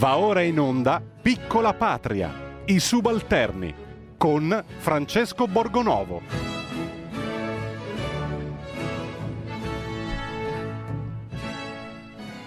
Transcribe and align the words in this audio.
Va 0.00 0.16
ora 0.16 0.40
in 0.40 0.58
onda 0.58 1.02
Piccola 1.20 1.74
Patria, 1.74 2.62
i 2.64 2.78
subalterni, 2.80 3.74
con 4.16 4.64
Francesco 4.78 5.46
Borgonovo. 5.46 6.22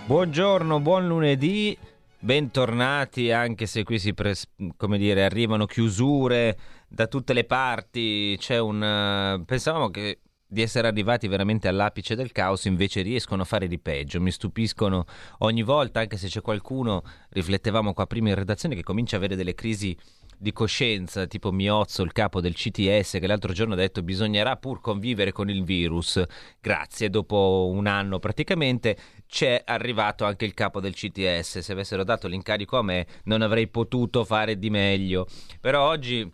Buongiorno, 0.08 0.80
buon 0.80 1.06
lunedì, 1.06 1.78
bentornati 2.18 3.32
anche 3.32 3.68
se 3.68 3.84
qui 3.84 4.00
si 4.00 4.16
pres- 4.16 4.50
come 4.76 4.98
dire, 4.98 5.24
arrivano 5.24 5.68
chiusure 5.68 6.58
da 6.88 7.06
tutte 7.06 7.34
le 7.34 7.44
parti, 7.44 8.36
c'è 8.40 8.58
un... 8.58 9.38
Uh, 9.38 9.46
pensavamo 9.46 9.92
che 9.92 10.22
di 10.54 10.62
essere 10.62 10.88
arrivati 10.88 11.28
veramente 11.28 11.68
all'apice 11.68 12.16
del 12.16 12.32
caos, 12.32 12.66
invece 12.66 13.02
riescono 13.02 13.42
a 13.42 13.46
fare 13.46 13.68
di 13.68 13.80
peggio. 13.80 14.22
Mi 14.22 14.32
stupiscono 14.32 15.06
ogni 15.40 15.64
volta, 15.64 16.00
anche 16.00 16.16
se 16.16 16.28
c'è 16.28 16.42
qualcuno, 16.42 17.04
riflettevamo 17.30 17.92
qua 17.94 18.06
prima 18.06 18.30
in 18.30 18.36
redazione, 18.36 18.76
che 18.76 18.84
comincia 18.84 19.16
a 19.16 19.20
avere 19.20 19.36
delle 19.36 19.56
crisi 19.56 19.98
di 20.38 20.52
coscienza, 20.52 21.26
tipo 21.26 21.52
Miozzo, 21.52 22.04
il 22.04 22.12
capo 22.12 22.42
del 22.42 22.54
CTS, 22.54 23.18
che 23.20 23.28
l'altro 23.28 23.54
giorno 23.54 23.74
ha 23.74 23.78
detto 23.78 24.04
bisognerà 24.04 24.58
pur 24.58 24.80
convivere 24.82 25.32
con 25.32 25.50
il 25.50 25.64
virus. 25.64 26.22
Grazie, 26.60 27.10
dopo 27.10 27.70
un 27.72 27.88
anno 27.88 28.20
praticamente 28.20 28.98
c'è 29.26 29.62
arrivato 29.66 30.26
anche 30.26 30.46
il 30.46 30.54
capo 30.54 30.80
del 30.80 30.94
CTS. 30.94 31.60
Se 31.60 31.72
avessero 31.72 32.04
dato 32.04 32.28
l'incarico 32.28 32.78
a 32.78 32.84
me 32.84 33.08
non 33.24 33.42
avrei 33.42 33.68
potuto 33.70 34.24
fare 34.26 34.60
di 34.60 34.70
meglio. 34.70 35.28
Però 35.62 35.88
oggi 35.88 36.30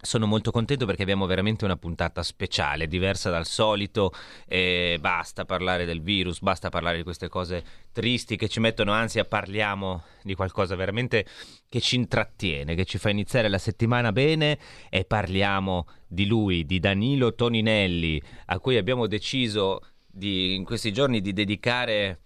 sono 0.00 0.26
molto 0.26 0.50
contento 0.50 0.86
perché 0.86 1.02
abbiamo 1.02 1.26
veramente 1.26 1.64
una 1.64 1.76
puntata 1.76 2.22
speciale, 2.22 2.86
diversa 2.86 3.30
dal 3.30 3.46
solito. 3.46 4.12
E 4.46 4.98
basta 5.00 5.44
parlare 5.44 5.84
del 5.84 6.00
virus, 6.02 6.40
basta 6.40 6.68
parlare 6.68 6.98
di 6.98 7.02
queste 7.02 7.28
cose 7.28 7.62
tristi 7.92 8.36
che 8.36 8.48
ci 8.48 8.60
mettono 8.60 8.92
ansia. 8.92 9.24
Parliamo 9.24 10.04
di 10.22 10.34
qualcosa 10.34 10.74
veramente 10.74 11.26
che 11.68 11.80
ci 11.80 11.96
intrattiene, 11.96 12.74
che 12.74 12.84
ci 12.84 12.98
fa 12.98 13.10
iniziare 13.10 13.48
la 13.48 13.58
settimana 13.58 14.12
bene. 14.12 14.58
E 14.88 15.04
parliamo 15.04 15.86
di 16.06 16.26
lui, 16.26 16.64
di 16.64 16.78
Danilo 16.80 17.34
Toninelli, 17.34 18.20
a 18.46 18.58
cui 18.58 18.76
abbiamo 18.76 19.06
deciso 19.06 19.80
di, 20.06 20.54
in 20.54 20.64
questi 20.64 20.92
giorni 20.92 21.20
di 21.20 21.32
dedicare 21.32 22.20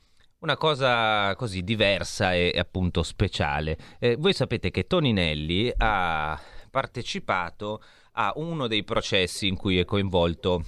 una 0.45 0.57
cosa 0.57 1.35
così 1.37 1.63
diversa 1.63 2.35
e, 2.35 2.53
appunto 2.57 3.03
speciale. 3.03 3.77
Eh, 3.99 4.17
voi 4.17 4.35
sapete 4.35 4.71
che 4.71 4.87
Toninelli 4.87 5.73
ha 5.79 6.39
partecipato 6.75 7.81
a 8.15 8.33
uno 8.35 8.67
dei 8.67 8.83
processi 8.83 9.47
in 9.47 9.55
cui 9.55 9.79
è 9.79 9.85
coinvolto 9.85 10.65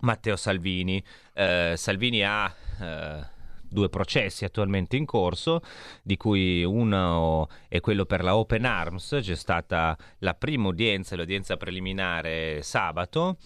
Matteo 0.00 0.34
Salvini. 0.34 1.00
Eh, 1.32 1.74
Salvini 1.76 2.24
ha 2.24 2.52
eh, 2.80 3.24
due 3.68 3.88
processi 3.88 4.44
attualmente 4.44 4.96
in 4.96 5.04
corso, 5.04 5.60
di 6.02 6.16
cui 6.16 6.64
uno 6.64 7.48
è 7.68 7.78
quello 7.78 8.04
per 8.04 8.24
la 8.24 8.36
Open 8.36 8.64
Arms, 8.64 9.16
c'è 9.20 9.36
stata 9.36 9.96
la 10.18 10.34
prima 10.34 10.66
udienza, 10.66 11.14
l'udienza 11.14 11.56
preliminare 11.56 12.60
sabato, 12.62 13.36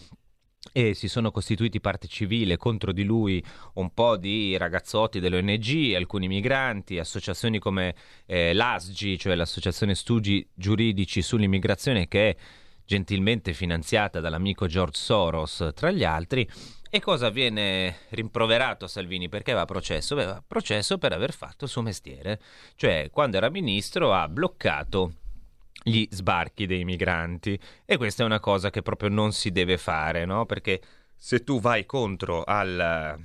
e 0.72 0.94
si 0.94 1.08
sono 1.08 1.30
costituiti 1.30 1.80
parte 1.80 2.06
civile 2.08 2.56
contro 2.56 2.92
di 2.92 3.04
lui 3.04 3.42
un 3.74 3.92
po' 3.92 4.16
di 4.16 4.56
ragazzotti 4.56 5.20
dell'ONG, 5.20 5.94
alcuni 5.94 6.28
migranti, 6.28 6.98
associazioni 6.98 7.58
come 7.58 7.94
eh, 8.26 8.52
l'ASGI, 8.52 9.18
cioè 9.18 9.34
l'Associazione 9.34 9.94
Studi 9.94 10.46
Giuridici 10.54 11.22
sull'Immigrazione 11.22 12.08
che 12.08 12.30
è 12.30 12.36
gentilmente 12.84 13.52
finanziata 13.52 14.18
dall'amico 14.18 14.66
George 14.66 14.98
Soros, 14.98 15.70
tra 15.74 15.90
gli 15.90 16.04
altri. 16.04 16.48
E 16.90 17.00
cosa 17.00 17.28
viene 17.28 17.98
rimproverato 18.10 18.86
a 18.86 18.88
Salvini? 18.88 19.28
Perché 19.28 19.52
va 19.52 19.60
a 19.60 19.66
processo? 19.66 20.14
Beh, 20.14 20.24
va 20.24 20.36
a 20.36 20.44
processo 20.46 20.96
per 20.96 21.12
aver 21.12 21.34
fatto 21.34 21.64
il 21.64 21.70
suo 21.70 21.82
mestiere. 21.82 22.40
Cioè, 22.76 23.10
quando 23.12 23.36
era 23.36 23.50
ministro 23.50 24.14
ha 24.14 24.26
bloccato 24.26 25.12
gli 25.82 26.06
sbarchi 26.10 26.66
dei 26.66 26.84
migranti 26.84 27.58
e 27.84 27.96
questa 27.96 28.22
è 28.22 28.26
una 28.26 28.40
cosa 28.40 28.70
che 28.70 28.82
proprio 28.82 29.08
non 29.08 29.32
si 29.32 29.50
deve 29.50 29.78
fare, 29.78 30.24
no? 30.24 30.46
Perché 30.46 30.80
se 31.16 31.42
tu 31.44 31.60
vai 31.60 31.86
contro 31.86 32.44
al, 32.44 33.18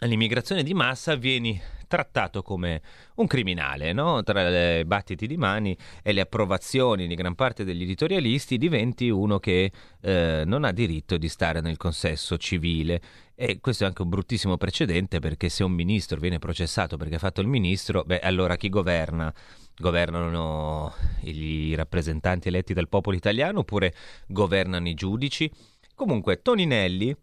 all'immigrazione 0.00 0.62
di 0.62 0.74
massa 0.74 1.14
vieni 1.14 1.60
trattato 1.88 2.42
come 2.42 2.82
un 3.16 3.26
criminale, 3.26 3.92
no? 3.92 4.22
tra 4.22 4.78
i 4.78 4.84
battiti 4.84 5.26
di 5.26 5.36
mani 5.36 5.76
e 6.02 6.12
le 6.12 6.20
approvazioni 6.20 7.08
di 7.08 7.14
gran 7.14 7.34
parte 7.34 7.64
degli 7.64 7.82
editorialisti 7.82 8.58
diventi 8.58 9.08
uno 9.08 9.38
che 9.40 9.72
eh, 10.02 10.42
non 10.44 10.64
ha 10.64 10.70
diritto 10.70 11.16
di 11.16 11.28
stare 11.28 11.60
nel 11.60 11.78
consesso 11.78 12.36
civile 12.36 13.00
e 13.34 13.58
questo 13.60 13.84
è 13.84 13.86
anche 13.86 14.02
un 14.02 14.10
bruttissimo 14.10 14.56
precedente 14.56 15.18
perché 15.18 15.48
se 15.48 15.64
un 15.64 15.72
ministro 15.72 16.20
viene 16.20 16.38
processato 16.38 16.96
perché 16.96 17.16
ha 17.16 17.20
fatto 17.20 17.40
il 17.40 17.48
ministro, 17.48 18.04
beh 18.04 18.20
allora 18.20 18.56
chi 18.56 18.68
governa? 18.68 19.32
Governano 19.78 20.94
i 21.22 21.74
rappresentanti 21.74 22.48
eletti 22.48 22.74
dal 22.74 22.88
popolo 22.88 23.16
italiano 23.16 23.60
oppure 23.60 23.94
governano 24.26 24.88
i 24.88 24.94
giudici? 24.94 25.50
Comunque, 25.94 26.42
Toninelli 26.42 27.16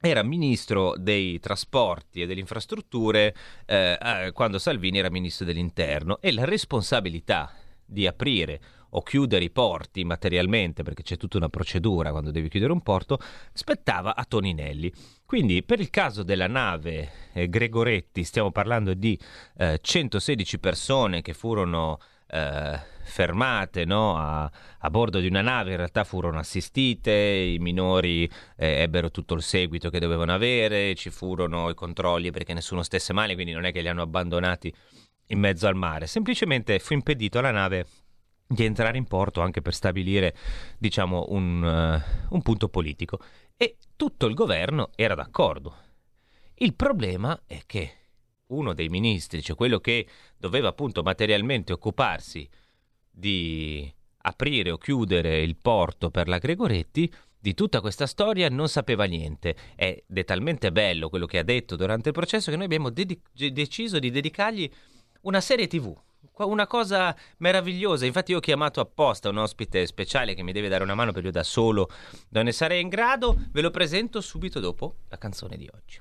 era 0.00 0.22
ministro 0.22 0.94
dei 0.96 1.40
trasporti 1.40 2.22
e 2.22 2.26
delle 2.26 2.40
infrastrutture 2.40 3.34
eh, 3.66 3.98
eh, 4.00 4.32
quando 4.32 4.58
Salvini 4.58 4.98
era 4.98 5.10
ministro 5.10 5.44
dell'interno 5.44 6.20
e 6.20 6.32
la 6.32 6.44
responsabilità 6.44 7.52
di 7.84 8.06
aprire 8.06 8.60
o 8.90 9.02
chiudere 9.02 9.44
i 9.44 9.50
porti 9.50 10.04
materialmente, 10.04 10.82
perché 10.82 11.02
c'è 11.02 11.16
tutta 11.16 11.36
una 11.36 11.48
procedura 11.48 12.10
quando 12.10 12.30
devi 12.30 12.48
chiudere 12.48 12.72
un 12.72 12.82
porto, 12.82 13.18
spettava 13.52 14.14
a 14.14 14.24
Toninelli. 14.24 14.92
Quindi 15.28 15.62
per 15.62 15.78
il 15.78 15.90
caso 15.90 16.22
della 16.22 16.46
nave 16.46 17.10
eh, 17.34 17.50
Gregoretti 17.50 18.24
stiamo 18.24 18.50
parlando 18.50 18.94
di 18.94 19.20
eh, 19.58 19.78
116 19.78 20.58
persone 20.58 21.20
che 21.20 21.34
furono 21.34 21.98
eh, 22.28 22.80
fermate 23.02 23.84
no? 23.84 24.16
a, 24.16 24.50
a, 24.78 24.88
bordo 24.88 25.20
di 25.20 25.26
una 25.26 25.42
nave, 25.42 25.72
in 25.72 25.76
realtà 25.76 26.04
furono 26.04 26.38
assistite, 26.38 27.12
i 27.12 27.58
minori 27.58 28.24
eh, 28.56 28.80
ebbero 28.80 29.10
tutto 29.10 29.34
il 29.34 29.42
seguito 29.42 29.90
che 29.90 29.98
dovevano 29.98 30.32
avere, 30.32 30.94
ci 30.94 31.10
furono 31.10 31.68
i 31.68 31.74
controlli 31.74 32.30
perché 32.30 32.54
nessuno 32.54 32.82
stesse 32.82 33.12
male, 33.12 33.34
quindi 33.34 33.52
non 33.52 33.66
è 33.66 33.70
che 33.70 33.82
li 33.82 33.88
hanno 33.88 34.00
abbandonati 34.00 34.74
in 35.26 35.40
mezzo 35.40 35.66
al 35.66 35.76
mare, 35.76 36.06
semplicemente 36.06 36.78
fu 36.78 36.94
impedito 36.94 37.38
alla 37.38 37.50
nave 37.50 37.84
di 38.50 38.64
entrare 38.64 38.96
in 38.96 39.04
porto 39.04 39.42
anche 39.42 39.60
per 39.60 39.74
stabilire 39.74 40.34
diciamo 40.78 41.26
un, 41.28 41.62
uh, 41.62 42.34
un 42.34 42.40
punto 42.40 42.70
politico 42.70 43.18
e 43.58 43.76
tutto 43.96 44.26
il 44.26 44.34
governo 44.34 44.90
era 44.94 45.14
d'accordo. 45.14 45.76
Il 46.54 46.74
problema 46.74 47.42
è 47.46 47.62
che 47.66 47.92
uno 48.46 48.72
dei 48.72 48.88
ministri, 48.88 49.42
cioè 49.42 49.56
quello 49.56 49.80
che 49.80 50.06
doveva 50.36 50.68
appunto 50.68 51.02
materialmente 51.02 51.72
occuparsi 51.72 52.48
di 53.10 53.92
aprire 54.22 54.70
o 54.70 54.78
chiudere 54.78 55.42
il 55.42 55.56
porto 55.56 56.10
per 56.10 56.28
la 56.28 56.38
Gregoretti, 56.38 57.12
di 57.40 57.54
tutta 57.54 57.80
questa 57.80 58.06
storia 58.06 58.48
non 58.48 58.68
sapeva 58.68 59.04
niente 59.04 59.56
ed 59.76 60.04
è 60.12 60.24
talmente 60.24 60.72
bello 60.72 61.08
quello 61.08 61.26
che 61.26 61.38
ha 61.38 61.44
detto 61.44 61.76
durante 61.76 62.08
il 62.08 62.14
processo 62.14 62.50
che 62.50 62.56
noi 62.56 62.66
abbiamo 62.66 62.90
dedic- 62.90 63.50
deciso 63.50 63.98
di 63.98 64.10
dedicargli 64.10 64.68
una 65.22 65.40
serie 65.40 65.68
tv 65.68 65.96
una 66.44 66.66
cosa 66.66 67.14
meravigliosa. 67.38 68.06
Infatti, 68.06 68.32
io 68.32 68.38
ho 68.38 68.40
chiamato 68.40 68.80
apposta 68.80 69.28
un 69.28 69.38
ospite 69.38 69.86
speciale 69.86 70.34
che 70.34 70.42
mi 70.42 70.52
deve 70.52 70.68
dare 70.68 70.82
una 70.82 70.94
mano 70.94 71.12
per 71.12 71.24
io 71.24 71.30
da 71.30 71.42
solo 71.42 71.88
non 72.30 72.44
ne 72.44 72.52
sarei 72.52 72.80
in 72.80 72.88
grado. 72.88 73.36
Ve 73.50 73.60
lo 73.60 73.70
presento 73.70 74.20
subito 74.20 74.60
dopo 74.60 74.96
la 75.08 75.18
canzone 75.18 75.56
di 75.56 75.68
oggi. 75.72 76.00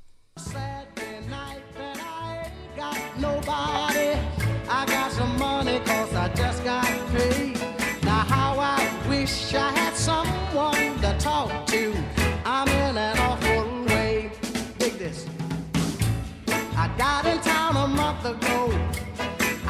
I 16.79 16.87
got. 16.95 18.56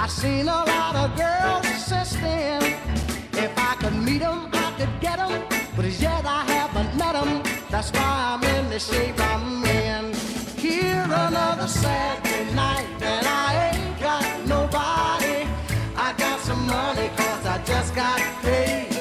I 0.07 0.09
seen 0.09 0.47
a 0.47 0.63
lot 0.63 0.95
of 0.95 1.17
girls 1.17 1.65
assisting. 1.65 2.63
If 3.33 3.51
I 3.57 3.75
could 3.77 3.93
meet 3.93 4.19
them, 4.19 4.47
I 4.53 4.73
could 4.77 5.01
get 5.01 5.17
them. 5.17 5.43
But 5.75 5.83
as 5.83 6.01
yet 6.01 6.25
I 6.25 6.45
haven't 6.45 6.95
met 6.95 7.11
them. 7.11 7.43
That's 7.69 7.91
why 7.91 8.39
I'm 8.39 8.43
in 8.55 8.69
the 8.69 8.79
shape 8.79 9.19
I'm 9.19 9.65
in. 9.65 10.13
Here 10.55 11.03
another 11.03 11.67
Saturday 11.67 12.53
night, 12.55 12.87
and 13.01 13.27
I 13.27 13.73
ain't 13.73 13.99
got 13.99 14.47
nobody. 14.47 15.45
I 15.97 16.13
got 16.17 16.39
some 16.39 16.65
money, 16.65 17.09
cause 17.17 17.45
I 17.45 17.61
just 17.65 17.93
got 17.93 18.21
paid. 18.43 18.96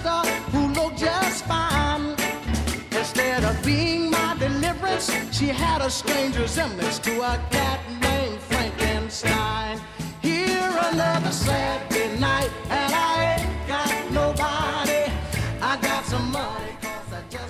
Sister 0.00 0.30
who 0.52 0.68
looked 0.72 0.98
just 0.98 1.44
fine. 1.46 2.16
Instead 2.92 3.44
of 3.44 3.64
being 3.64 4.10
my 4.10 4.36
deliverance, 4.38 5.10
she 5.32 5.48
had 5.48 5.80
a 5.82 5.90
strange 5.90 6.36
resemblance 6.36 6.98
to 6.98 7.20
a 7.20 7.38
cat 7.50 7.80
named 8.00 8.38
Frankenstein. 8.40 9.80
Here 10.22 10.72
another 10.92 11.30
Saturday 11.30 12.18
night, 12.18 12.50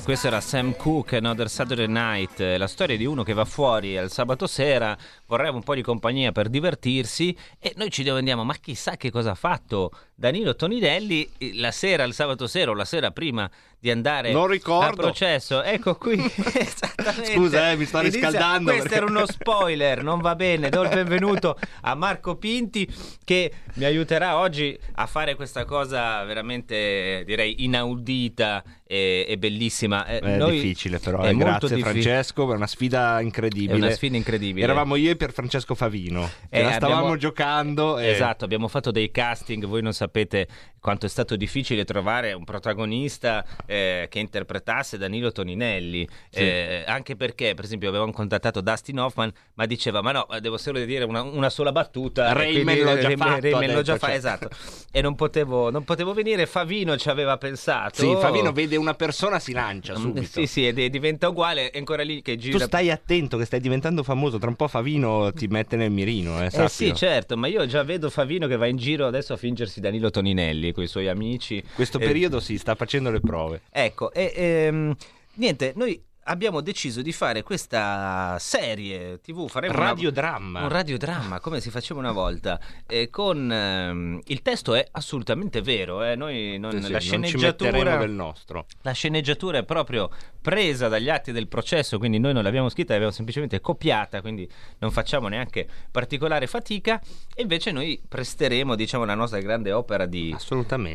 Questo 0.02 0.26
era 0.26 0.40
Sam 0.40 0.74
Cooke, 0.74 1.18
Another 1.18 1.48
Saturday 1.48 1.86
Night, 1.86 2.40
la 2.40 2.66
storia 2.66 2.96
di 2.96 3.04
uno 3.04 3.22
che 3.22 3.32
va 3.32 3.44
fuori 3.44 3.96
al 3.96 4.10
sabato 4.10 4.48
sera, 4.48 4.96
vorrebbe 5.26 5.56
un 5.56 5.62
po' 5.62 5.74
di 5.74 5.82
compagnia 5.82 6.32
per 6.32 6.48
divertirsi 6.48 7.36
e 7.60 7.74
noi 7.76 7.90
ci 7.90 8.02
domandiamo 8.02 8.42
ma 8.42 8.54
chissà 8.54 8.96
che 8.96 9.10
cosa 9.10 9.32
ha 9.32 9.34
fatto 9.36 9.92
Danilo 10.14 10.56
Tonidelli 10.56 11.28
la 11.54 11.70
sera, 11.70 12.02
il 12.02 12.14
sabato 12.14 12.48
sera 12.48 12.72
o 12.72 12.74
la 12.74 12.84
sera 12.84 13.12
prima 13.12 13.48
di 13.80 13.90
andare 13.90 14.30
non 14.30 14.46
ricordo. 14.46 14.94
processo. 15.00 15.62
Ecco 15.62 15.94
qui, 15.96 16.18
esattamente. 16.54 17.32
Scusa, 17.32 17.70
eh, 17.70 17.76
mi 17.76 17.86
sto 17.86 18.00
riscaldando. 18.00 18.70
Questo 18.72 18.88
perché... 18.90 18.96
era 18.96 19.06
uno 19.06 19.24
spoiler, 19.26 20.02
non 20.02 20.20
va 20.20 20.34
bene. 20.34 20.68
Do 20.68 20.82
il 20.82 20.90
benvenuto 20.90 21.58
a 21.80 21.94
Marco 21.94 22.36
Pinti 22.36 22.86
che 23.24 23.50
mi 23.74 23.84
aiuterà 23.84 24.36
oggi 24.36 24.78
a 24.96 25.06
fare 25.06 25.34
questa 25.34 25.64
cosa 25.64 26.22
veramente, 26.24 27.22
direi, 27.24 27.64
inaudita 27.64 28.62
e, 28.90 29.24
e 29.26 29.38
bellissima. 29.38 30.04
Eh, 30.04 30.18
è 30.18 30.36
Noi... 30.36 30.60
difficile 30.60 30.98
però, 30.98 31.22
è 31.22 31.30
eh, 31.30 31.36
grazie 31.36 31.68
diffi... 31.68 31.80
Francesco, 31.80 32.52
è 32.52 32.56
una 32.56 32.66
sfida 32.66 33.20
incredibile. 33.20 33.74
È 33.74 33.76
una 33.76 33.90
sfida 33.92 34.16
incredibile. 34.16 34.64
Eravamo 34.64 34.96
io 34.96 35.12
e 35.12 35.16
per 35.16 35.32
Francesco 35.32 35.74
Favino, 35.74 36.28
eh, 36.50 36.62
la 36.62 36.72
stavamo 36.72 36.98
abbiamo... 36.98 37.16
giocando. 37.16 37.98
E... 37.98 38.08
Esatto, 38.08 38.44
abbiamo 38.44 38.68
fatto 38.68 38.90
dei 38.90 39.10
casting, 39.10 39.64
voi 39.64 39.80
non 39.80 39.94
sapete 39.94 40.48
quanto 40.80 41.06
è 41.06 41.08
stato 41.08 41.36
difficile 41.36 41.84
trovare 41.84 42.32
un 42.32 42.44
protagonista 42.44 43.44
eh, 43.70 44.08
che 44.10 44.18
interpretasse 44.18 44.98
Danilo 44.98 45.30
Toninelli, 45.30 46.06
sì. 46.28 46.40
eh, 46.40 46.84
anche 46.88 47.14
perché 47.14 47.54
per 47.54 47.64
esempio 47.64 47.88
avevamo 47.88 48.10
contattato 48.10 48.60
Dustin 48.60 48.98
Hoffman, 48.98 49.32
ma 49.54 49.64
diceva 49.66 50.02
ma 50.02 50.10
no, 50.10 50.26
devo 50.40 50.58
solo 50.58 50.84
dire 50.84 51.04
una, 51.04 51.22
una 51.22 51.50
sola 51.50 51.70
battuta. 51.70 52.32
Rayman 52.32 52.78
l'ho 52.80 52.98
già 52.98 53.16
fatto. 53.16 53.40
Rayman 53.40 53.72
l'ho 53.72 53.82
già 53.82 53.96
cioè. 53.96 54.10
esatto. 54.10 54.48
e 54.90 55.00
non 55.00 55.14
potevo, 55.14 55.70
non 55.70 55.84
potevo, 55.84 56.12
venire, 56.12 56.46
Favino 56.46 56.96
ci 56.96 57.08
aveva 57.10 57.38
pensato. 57.38 58.00
Sì, 58.00 58.12
Favino 58.18 58.50
vede 58.50 58.74
una 58.74 58.94
persona, 58.94 59.38
si 59.38 59.52
lancia 59.52 59.96
mm, 59.96 60.02
subito. 60.02 60.26
Sì, 60.26 60.46
sì, 60.48 60.66
e 60.66 60.90
diventa 60.90 61.28
uguale, 61.28 61.70
è 61.70 61.78
ancora 61.78 62.02
lì 62.02 62.22
che 62.22 62.36
gira. 62.36 62.58
Tu 62.58 62.64
stai 62.64 62.90
attento 62.90 63.38
che 63.38 63.44
stai 63.44 63.60
diventando 63.60 64.02
famoso, 64.02 64.38
tra 64.38 64.48
un 64.48 64.56
po' 64.56 64.66
Favino 64.66 65.32
ti 65.32 65.46
mette 65.46 65.76
nel 65.76 65.92
mirino, 65.92 66.42
eh, 66.42 66.50
eh 66.52 66.68
sì, 66.68 66.92
certo, 66.92 67.36
ma 67.36 67.46
io 67.46 67.64
già 67.66 67.84
vedo 67.84 68.10
Favino 68.10 68.48
che 68.48 68.56
va 68.56 68.66
in 68.66 68.76
giro 68.76 69.06
adesso 69.06 69.32
a 69.32 69.36
fingersi 69.36 69.80
Danilo 69.80 70.10
Toninelli 70.10 70.72
con 70.72 70.82
i 70.82 70.88
suoi 70.88 71.06
amici. 71.06 71.62
Questo 71.72 71.98
eh, 72.00 72.04
periodo 72.04 72.40
si 72.40 72.58
sta 72.58 72.74
facendo 72.74 73.12
le 73.12 73.20
prove. 73.20 73.59
Ecco, 73.70 74.12
e 74.12 74.32
ehm, 74.34 74.96
niente, 75.34 75.72
noi 75.76 76.02
abbiamo 76.30 76.60
deciso 76.60 77.02
di 77.02 77.12
fare 77.12 77.42
questa 77.42 78.36
serie 78.38 79.20
TV, 79.20 79.48
faremo 79.48 79.74
radiodramma. 79.74 80.58
Una, 80.58 80.66
un 80.66 80.72
radiodramma 80.72 81.40
come 81.40 81.60
si 81.60 81.70
faceva 81.70 82.00
una 82.00 82.12
volta. 82.12 82.60
E 82.86 83.10
con 83.10 83.50
ehm, 83.50 84.20
il 84.26 84.42
testo 84.42 84.74
è 84.74 84.86
assolutamente 84.92 85.60
vero, 85.62 86.02
eh? 86.04 86.14
Noi 86.14 86.58
non, 86.58 86.80
sì, 86.82 86.90
la 86.90 87.00
sì, 87.00 87.08
sceneggiatura 87.08 87.82
non 87.82 87.98
del 87.98 88.10
nostro. 88.10 88.66
La 88.82 88.92
sceneggiatura 88.92 89.58
è 89.58 89.64
proprio 89.64 90.10
presa 90.40 90.88
dagli 90.88 91.08
atti 91.08 91.32
del 91.32 91.48
processo, 91.48 91.98
quindi 91.98 92.18
noi 92.18 92.32
non 92.32 92.42
l'abbiamo 92.42 92.68
scritta, 92.68 92.92
l'abbiamo 92.92 93.12
semplicemente 93.12 93.60
copiata, 93.60 94.20
quindi 94.20 94.48
non 94.78 94.90
facciamo 94.90 95.28
neanche 95.28 95.66
particolare 95.90 96.46
fatica 96.46 97.00
e 97.34 97.42
invece 97.42 97.72
noi 97.72 98.00
presteremo, 98.06 98.74
diciamo, 98.74 99.04
la 99.04 99.14
nostra 99.14 99.40
grande 99.40 99.72
opera 99.72 100.06
di, 100.06 100.34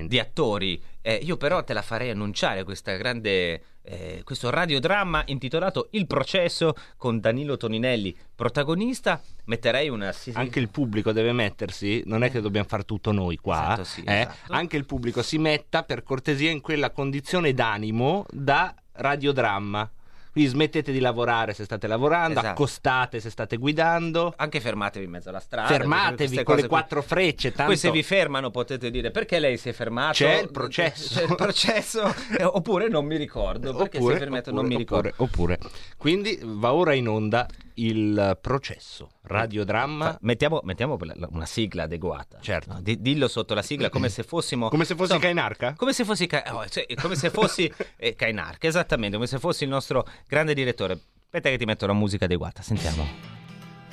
di 0.08 0.20
attori. 0.20 0.82
Eh, 1.08 1.20
io 1.22 1.38
però 1.38 1.64
te 1.64 1.74
la 1.74 1.84
farei 1.84 2.10
annunciare 2.10 2.64
questa 2.64 2.96
grande 2.96 3.62
eh, 3.84 4.22
questo 4.24 4.50
radiodramma 4.50 5.22
intitolato 5.28 5.90
Il 5.92 6.08
processo 6.08 6.74
con 6.98 7.20
Danilo 7.20 7.58
Toninelli 7.58 8.18
protagonista. 8.34 9.22
Metterei 9.44 9.88
una. 9.90 10.12
Anche 10.34 10.60
il 10.60 10.70
pubblico 10.70 11.12
deve 11.12 11.32
mettersi, 11.32 12.02
non 12.08 12.24
è 12.24 12.32
che 12.32 12.42
dobbiamo 12.42 12.68
fare 12.68 12.86
tutto 12.86 13.12
noi 13.12 13.36
qua. 13.36 13.74
Esatto, 13.74 13.84
sì, 13.84 14.02
eh? 14.02 14.22
esatto. 14.22 14.54
Anche 14.54 14.78
il 14.78 14.86
pubblico 14.88 15.22
si 15.22 15.38
metta 15.38 15.84
per 15.84 16.02
cortesia 16.02 16.50
in 16.50 16.62
quella 16.62 16.90
condizione 16.90 17.54
d'animo 17.54 18.26
da 18.32 18.74
radiodramma. 18.94 19.88
Quindi 20.36 20.52
smettete 20.52 20.92
di 20.92 21.00
lavorare 21.00 21.54
se 21.54 21.64
state 21.64 21.88
lavorando, 21.88 22.40
esatto. 22.40 22.48
accostate 22.48 23.22
se 23.22 23.30
state 23.30 23.56
guidando. 23.56 24.34
Anche 24.36 24.60
fermatevi 24.60 25.06
in 25.06 25.12
mezzo 25.12 25.30
alla 25.30 25.40
strada. 25.40 25.70
Fermatevi 25.70 26.44
con 26.44 26.58
le 26.58 26.68
quattro 26.68 27.00
qui. 27.00 27.08
frecce. 27.08 27.54
Tanto... 27.54 27.72
Poi 27.72 27.78
se 27.78 27.90
vi 27.90 28.04
fermano 28.04 28.52
potete 28.52 28.92
dire 28.92 29.12
perché 29.12 29.40
lei 29.40 29.56
si 29.56 29.70
è 29.70 29.72
fermato. 29.72 30.16
C'è 30.16 30.42
il 30.42 30.52
processo. 30.52 31.20
C'è 31.20 31.24
il 31.24 31.36
processo. 31.36 32.14
oppure 32.52 32.90
non 32.90 33.06
mi 33.06 33.16
ricordo. 33.16 33.74
Perché 33.76 33.96
oppure, 33.96 34.16
si 34.16 34.18
è 34.18 34.24
fermato 34.24 34.50
oppure, 34.50 34.62
non 34.62 34.72
mi 34.74 34.76
ricordo. 34.76 35.14
Oppure, 35.16 35.54
oppure. 35.54 35.70
Quindi 35.96 36.38
va 36.44 36.74
ora 36.74 36.92
in 36.92 37.08
onda 37.08 37.48
il 37.76 38.38
processo, 38.42 39.10
radiodramma. 39.24 40.18
Mettiamo, 40.22 40.62
mettiamo 40.64 40.98
una 41.30 41.46
sigla 41.46 41.84
adeguata. 41.84 42.40
Certo. 42.42 42.74
No, 42.74 42.82
dillo 42.82 43.28
sotto 43.28 43.54
la 43.54 43.62
sigla 43.62 43.90
come 43.90 44.10
se 44.10 44.24
fossimo. 44.24 44.70
Come 44.76 44.86
se 44.86 44.96
fossi 44.96 45.14
so, 45.14 45.20
Kainarca? 45.20 45.74
Come 45.76 45.94
se 45.94 46.04
fossi, 46.04 46.28
oh, 46.52 46.68
cioè, 46.68 46.86
come 47.02 47.16
se 47.16 47.30
fossi 47.30 47.72
eh, 47.96 48.16
Kainarca, 48.16 48.68
esattamente, 48.68 49.16
come 49.16 49.28
se 49.28 49.40
fossi 49.40 49.64
il 49.64 49.70
nostro 49.70 50.06
grande 50.28 50.54
direttore. 50.54 51.00
Aspetta 51.24 51.50
che 51.50 51.58
ti 51.58 51.66
metto 51.66 51.86
la 51.86 51.94
musica 51.94 52.26
adeguata, 52.26 52.62
sentiamo. 52.62 53.06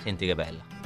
Senti 0.03 0.27
che 0.27 0.35
bella. 0.35 0.83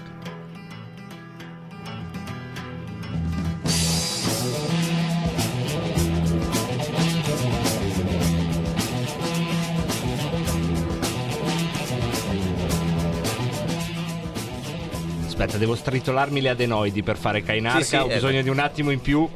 Aspetta, 15.38 15.58
devo 15.58 15.74
stritolarmi 15.74 16.40
le 16.40 16.48
adenoidi 16.48 17.02
per 17.02 17.18
fare 17.18 17.42
Kainarca. 17.42 17.82
Sì, 17.82 17.88
sì, 17.88 17.96
Ho 17.96 18.10
eh, 18.10 18.14
bisogno 18.14 18.36
beh. 18.38 18.42
di 18.42 18.48
un 18.48 18.58
attimo 18.58 18.90
in 18.90 19.02
più. 19.02 19.28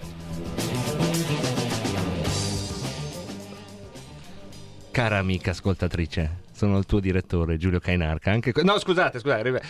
Cara 4.91 5.19
amica 5.19 5.50
ascoltatrice, 5.50 6.38
sono 6.52 6.79
il 6.79 6.87
tuo 6.87 7.00
direttore 7.00 7.58
Giulio 7.58 7.81
Cainarca. 7.81 8.31
Anche... 8.31 8.55
No, 8.62 8.79
scusate, 8.79 9.19
scusate. 9.19 9.41
Arriva... 9.41 9.61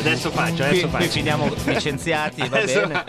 adesso 0.00 0.30
faccio, 0.32 0.64
adesso 0.64 0.80
qui, 0.80 0.90
faccio. 0.90 0.96
Qui 0.96 1.08
finiamo 1.08 1.54
licenziati, 1.66 2.48
va 2.48 2.58
Adesso- 2.58 2.86
bene. 2.88 3.04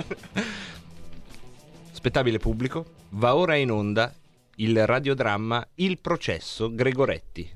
Spettabile 1.94 2.38
pubblico, 2.38 2.86
va 3.10 3.36
ora 3.36 3.56
in 3.56 3.72
onda 3.72 4.14
il 4.58 4.86
radiodramma 4.86 5.68
Il 5.76 6.00
processo 6.00 6.72
Gregoretti, 6.72 7.50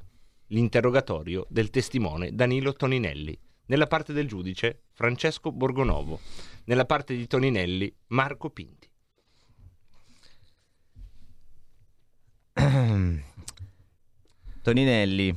l'interrogatorio 0.47 1.45
del 1.49 1.69
testimone 1.69 2.33
Danilo 2.33 2.73
Toninelli. 2.73 3.37
Nella 3.67 3.87
parte 3.87 4.13
del 4.13 4.27
giudice 4.27 4.83
Francesco 4.91 5.51
Borgonovo, 5.51 6.19
nella 6.65 6.85
parte 6.85 7.15
di 7.15 7.25
Toninelli 7.25 7.91
Marco 8.07 8.51
Pinti. 8.51 8.87
Toninelli, 14.61 15.35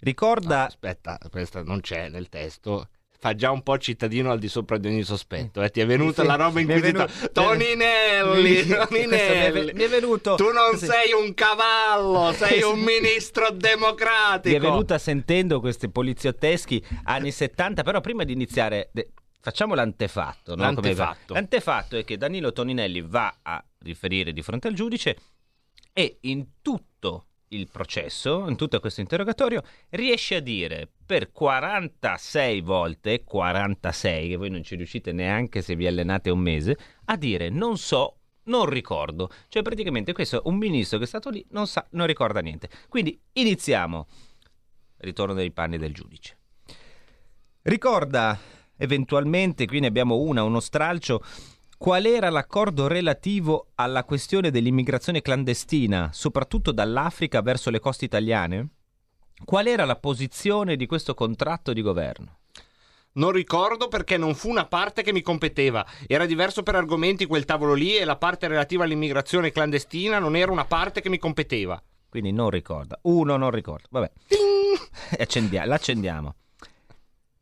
ricorda... 0.00 0.58
No, 0.58 0.64
aspetta, 0.64 1.18
questa 1.30 1.62
non 1.62 1.80
c'è 1.80 2.08
nel 2.08 2.28
testo. 2.28 2.88
Fa 3.26 3.34
già 3.34 3.50
un 3.50 3.62
po' 3.64 3.76
cittadino 3.76 4.30
al 4.30 4.38
di 4.38 4.46
sopra 4.46 4.78
di 4.78 4.86
ogni 4.86 5.02
sospetto. 5.02 5.60
Eh. 5.60 5.70
Ti 5.70 5.80
è 5.80 5.86
venuta 5.86 6.22
Sì, 6.22 6.28
la 6.28 6.36
roba 6.36 6.60
mi 6.60 6.66
è 6.66 6.74
inquisita. 6.76 7.06
venuto- 7.06 7.32
Toninelli, 7.32 8.54
Questo 8.54 8.86
Toninelli. 8.86 9.10
mi 9.10 9.16
è 9.16 9.50
ve- 9.66 9.72
mi 9.74 9.82
è 9.82 9.88
venuto- 9.88 10.34
Tu 10.36 10.52
non 10.52 10.78
sì. 10.78 10.86
sei 10.86 11.12
un 11.12 11.34
cavallo, 11.34 12.30
sei 12.38 12.62
un 12.62 12.78
ministro 12.78 13.48
Mi 13.50 13.56
democratico. 13.58 14.54
è 14.56 14.60
venuta 14.60 14.98
sentendo 14.98 15.58
questi 15.58 15.88
poliziotteschi 15.90 16.80
anni 17.04 17.32
70, 17.32 17.82
però 17.82 18.00
prima 18.00 18.22
di 18.22 18.32
iniziare... 18.32 18.90
de- 18.92 19.10
Facciamo 19.40 19.74
l'antefatto. 19.74 20.54
no? 20.54 20.62
L'antefatto. 20.62 21.34
L'antefatto 21.34 21.96
è 21.96 22.04
che 22.04 22.16
Danilo 22.16 22.52
Toninelli 22.52 23.00
va 23.00 23.38
a 23.42 23.64
riferire 23.80 24.32
di 24.32 24.42
fronte 24.42 24.68
al 24.68 24.74
giudice 24.74 25.16
e 25.92 26.18
in 26.22 26.46
tutto 26.62 27.26
il 27.48 27.68
processo, 27.70 28.48
in 28.48 28.56
tutto 28.56 28.80
questo 28.80 29.00
interrogatorio, 29.00 29.62
riesce 29.90 30.36
a 30.36 30.40
dire 30.40 30.88
per 31.04 31.30
46 31.30 32.60
volte, 32.60 33.22
46, 33.24 34.28
che 34.28 34.36
voi 34.36 34.50
non 34.50 34.62
ci 34.62 34.74
riuscite 34.74 35.12
neanche 35.12 35.62
se 35.62 35.76
vi 35.76 35.86
allenate 35.86 36.30
un 36.30 36.40
mese, 36.40 36.76
a 37.04 37.16
dire 37.16 37.48
non 37.48 37.78
so, 37.78 38.18
non 38.44 38.66
ricordo. 38.66 39.30
Cioè 39.48 39.62
praticamente 39.62 40.12
questo 40.12 40.38
è 40.38 40.48
un 40.48 40.56
ministro 40.56 40.98
che 40.98 41.04
è 41.04 41.08
stato 41.08 41.30
lì, 41.30 41.44
non 41.50 41.66
sa, 41.66 41.86
non 41.90 42.06
ricorda 42.06 42.40
niente. 42.40 42.68
Quindi 42.88 43.18
iniziamo. 43.32 44.06
Ritorno 44.98 45.34
nei 45.34 45.52
panni 45.52 45.78
del 45.78 45.92
giudice. 45.92 46.38
Ricorda 47.62 48.38
eventualmente, 48.76 49.66
qui 49.66 49.80
ne 49.80 49.86
abbiamo 49.86 50.16
una, 50.16 50.42
uno 50.42 50.60
stralcio, 50.60 51.22
qual 51.78 52.06
era 52.06 52.30
l'accordo 52.30 52.86
relativo 52.86 53.68
alla 53.74 54.04
questione 54.04 54.50
dell'immigrazione 54.50 55.20
clandestina, 55.20 56.10
soprattutto 56.12 56.72
dall'Africa 56.72 57.42
verso 57.42 57.70
le 57.70 57.80
coste 57.80 58.06
italiane? 58.06 58.68
Qual 59.44 59.66
era 59.66 59.84
la 59.84 59.96
posizione 59.96 60.76
di 60.76 60.86
questo 60.86 61.12
contratto 61.12 61.74
di 61.74 61.82
governo? 61.82 62.38
Non 63.12 63.30
ricordo 63.30 63.88
perché 63.88 64.16
non 64.16 64.34
fu 64.34 64.48
una 64.48 64.66
parte 64.66 65.02
che 65.02 65.12
mi 65.12 65.20
competeva. 65.22 65.86
Era 66.06 66.26
diverso 66.26 66.62
per 66.62 66.74
argomenti 66.74 67.26
quel 67.26 67.44
tavolo 67.44 67.74
lì 67.74 67.96
e 67.96 68.04
la 68.04 68.16
parte 68.16 68.48
relativa 68.48 68.84
all'immigrazione 68.84 69.52
clandestina 69.52 70.18
non 70.18 70.36
era 70.36 70.52
una 70.52 70.64
parte 70.64 71.00
che 71.00 71.10
mi 71.10 71.18
competeva. 71.18 71.82
Quindi 72.08 72.32
non 72.32 72.50
ricorda. 72.50 72.98
Uno 73.02 73.36
non 73.36 73.50
ricorda. 73.50 73.86
Vabbè. 73.90 74.10
Accendia- 75.18 75.66
l'accendiamo. 75.66 76.34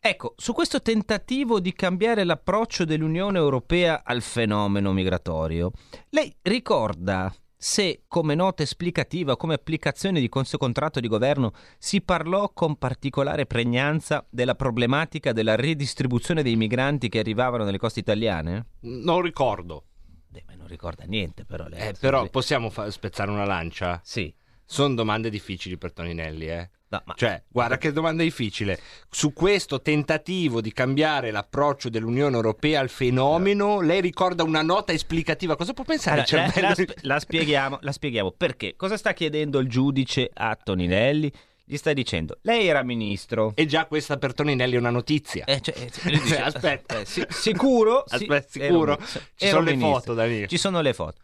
Ecco, 0.06 0.34
su 0.36 0.52
questo 0.52 0.82
tentativo 0.82 1.60
di 1.60 1.72
cambiare 1.72 2.24
l'approccio 2.24 2.84
dell'Unione 2.84 3.38
Europea 3.38 4.02
al 4.04 4.20
fenomeno 4.20 4.92
migratorio, 4.92 5.70
lei 6.10 6.30
ricorda 6.42 7.34
se 7.56 8.02
come 8.06 8.34
nota 8.34 8.62
esplicativa, 8.62 9.38
come 9.38 9.54
applicazione 9.54 10.20
di 10.20 10.28
questo 10.28 10.58
contratto 10.58 11.00
di 11.00 11.08
governo 11.08 11.52
si 11.78 12.02
parlò 12.02 12.52
con 12.52 12.76
particolare 12.76 13.46
pregnanza 13.46 14.26
della 14.28 14.54
problematica 14.54 15.32
della 15.32 15.56
redistribuzione 15.56 16.42
dei 16.42 16.56
migranti 16.56 17.08
che 17.08 17.20
arrivavano 17.20 17.64
nelle 17.64 17.78
coste 17.78 18.00
italiane? 18.00 18.66
Non 18.80 19.22
ricordo. 19.22 19.84
Beh, 20.28 20.44
ma 20.46 20.54
non 20.54 20.66
ricorda 20.66 21.04
niente 21.04 21.46
però. 21.46 21.64
Eh, 21.68 21.94
però 21.98 22.28
possiamo 22.28 22.68
fa- 22.68 22.90
spezzare 22.90 23.30
una 23.30 23.46
lancia? 23.46 24.02
Sì. 24.04 24.30
Sono 24.66 24.94
domande 24.94 25.30
difficili 25.30 25.76
per 25.76 25.92
Toninelli, 25.92 26.46
eh. 26.48 26.70
No, 26.88 27.02
ma 27.06 27.14
Cioè, 27.16 27.42
guarda 27.48 27.76
che 27.76 27.92
domanda 27.92 28.22
difficile. 28.22 28.78
Su 29.10 29.32
questo 29.32 29.80
tentativo 29.82 30.60
di 30.60 30.72
cambiare 30.72 31.32
l'approccio 31.32 31.88
dell'Unione 31.88 32.36
Europea 32.36 32.78
al 32.80 32.88
fenomeno, 32.88 33.80
lei 33.80 34.00
ricorda 34.00 34.44
una 34.44 34.62
nota 34.62 34.92
esplicativa. 34.92 35.56
Cosa 35.56 35.72
può 35.72 35.82
pensare 35.84 36.20
Allora, 36.22 36.44
il 36.44 36.62
la, 36.62 36.74
cervello 36.74 36.96
la 37.00 37.14
la 37.14 37.20
spieghiamo, 37.20 37.78
la 37.80 37.92
spieghiamo 37.92 38.30
perché. 38.30 38.74
Cosa 38.76 38.96
sta 38.96 39.12
chiedendo 39.12 39.58
il 39.58 39.68
giudice 39.68 40.30
a 40.32 40.54
Toninelli? 40.54 41.32
Gli 41.64 41.76
sta 41.76 41.92
dicendo: 41.92 42.38
Lei 42.42 42.68
era 42.68 42.82
ministro. 42.84 43.52
E 43.56 43.66
già 43.66 43.86
questa 43.86 44.16
per 44.18 44.32
Toninelli 44.34 44.74
è 44.74 44.78
una 44.78 44.90
notizia. 44.90 45.46
Eh, 45.46 45.60
cioè, 45.62 45.74
eh, 45.76 45.90
dice, 46.10 46.38
Aspetta. 46.42 47.00
eh, 47.00 47.04
si- 47.06 47.26
sicuro? 47.28 48.04
Aspetta, 48.08 48.58
ero 48.60 48.66
sicuro? 48.68 48.92
ministro. 48.96 49.20
Ci 49.34 49.44
Ero 49.46 49.52
sono 49.56 49.64
le 49.64 49.70
ministro. 49.74 49.98
foto, 49.98 50.14
Danilo. 50.14 50.46
Ci 50.46 50.58
sono 50.58 50.80
le 50.80 50.92
foto. 50.92 51.20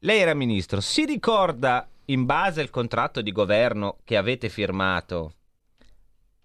Lei 0.00 0.18
era 0.20 0.34
ministro. 0.34 0.80
Si 0.80 1.04
ricorda, 1.04 1.86
in 2.06 2.24
base 2.24 2.60
al 2.60 2.70
contratto 2.70 3.20
di 3.20 3.32
governo 3.32 3.98
che 4.04 4.16
avete 4.16 4.48
firmato, 4.48 5.34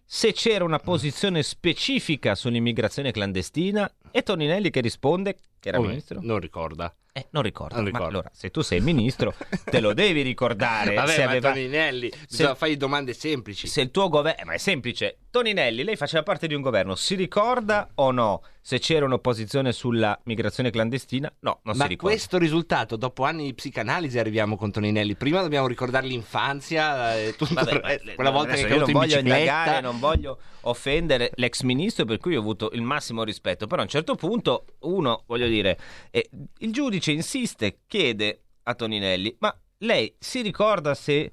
se 0.09 0.31
c'era 0.31 0.63
una 0.63 0.79
posizione 0.79 1.43
specifica 1.43 2.33
sull'immigrazione 2.33 3.11
clandestina? 3.11 3.91
E 4.11 4.23
Toninelli 4.23 4.69
che 4.69 4.79
risponde 4.79 5.35
che 5.59 5.67
era 5.69 5.77
Come? 5.77 5.89
ministro? 5.89 6.19
Non 6.21 6.39
ricorda. 6.39 6.93
Eh, 7.17 7.27
non 7.31 7.41
ricordo. 7.41 7.75
Non 7.75 7.83
Ma 7.85 7.89
ricordo. 7.89 8.09
allora, 8.09 8.29
se 8.33 8.51
tu 8.51 8.61
sei 8.61 8.79
ministro, 8.79 9.33
te 9.65 9.79
lo 9.79 9.93
devi 9.93 10.21
ricordare. 10.21 10.93
Vabbè, 10.95 11.11
se, 11.11 11.23
ma 11.23 11.29
aveva- 11.31 11.51
Toninelli, 11.51 12.11
bisogna 12.29 12.53
fare 12.55 12.77
domande 12.77 13.13
semplici. 13.13 13.67
se 13.67 13.81
il 13.81 13.91
tuo 13.91 14.07
governo... 14.07 14.43
Ma 14.45 14.53
è 14.53 14.57
semplice. 14.57 15.17
Toninelli, 15.31 15.83
lei 15.83 15.95
faceva 15.95 16.21
parte 16.23 16.47
di 16.47 16.53
un 16.53 16.61
governo. 16.61 16.95
Si 16.95 17.15
ricorda 17.15 17.89
o 17.95 18.11
no 18.11 18.41
se 18.61 18.79
c'era 18.79 19.05
un'opposizione 19.05 19.71
sulla 19.71 20.19
migrazione 20.25 20.69
clandestina? 20.71 21.31
No, 21.39 21.59
non 21.63 21.75
Ma 21.77 21.83
si 21.83 21.89
ricorda. 21.89 22.13
questo 22.15 22.37
risultato, 22.37 22.95
dopo 22.97 23.23
anni 23.23 23.45
di 23.45 23.53
psicanalisi, 23.53 24.19
arriviamo 24.19 24.57
con 24.57 24.71
Toninelli. 24.71 25.15
Prima 25.15 25.41
dobbiamo 25.41 25.67
ricordare 25.67 26.05
l'infanzia, 26.07 27.17
e 27.17 27.35
tutto 27.37 27.53
Vabbè, 27.53 27.73
ma- 27.81 27.87
resto. 27.87 28.11
quella 28.15 28.29
volta 28.29 28.53
che 28.55 28.59
è 28.61 28.67
caduto 28.67 28.79
non 28.79 28.89
in 28.89 28.93
voglio 28.95 29.07
bicicletta. 29.21 29.37
indagare, 29.39 29.81
non 29.81 29.99
voglio 29.99 30.39
offendere 30.61 31.31
l'ex 31.35 31.61
ministro 31.61 32.03
per 32.05 32.17
cui 32.17 32.35
ho 32.35 32.39
avuto 32.41 32.69
il 32.73 32.81
massimo 32.81 33.23
rispetto, 33.23 33.67
però 33.67 33.81
a 33.81 33.85
un 33.85 33.89
certo 33.89 34.15
punto 34.15 34.65
uno, 34.81 35.23
voglio 35.27 35.47
dire, 35.47 35.79
eh, 36.11 36.29
il 36.59 36.73
giudice 36.73 37.06
insiste, 37.13 37.79
chiede 37.87 38.43
a 38.63 38.73
Toninelli, 38.73 39.35
ma 39.39 39.57
lei 39.79 40.15
si 40.19 40.41
ricorda 40.41 40.93
se 40.95 41.31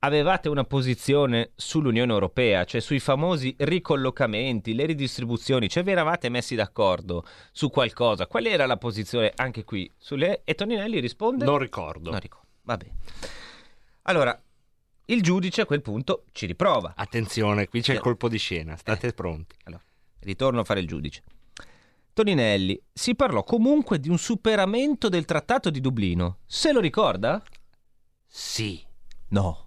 avevate 0.00 0.48
una 0.48 0.64
posizione 0.64 1.50
sull'Unione 1.56 2.12
Europea, 2.12 2.64
cioè 2.64 2.80
sui 2.80 3.00
famosi 3.00 3.54
ricollocamenti, 3.58 4.74
le 4.74 4.86
ridistribuzioni, 4.86 5.68
cioè 5.68 5.82
vi 5.82 5.90
eravate 5.90 6.28
messi 6.28 6.54
d'accordo 6.54 7.24
su 7.50 7.68
qualcosa? 7.70 8.26
Qual 8.26 8.46
era 8.46 8.66
la 8.66 8.76
posizione 8.76 9.32
anche 9.34 9.64
qui? 9.64 9.90
Sulle... 9.96 10.42
E 10.44 10.54
Toninelli 10.54 11.00
risponde... 11.00 11.44
Non 11.44 11.58
ricordo. 11.58 12.10
Non 12.10 12.20
ricordo. 12.20 12.46
Va 12.62 12.76
bene. 12.76 12.96
Allora, 14.02 14.40
il 15.06 15.22
giudice 15.22 15.62
a 15.62 15.66
quel 15.66 15.82
punto 15.82 16.26
ci 16.32 16.46
riprova. 16.46 16.92
Attenzione, 16.96 17.66
qui 17.66 17.80
c'è 17.80 17.92
il 17.92 17.98
Eh. 17.98 18.02
colpo 18.02 18.28
di 18.28 18.38
scena, 18.38 18.76
state 18.76 19.12
pronti. 19.12 19.56
Allora, 19.64 19.82
ritorno 20.20 20.60
a 20.60 20.64
fare 20.64 20.80
il 20.80 20.86
giudice. 20.86 21.22
Toninelli, 22.22 22.82
si 22.92 23.14
parlò 23.14 23.44
comunque 23.44 24.00
di 24.00 24.08
un 24.08 24.18
superamento 24.18 25.08
del 25.08 25.24
trattato 25.24 25.70
di 25.70 25.80
Dublino. 25.80 26.38
Se 26.46 26.72
lo 26.72 26.80
ricorda? 26.80 27.40
Sì, 28.26 28.84
No. 29.28 29.66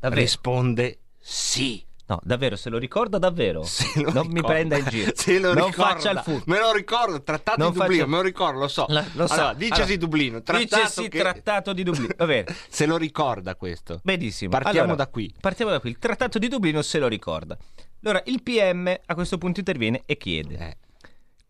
Davvero? 0.00 0.20
risponde 0.20 0.98
sì. 1.18 1.84
no, 2.06 2.18
davvero, 2.24 2.56
se 2.56 2.70
lo 2.70 2.78
ricorda 2.78 3.18
davvero. 3.18 3.62
Se 3.62 3.86
lo 4.02 4.10
non 4.12 4.26
mi 4.26 4.34
ricorda. 4.34 4.48
prenda 4.48 4.76
in 4.78 4.86
giro. 4.86 5.12
Se 5.14 5.38
lo 5.38 5.54
non 5.54 5.66
ricorda. 5.66 5.92
faccia 5.92 6.10
il 6.10 6.18
furbo. 6.24 6.42
Me 6.46 6.58
lo 6.58 6.72
ricordo, 6.72 7.22
trattato 7.22 7.62
Non 7.62 7.72
di 7.72 7.78
Dublino, 7.78 8.00
faccia- 8.02 8.10
me 8.10 8.16
lo 8.16 8.22
ricordo, 8.22 8.58
lo 8.58 8.68
so. 8.68 8.86
La- 8.88 9.04
lo 9.14 9.26
sa. 9.28 9.34
Allora, 9.34 9.54
dicesi 9.54 9.80
Allora, 9.82 9.96
Dublino, 9.96 10.42
trattato 10.42 10.64
Dicesi 10.82 11.08
che- 11.08 11.18
trattato 11.20 11.72
di 11.72 11.82
Dublino. 11.84 12.14
Va 12.16 12.26
bene. 12.26 12.46
Se 12.68 12.84
lo 12.86 12.96
ricorda 12.96 13.54
questo. 13.54 14.00
Benissimo. 14.02 14.50
Partiamo 14.50 14.78
Allora, 14.80 14.96
da 14.96 15.06
qui. 15.08 15.32
Partiamo 15.40 15.70
da 15.70 15.78
qui. 15.80 15.90
Il 15.90 15.98
trattato 15.98 16.38
di 16.40 16.48
Dublino 16.48 16.82
se 16.82 16.98
lo 16.98 17.06
ricorda. 17.06 17.56
Allora, 18.02 18.22
il 18.26 18.42
PM 18.42 18.92
a 19.06 19.14
questo 19.14 19.38
punto 19.38 19.60
interviene 19.60 20.02
e 20.04 20.16
chiede: 20.16 20.56
Eh, 20.58 20.76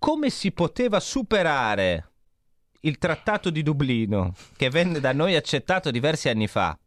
come 0.07 0.31
si 0.31 0.53
poteva 0.53 1.01
superare 1.01 2.13
il 2.83 2.97
trattato 2.97 3.51
di 3.51 3.65
Dublino, 3.65 4.35
che 4.57 4.71
venne 4.71 5.01
da 5.01 5.13
noi 5.13 5.35
accettato 5.35 5.91
diversi 5.91 6.29
anni 6.29 6.47
fa? 6.47 6.79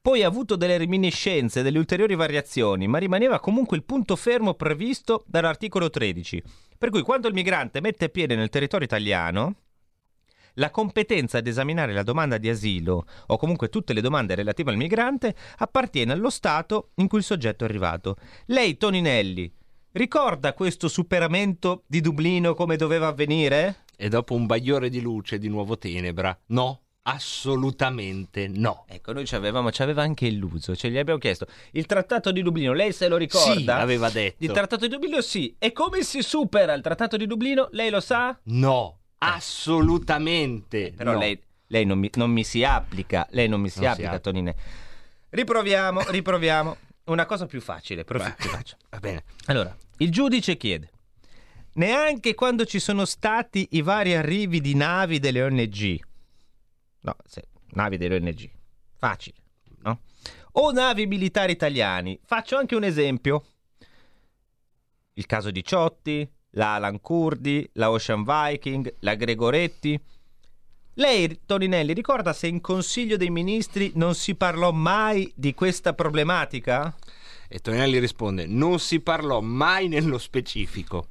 Poi 0.00 0.22
ha 0.22 0.26
avuto 0.26 0.56
delle 0.56 0.78
reminiscenze, 0.78 1.60
delle 1.60 1.76
ulteriori 1.76 2.14
variazioni, 2.14 2.86
ma 2.86 2.96
rimaneva 2.96 3.40
comunque 3.40 3.76
il 3.76 3.84
punto 3.84 4.16
fermo 4.16 4.54
previsto 4.54 5.22
dall'articolo 5.26 5.90
13. 5.90 6.42
Per 6.78 6.88
cui 6.88 7.02
quando 7.02 7.28
il 7.28 7.34
migrante 7.34 7.82
mette 7.82 8.08
piede 8.08 8.36
nel 8.36 8.48
territorio 8.48 8.86
italiano, 8.86 9.56
la 10.54 10.70
competenza 10.70 11.36
ad 11.36 11.46
esaminare 11.46 11.92
la 11.92 12.02
domanda 12.02 12.38
di 12.38 12.48
asilo 12.48 13.04
o 13.26 13.36
comunque 13.36 13.68
tutte 13.68 13.92
le 13.92 14.00
domande 14.00 14.34
relative 14.34 14.70
al 14.70 14.78
migrante 14.78 15.36
appartiene 15.58 16.12
allo 16.12 16.30
Stato 16.30 16.92
in 16.94 17.06
cui 17.06 17.18
il 17.18 17.24
soggetto 17.24 17.64
è 17.64 17.68
arrivato. 17.68 18.16
Lei, 18.46 18.78
Toninelli, 18.78 19.52
ricorda 19.96 20.52
questo 20.52 20.88
superamento 20.88 21.82
di 21.86 22.00
Dublino 22.00 22.54
come 22.54 22.76
doveva 22.76 23.08
avvenire? 23.08 23.84
E 23.96 24.08
dopo 24.08 24.34
un 24.34 24.46
bagliore 24.46 24.88
di 24.90 25.00
luce, 25.00 25.38
di 25.38 25.48
nuovo 25.48 25.78
tenebra. 25.78 26.38
No, 26.48 26.82
assolutamente 27.02 28.48
no. 28.48 28.84
Ecco, 28.88 29.12
noi 29.12 29.26
ci 29.26 29.34
avevamo, 29.34 29.70
ci 29.70 29.82
aveva 29.82 30.02
anche 30.02 30.26
illuso, 30.26 30.76
cioè 30.76 30.90
gli 30.90 30.98
abbiamo 30.98 31.18
chiesto, 31.18 31.46
il 31.72 31.86
trattato 31.86 32.30
di 32.30 32.42
Dublino, 32.42 32.72
lei 32.72 32.92
se 32.92 33.08
lo 33.08 33.16
ricorda? 33.16 33.76
Sì, 33.76 33.82
aveva 33.82 34.10
detto. 34.10 34.44
Il 34.44 34.52
trattato 34.52 34.86
di 34.86 34.92
Dublino 34.92 35.20
sì, 35.20 35.54
e 35.58 35.72
come 35.72 36.02
si 36.02 36.22
supera 36.22 36.74
il 36.74 36.82
trattato 36.82 37.16
di 37.16 37.26
Dublino? 37.26 37.68
Lei 37.72 37.90
lo 37.90 38.00
sa? 38.00 38.38
No, 38.44 38.98
assolutamente. 39.18 40.88
Eh, 40.88 40.92
Però 40.92 41.12
no. 41.12 41.18
lei, 41.18 41.40
lei 41.68 41.84
non, 41.86 41.98
mi, 41.98 42.10
non 42.14 42.30
mi 42.30 42.44
si 42.44 42.64
applica, 42.64 43.26
lei 43.30 43.48
non 43.48 43.60
mi 43.60 43.70
si 43.70 43.80
Non 43.80 43.86
si 43.86 43.92
applica, 43.92 44.10
applica. 44.16 44.30
Tonine. 44.30 44.54
Riproviamo, 45.30 46.02
riproviamo. 46.08 46.76
Una 47.04 47.24
cosa 47.24 47.46
più 47.46 47.60
facile, 47.60 48.02
però 48.04 48.18
Beh. 48.18 48.34
Va 48.90 48.98
bene. 48.98 49.22
Allora, 49.46 49.74
il 49.98 50.10
giudice 50.10 50.56
chiede, 50.56 50.90
neanche 51.74 52.34
quando 52.34 52.64
ci 52.64 52.78
sono 52.78 53.04
stati 53.04 53.68
i 53.72 53.82
vari 53.82 54.14
arrivi 54.14 54.60
di 54.60 54.74
navi 54.74 55.18
delle 55.18 55.42
ONG, 55.42 56.00
no, 57.00 57.16
se- 57.24 57.48
navi 57.70 57.96
delle 57.96 58.16
ONG, 58.16 58.50
facile, 58.96 59.36
no? 59.82 60.00
O 60.52 60.70
navi 60.72 61.06
militari 61.06 61.52
italiani, 61.52 62.18
faccio 62.24 62.56
anche 62.56 62.74
un 62.74 62.84
esempio. 62.84 63.44
Il 65.14 65.26
caso 65.26 65.50
di 65.50 65.64
Ciotti, 65.64 66.28
la 66.50 66.74
Alan 66.74 67.00
Kurdi, 67.00 67.68
la 67.74 67.90
Ocean 67.90 68.24
Viking, 68.24 68.96
la 69.00 69.14
Gregoretti. 69.14 69.98
Lei, 70.94 71.40
Toninelli, 71.44 71.92
ricorda 71.92 72.32
se 72.32 72.46
in 72.46 72.60
Consiglio 72.60 73.16
dei 73.16 73.30
Ministri 73.30 73.92
non 73.94 74.14
si 74.14 74.34
parlò 74.34 74.72
mai 74.72 75.30
di 75.34 75.54
questa 75.54 75.92
problematica? 75.92 76.94
E 77.48 77.58
Toninelli 77.58 77.98
risponde: 77.98 78.46
Non 78.46 78.78
si 78.78 79.00
parlò 79.00 79.40
mai 79.40 79.88
nello 79.88 80.18
specifico. 80.18 81.08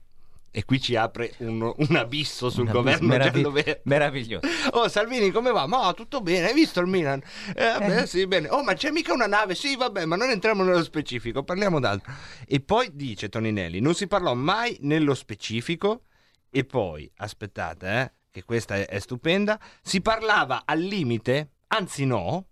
E 0.55 0.63
qui 0.63 0.79
ci 0.79 0.95
apre 0.95 1.33
un, 1.39 1.61
un 1.75 1.95
abisso 1.97 2.49
sul 2.49 2.63
Una 2.63 2.71
governo 2.71 3.07
meravigli- 3.07 3.41
giallo-verde. 3.41 3.81
Meraviglioso. 3.83 4.47
Oh 4.71 4.87
Salvini 4.87 5.29
come 5.29 5.51
va? 5.51 5.67
Ma 5.67 5.91
tutto 5.93 6.21
bene, 6.21 6.47
hai 6.47 6.53
visto 6.53 6.79
il 6.79 6.87
Milan? 6.87 7.21
Eh, 7.53 7.77
vabbè, 7.77 8.05
sì, 8.05 8.25
bene. 8.25 8.47
Oh 8.47 8.63
ma 8.63 8.73
c'è 8.73 8.89
mica 8.89 9.11
una 9.11 9.27
nave? 9.27 9.53
Sì, 9.53 9.75
vabbè, 9.75 10.05
ma 10.05 10.15
non 10.15 10.29
entriamo 10.29 10.63
nello 10.63 10.81
specifico, 10.83 11.43
parliamo 11.43 11.81
d'altro. 11.81 12.13
E 12.47 12.61
poi 12.61 12.89
dice 12.93 13.27
Toninelli, 13.27 13.81
non 13.81 13.95
si 13.95 14.07
parlò 14.07 14.33
mai 14.33 14.77
nello 14.79 15.13
specifico 15.13 16.03
e 16.49 16.63
poi, 16.63 17.11
aspettate, 17.17 17.87
eh, 17.87 18.11
che 18.31 18.45
questa 18.45 18.75
è, 18.77 18.85
è 18.85 18.99
stupenda, 18.99 19.59
si 19.81 19.99
parlava 19.99 20.61
al 20.63 20.79
limite, 20.79 21.49
anzi 21.67 22.05
no, 22.05 22.45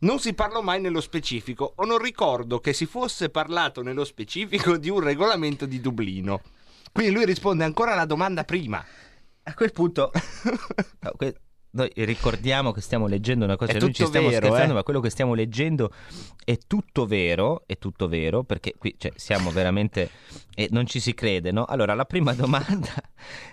non 0.00 0.18
si 0.18 0.34
parlò 0.34 0.60
mai 0.60 0.80
nello 0.80 1.00
specifico 1.00 1.72
o 1.76 1.84
non 1.84 1.98
ricordo 1.98 2.60
che 2.60 2.72
si 2.72 2.86
fosse 2.86 3.30
parlato 3.30 3.82
nello 3.82 4.04
specifico 4.04 4.76
di 4.76 4.90
un 4.90 5.00
regolamento 5.00 5.66
di 5.66 5.80
Dublino. 5.80 6.40
Quindi 6.92 7.12
lui 7.12 7.24
risponde 7.24 7.64
ancora 7.64 7.92
alla 7.92 8.06
domanda 8.06 8.44
prima. 8.44 8.84
A 9.42 9.54
quel 9.54 9.72
punto, 9.72 10.10
no, 11.00 11.12
que- 11.16 11.40
noi 11.70 11.90
ricordiamo 11.94 12.72
che 12.72 12.80
stiamo 12.80 13.06
leggendo 13.06 13.44
una 13.44 13.56
cosa, 13.56 13.72
È 13.72 13.78
noi 13.78 13.92
ci 13.92 13.98
tutto 13.98 14.08
stiamo 14.08 14.28
vero, 14.28 14.46
scherzando, 14.46 14.72
eh. 14.72 14.76
ma 14.76 14.82
quello 14.82 15.00
che 15.00 15.10
stiamo 15.10 15.34
leggendo 15.34 15.92
è 16.42 16.56
tutto 16.66 17.06
vero, 17.06 17.62
è 17.66 17.76
tutto 17.76 18.08
vero, 18.08 18.42
perché 18.42 18.74
qui 18.78 18.94
cioè, 18.98 19.12
siamo 19.16 19.50
veramente, 19.50 20.10
e 20.54 20.68
non 20.70 20.86
ci 20.86 20.98
si 20.98 21.12
crede, 21.12 21.52
no? 21.52 21.64
Allora, 21.66 21.94
la 21.94 22.06
prima 22.06 22.32
domanda 22.32 22.90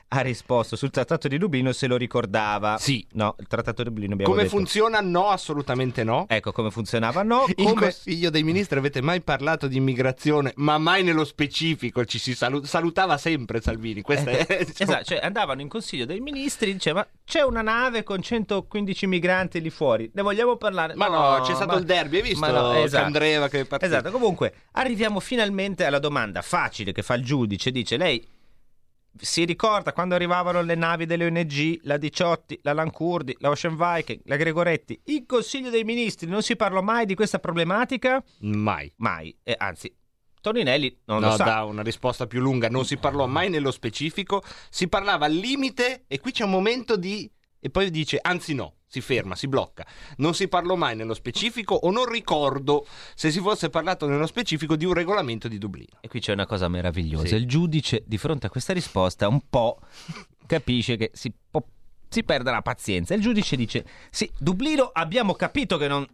ha 0.08 0.22
risposto 0.22 0.76
sul 0.76 0.92
trattato 0.92 1.28
di 1.28 1.38
Dublino 1.38 1.72
se 1.72 1.88
lo 1.88 1.98
ricordava. 1.98 2.78
Sì. 2.78 3.06
No, 3.14 3.36
il 3.40 3.48
trattato 3.48 3.84
di 3.84 3.90
Dublino 3.90 4.14
abbiamo 4.14 4.32
Come 4.32 4.44
detto. 4.44 4.56
funziona? 4.56 5.02
No, 5.02 5.28
assolutamente 5.30 6.04
no. 6.04 6.26
Ecco 6.30 6.52
come 6.52 6.72
funzionava, 6.72 7.24
no? 7.24 7.46
In 7.56 7.66
Come... 7.66 7.82
Consiglio 7.82 8.30
dei 8.30 8.44
Ministri 8.44 8.78
avete 8.78 9.02
mai 9.02 9.22
parlato 9.22 9.68
di 9.68 9.78
immigrazione, 9.78 10.54
ma 10.58 10.78
mai 10.78 11.04
nello 11.04 11.26
specifico 11.26 12.06
ci 12.06 12.20
si 12.20 12.36
salu- 12.36 12.64
salutava 12.66 13.18
sempre 13.18 13.62
Salvini. 13.62 14.02
Questa 14.02 14.30
Eh, 14.32 14.46
è 14.46 14.64
diciamo, 14.66 14.92
Esatto, 14.92 15.04
cioè 15.06 15.20
andavano 15.24 15.62
in 15.62 15.68
consiglio 15.68 16.06
dei 16.06 16.20
ministri, 16.20 16.72
diceva 16.74 17.06
c'è 17.26 17.42
una 17.42 17.62
nave 17.62 18.04
con 18.04 18.22
115 18.22 19.08
migranti 19.08 19.60
lì 19.60 19.70
fuori. 19.70 20.10
Ne 20.14 20.22
vogliamo 20.22 20.56
parlare? 20.56 20.96
Ma 20.96 21.08
no, 21.08 21.42
c'è 21.44 21.56
stato 21.56 21.74
ma- 21.74 21.80
il 21.80 21.86
derby, 21.86 22.18
hai 22.18 22.22
visto? 22.22 22.40
ma 22.40 22.52
no, 22.52 22.74
esatto. 22.76 23.04
Candreva 23.04 23.48
che 23.50 23.62
è 23.62 23.66
partito. 23.66 23.92
Esatto, 23.92 24.12
comunque 24.12 24.54
arriviamo 24.74 25.20
finalmente 25.20 25.84
alla 25.86 26.00
domanda 26.00 26.42
facile 26.42 26.92
che 26.92 27.02
fa 27.02 27.16
il 27.16 27.24
giudice. 27.24 27.72
Dice 27.72 27.98
lei 27.98 28.26
si 29.18 29.46
ricorda 29.46 29.94
quando 29.94 30.16
arrivavano 30.16 30.62
le 30.62 30.76
navi 30.76 31.06
delle 31.06 31.26
ONG, 31.26 31.80
la 31.84 31.98
Diciotti, 31.98 32.60
la 32.64 32.74
Lancurdi, 32.74 33.36
la 33.40 33.50
Ocean 33.50 33.76
Viking, 33.78 34.22
la 34.26 34.36
Gregoretti. 34.36 35.00
In 35.06 35.26
Consiglio 35.26 35.70
dei 35.70 35.84
Ministri 35.84 36.28
non 36.28 36.42
si 36.42 36.56
parlò 36.56 36.82
mai 36.82 37.06
di 37.06 37.16
questa 37.16 37.40
problematica? 37.40 38.24
Mai. 38.40 38.92
Mai. 38.98 39.36
E 39.44 39.56
anzi, 39.58 39.94
Toninelli 40.42 41.02
non 41.06 41.22
no, 41.22 41.30
lo 41.30 41.36
sa. 41.36 41.44
dà 41.44 41.64
una 41.64 41.82
risposta 41.82 42.28
più 42.28 42.40
lunga. 42.40 42.70
Non 42.70 42.86
si 42.86 42.98
parlò 42.98 43.26
mai 43.26 43.50
nello 43.50 43.72
specifico, 43.72 44.44
si 44.70 44.88
parlava 44.88 45.26
al 45.26 45.34
limite 45.34 46.04
e 46.08 46.20
qui 46.20 46.32
c'è 46.32 46.44
un 46.44 46.52
momento 46.52 46.98
di... 46.98 47.30
E 47.66 47.72
poi 47.72 47.90
dice, 47.90 48.20
anzi 48.22 48.54
no, 48.54 48.76
si 48.86 49.02
ferma, 49.02 49.36
si 49.36 49.48
blocca. 49.48 49.84
Non 50.18 50.36
si 50.36 50.48
parlò 50.48 50.76
mai 50.76 50.96
nello 50.96 51.16
specifico 51.16 51.74
o 51.74 51.90
non 51.90 52.06
ricordo 52.06 52.86
se 53.16 53.32
si 53.32 53.40
fosse 53.40 53.72
parlato 53.72 54.06
nello 54.08 54.28
specifico 54.28 54.76
di 54.76 54.86
un 54.86 54.94
regolamento 54.94 55.48
di 55.48 55.58
Dublino. 55.58 55.98
E 56.02 56.08
qui 56.08 56.20
c'è 56.20 56.34
una 56.34 56.46
cosa 56.46 56.68
meravigliosa. 56.68 57.26
Sì. 57.26 57.34
Il 57.38 57.48
giudice, 57.48 58.04
di 58.06 58.20
fronte 58.20 58.46
a 58.46 58.50
questa 58.52 58.72
risposta, 58.72 59.28
un 59.28 59.42
po' 59.50 59.80
capisce 60.46 60.96
che 60.96 61.10
si, 61.14 61.34
può- 61.50 61.66
si 62.08 62.24
perde 62.24 62.52
la 62.52 62.62
pazienza. 62.62 63.16
Il 63.16 63.22
giudice 63.22 63.56
dice: 63.56 63.84
Sì, 64.12 64.30
Dublino 64.38 64.92
abbiamo 64.94 65.34
capito 65.34 65.78
che 65.78 65.88
non. 65.88 66.06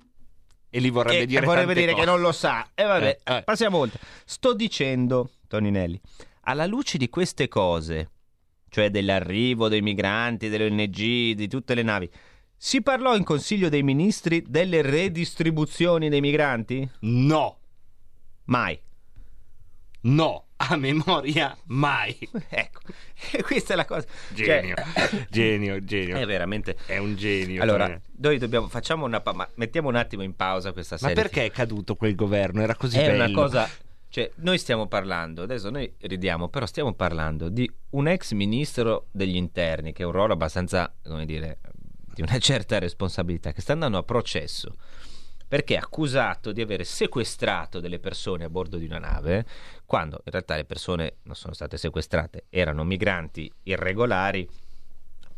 E 0.70 0.79
lì 0.79 0.89
vorrebbe 0.89 1.17
che- 1.20 1.25
dire, 1.25 1.46
vorrebbe 1.46 1.74
dire 1.74 1.93
che 1.93 2.05
non 2.05 2.22
lo 2.22 2.31
sa. 2.31 2.65
E 2.74 2.84
vabbè, 2.84 3.17
Eh, 3.25 3.36
eh. 3.36 3.43
passiamo 3.43 3.77
oltre. 3.77 4.00
Sto 4.24 4.53
dicendo, 4.53 5.31
Toninelli, 5.50 6.00
alla 6.43 6.65
luce 6.65 6.98
di 6.98 7.10
queste 7.10 7.50
cose, 7.50 8.10
cioè 8.73 8.89
dell'arrivo 8.89 9.67
dei 9.67 9.81
migranti, 9.81 10.47
delle 10.47 10.65
ONG, 10.67 10.95
di 11.33 11.47
tutte 11.49 11.73
le 11.75 11.83
navi, 11.83 12.09
si 12.55 12.81
parlò 12.81 13.17
in 13.17 13.25
Consiglio 13.25 13.67
dei 13.67 13.83
Ministri 13.83 14.43
delle 14.47 14.81
redistribuzioni 14.81 16.07
dei 16.07 16.21
migranti? 16.21 16.89
No, 17.01 17.59
Mai. 18.45 18.79
no, 20.03 20.45
a 20.57 20.75
memoria 20.77 21.55
mai. 21.65 22.17
Ecco, 22.49 22.79
questa 23.43 23.73
è 23.73 23.75
la 23.75 23.85
cosa. 23.85 24.05
Genio, 24.29 24.75
Cioè, 24.75 25.25
genio, 25.29 25.83
genio. 25.83 26.15
è 26.17 26.25
veramente. 26.25 26.77
È 26.85 26.97
un 26.97 27.15
genio. 27.17 27.61
Allora, 27.61 27.85
Tonino. 27.85 28.01
noi 28.19 28.37
dobbiamo. 28.37 28.67
Facciamo 28.69 29.05
una. 29.05 29.19
pa- 29.21 29.33
ma 29.33 29.47
mettiamo 29.55 29.89
un 29.89 29.95
attimo 29.95 30.23
in 30.23 30.35
pausa 30.35 30.71
questa 30.71 30.95
Ma 31.01 31.07
serie. 31.09 31.15
perché 31.23 31.45
è 31.45 31.51
caduto 31.51 31.95
quel 31.95 32.15
governo? 32.15 32.61
Era 32.61 32.75
così 32.75 32.97
È 32.97 33.05
bello. 33.07 33.23
una 33.25 33.31
cosa. 33.33 33.69
Cioè, 34.12 34.30
noi 34.39 34.58
stiamo 34.58 34.88
parlando, 34.88 35.44
adesso 35.44 35.70
noi 35.70 35.89
ridiamo, 36.00 36.50
però 36.50 36.65
stiamo 36.65 36.94
parlando 36.94 37.48
di 37.48 37.72
un 37.91 38.10
ex 38.10 38.34
ministro 38.34 39.08
degli 39.10 39.38
interni, 39.38 39.94
che 39.94 40.03
è 40.03 40.06
un 40.06 40.12
ruolo 40.12 40.34
abbastanza, 40.34 40.94
come 41.01 41.25
dire, 41.25 41.60
di 42.13 42.22
una 42.22 42.38
certa 42.39 42.77
responsabilità, 42.77 43.53
che 43.53 43.62
sta 43.62 43.72
andando 43.72 43.98
a 43.98 44.03
processo 44.03 44.75
perché 45.48 45.75
è 45.75 45.77
accusato 45.77 46.51
di 46.51 46.62
avere 46.62 46.84
sequestrato 46.84 47.80
delle 47.80 48.00
persone 48.00 48.44
a 48.46 48.50
bordo 48.50 48.77
di 48.77 48.86
una 48.86 49.00
nave, 49.00 49.46
quando 49.86 50.22
in 50.25 50.32
realtà 50.32 50.56
le 50.56 50.63
persone 50.63 51.15
non 51.24 51.36
sono 51.36 51.53
state 51.53 51.77
sequestrate, 51.77 52.46
erano 52.50 52.84
migranti 52.86 53.51
irregolari 53.63 54.50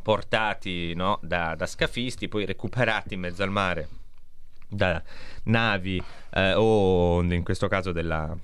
portati 0.01 0.93
no, 0.95 1.19
da, 1.21 1.53
da 1.55 1.65
scafisti, 1.67 2.27
poi 2.27 2.45
recuperati 2.45 3.13
in 3.13 3.19
mezzo 3.21 3.41
al 3.43 3.49
mare 3.49 3.87
da 4.67 5.01
navi 5.45 6.01
eh, 6.31 6.53
o 6.53 7.21
in 7.21 7.43
questo 7.43 7.67
caso 7.67 7.91
della, 7.91 8.37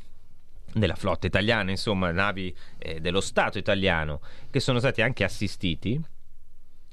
della 0.73 0.95
flotta 0.95 1.27
italiana, 1.27 1.71
insomma, 1.71 2.11
navi 2.11 2.55
eh, 2.77 2.99
dello 2.99 3.21
Stato 3.21 3.57
italiano, 3.57 4.21
che 4.49 4.59
sono 4.59 4.79
stati 4.79 5.01
anche 5.01 5.23
assistiti. 5.23 6.01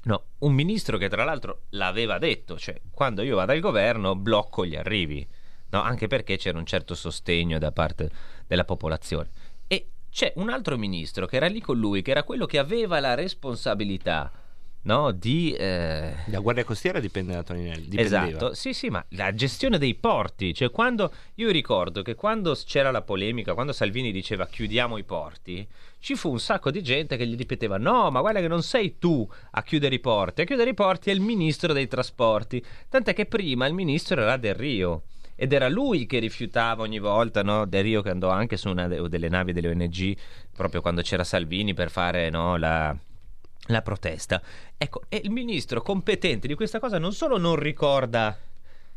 No, 0.03 0.23
un 0.39 0.53
ministro 0.53 0.97
che 0.97 1.09
tra 1.09 1.23
l'altro 1.23 1.63
l'aveva 1.69 2.17
detto, 2.17 2.57
cioè 2.57 2.79
quando 2.91 3.23
io 3.23 3.35
vado 3.35 3.51
al 3.51 3.59
governo 3.59 4.15
blocco 4.15 4.65
gli 4.65 4.75
arrivi, 4.75 5.27
no? 5.69 5.81
anche 5.81 6.07
perché 6.07 6.37
c'era 6.37 6.57
un 6.57 6.65
certo 6.65 6.95
sostegno 6.95 7.57
da 7.59 7.71
parte 7.71 8.09
della 8.47 8.63
popolazione. 8.63 9.29
E 9.67 9.89
c'è 10.09 10.31
un 10.37 10.49
altro 10.49 10.77
ministro 10.77 11.25
che 11.25 11.35
era 11.35 11.47
lì 11.47 11.59
con 11.59 11.77
lui, 11.77 12.01
che 12.01 12.11
era 12.11 12.23
quello 12.23 12.45
che 12.45 12.57
aveva 12.57 12.99
la 12.99 13.15
responsabilità 13.15 14.31
no? 14.87 15.11
di... 15.11 15.51
eh, 15.51 16.13
La 16.27 16.39
Guardia 16.39 16.63
Costiera 16.63 16.99
dipende 16.99 17.33
da 17.33 17.43
Toninelli. 17.43 17.87
dipendeva. 17.87 18.25
Esatto, 18.25 18.53
sì, 18.53 18.73
sì, 18.73 18.89
ma 18.89 19.03
la 19.09 19.33
gestione 19.33 19.77
dei 19.77 19.93
porti, 19.95 20.53
cioè 20.53 20.71
quando 20.71 21.11
io 21.35 21.51
ricordo 21.51 22.01
che 22.01 22.15
quando 22.15 22.57
c'era 22.65 22.89
la 22.89 23.01
polemica, 23.01 23.53
quando 23.53 23.73
Salvini 23.73 24.11
diceva 24.11 24.47
chiudiamo 24.47 24.97
i 24.97 25.03
porti, 25.03 25.67
ci 25.99 26.15
fu 26.15 26.31
un 26.31 26.39
sacco 26.39 26.71
di 26.71 26.81
gente 26.81 27.17
che 27.17 27.27
gli 27.27 27.35
ripeteva 27.35 27.77
no, 27.77 28.09
ma 28.09 28.21
guarda 28.21 28.39
che 28.39 28.47
non 28.47 28.63
sei 28.63 28.97
tu 28.97 29.29
a 29.51 29.61
chiudere 29.61 29.95
i 29.95 29.99
porti, 29.99 30.41
a 30.41 30.45
chiudere 30.45 30.69
i 30.71 30.73
porti 30.73 31.09
è 31.09 31.13
il 31.13 31.21
ministro 31.21 31.73
dei 31.73 31.87
trasporti, 31.87 32.63
tant'è 32.89 33.13
che 33.13 33.25
prima 33.25 33.67
il 33.67 33.73
ministro 33.73 34.21
era 34.21 34.37
Del 34.37 34.55
Rio. 34.55 35.03
Ed 35.39 35.53
era 35.53 35.69
lui 35.69 36.07
che 36.07 36.17
rifiutava 36.17 36.81
ogni 36.81 36.97
volta, 36.97 37.43
no? 37.43 37.67
Del 37.67 37.83
Rio 37.83 38.01
che 38.01 38.09
andò 38.09 38.29
anche 38.29 38.57
su 38.57 38.69
una 38.69 38.87
de- 38.87 39.07
delle 39.07 39.29
navi 39.29 39.53
delle 39.53 39.69
ONG, 39.69 40.17
proprio 40.55 40.81
quando 40.81 41.03
c'era 41.03 41.23
Salvini 41.23 41.75
per 41.75 41.91
fare 41.91 42.31
no, 42.31 42.57
la, 42.57 42.97
la 43.67 43.81
protesta. 43.81 44.41
Ecco, 44.77 45.03
e 45.09 45.21
il 45.23 45.31
ministro 45.31 45.81
competente 45.81 46.47
di 46.47 46.55
questa 46.55 46.79
cosa 46.79 46.97
non 46.97 47.13
solo 47.13 47.37
non 47.37 47.55
ricorda 47.55 48.37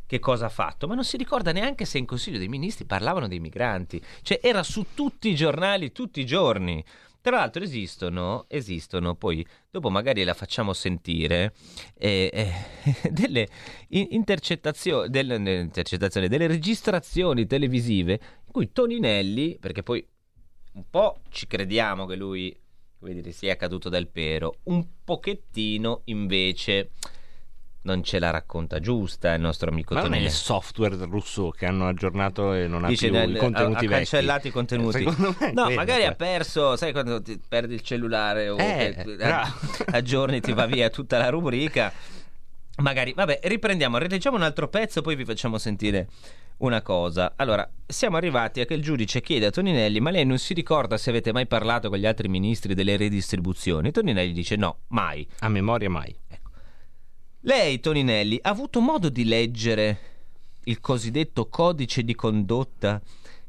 che 0.07 0.19
cosa 0.19 0.47
ha 0.47 0.51
fatto, 0.51 0.89
ma 0.89 0.95
non 0.97 1.05
si 1.05 1.17
ricorda 1.17 1.53
neanche 1.53 1.85
se 1.85 1.99
in 1.99 2.05
Consiglio 2.05 2.39
dei 2.39 2.49
Ministri 2.49 2.85
parlavano 2.85 3.29
dei 3.29 3.39
migranti. 3.39 4.03
Cioè 4.23 4.41
era 4.43 4.65
su 4.65 4.87
tutti 4.93 5.29
i 5.29 5.37
giornali, 5.37 5.93
tutti 5.93 6.21
i 6.21 6.27
giorni. 6.27 6.85
Tra 7.23 7.37
l'altro 7.37 7.63
esistono, 7.63 8.47
esistono, 8.49 9.15
poi 9.15 9.47
dopo 9.71 9.91
magari 9.91 10.25
la 10.25 10.35
facciamo 10.35 10.73
sentire, 10.73 11.53
eh, 11.97 12.31
eh, 12.33 13.11
delle 13.13 13.47
in- 13.91 14.09
intercettazioni, 14.11 15.11
delle, 15.11 15.41
delle 15.41 15.61
intercettazioni, 15.61 16.29
delle 16.29 16.47
registrazioni 16.49 17.47
televisive 17.47 18.13
in 18.47 18.53
cui 18.53 18.73
Toninelli, 18.73 19.59
perché 19.61 19.83
poi 19.85 20.05
un 20.73 20.85
po' 20.91 21.21
ci 21.29 21.47
crediamo 21.47 22.07
che 22.07 22.17
lui 22.17 22.59
dire, 23.09 23.33
sia 23.33 23.57
caduto 23.57 23.89
dal 23.89 24.07
pero, 24.09 24.57
un 24.65 24.85
pochettino 25.05 26.03
invece 26.05 26.91
non 27.83 28.03
ce 28.05 28.19
la 28.19 28.29
racconta 28.29 28.79
giusta 28.79 29.33
il 29.33 29.41
nostro 29.41 29.71
amico 29.71 29.95
Ma 29.95 30.01
non 30.01 30.09
è 30.09 30.13
Tonelli. 30.17 30.31
il 30.31 30.37
software 30.37 30.97
Rousseau 30.97 31.51
che 31.51 31.65
hanno 31.65 31.89
aggiornato 31.89 32.53
e 32.53 32.67
non 32.67 32.85
ha 32.85 32.89
Dice 32.89 33.09
più 33.09 33.17
nel- 33.17 33.35
i 33.35 33.39
contenuti 33.39 33.87
ha, 33.87 33.89
ha 33.89 33.93
cancellato 33.93 34.49
i 34.49 34.51
contenuti. 34.51 34.99
Secondo 34.99 35.35
me 35.41 35.49
è 35.49 35.53
no, 35.55 35.71
magari 35.71 36.03
cioè. 36.03 36.11
ha 36.11 36.15
perso, 36.15 36.77
sai 36.77 36.93
quando 36.93 37.23
ti 37.23 37.41
perdi 37.49 37.73
il 37.75 37.81
cellulare 37.81 38.51
o 38.51 38.59
Eh, 38.59 38.95
bravo. 39.17 39.53
aggiorni 39.93 40.41
ti 40.43 40.53
va 40.53 40.67
via 40.67 40.91
tutta 40.91 41.17
la 41.17 41.31
rubrica. 41.31 41.91
Magari, 42.77 43.13
vabbè, 43.15 43.41
riprendiamo, 43.45 43.97
rileggiamo 43.97 44.37
un 44.37 44.43
altro 44.43 44.69
pezzo, 44.69 45.01
poi 45.01 45.15
vi 45.17 45.25
facciamo 45.25 45.57
sentire 45.57 46.09
una 46.61 46.83
cosa. 46.83 47.35
Allora, 47.37 47.69
siamo 47.87 48.17
arrivati 48.17 48.61
a 48.61 48.65
che 48.65 48.75
il 48.75 48.83
giudice 48.83 49.21
chiede 49.21 49.47
a 49.47 49.51
Toninelli: 49.51 50.01
Ma 50.01 50.11
lei 50.11 50.25
non 50.25 50.39
si 50.39 50.55
ricorda 50.55 50.97
se 50.97 51.11
avete 51.11 51.33
mai 51.33 51.47
parlato 51.47 51.89
con 51.89 51.99
gli 51.99 52.07
altri 52.07 52.29
ministri 52.29 52.75
delle 52.75 52.97
redistribuzioni? 52.97 53.91
Toninelli 53.91 54.33
dice: 54.33 54.57
No, 54.57 54.81
mai. 54.89 55.27
A 55.41 55.49
memoria 55.49 55.91
mai. 55.91 56.15
Lei, 57.43 57.81
Toninelli, 57.81 58.39
ha 58.43 58.51
avuto 58.51 58.81
modo 58.81 59.09
di 59.09 59.25
leggere 59.25 59.99
il 60.65 60.81
cosiddetto 60.81 61.49
codice 61.49 62.03
di 62.03 62.15
condotta 62.15 63.01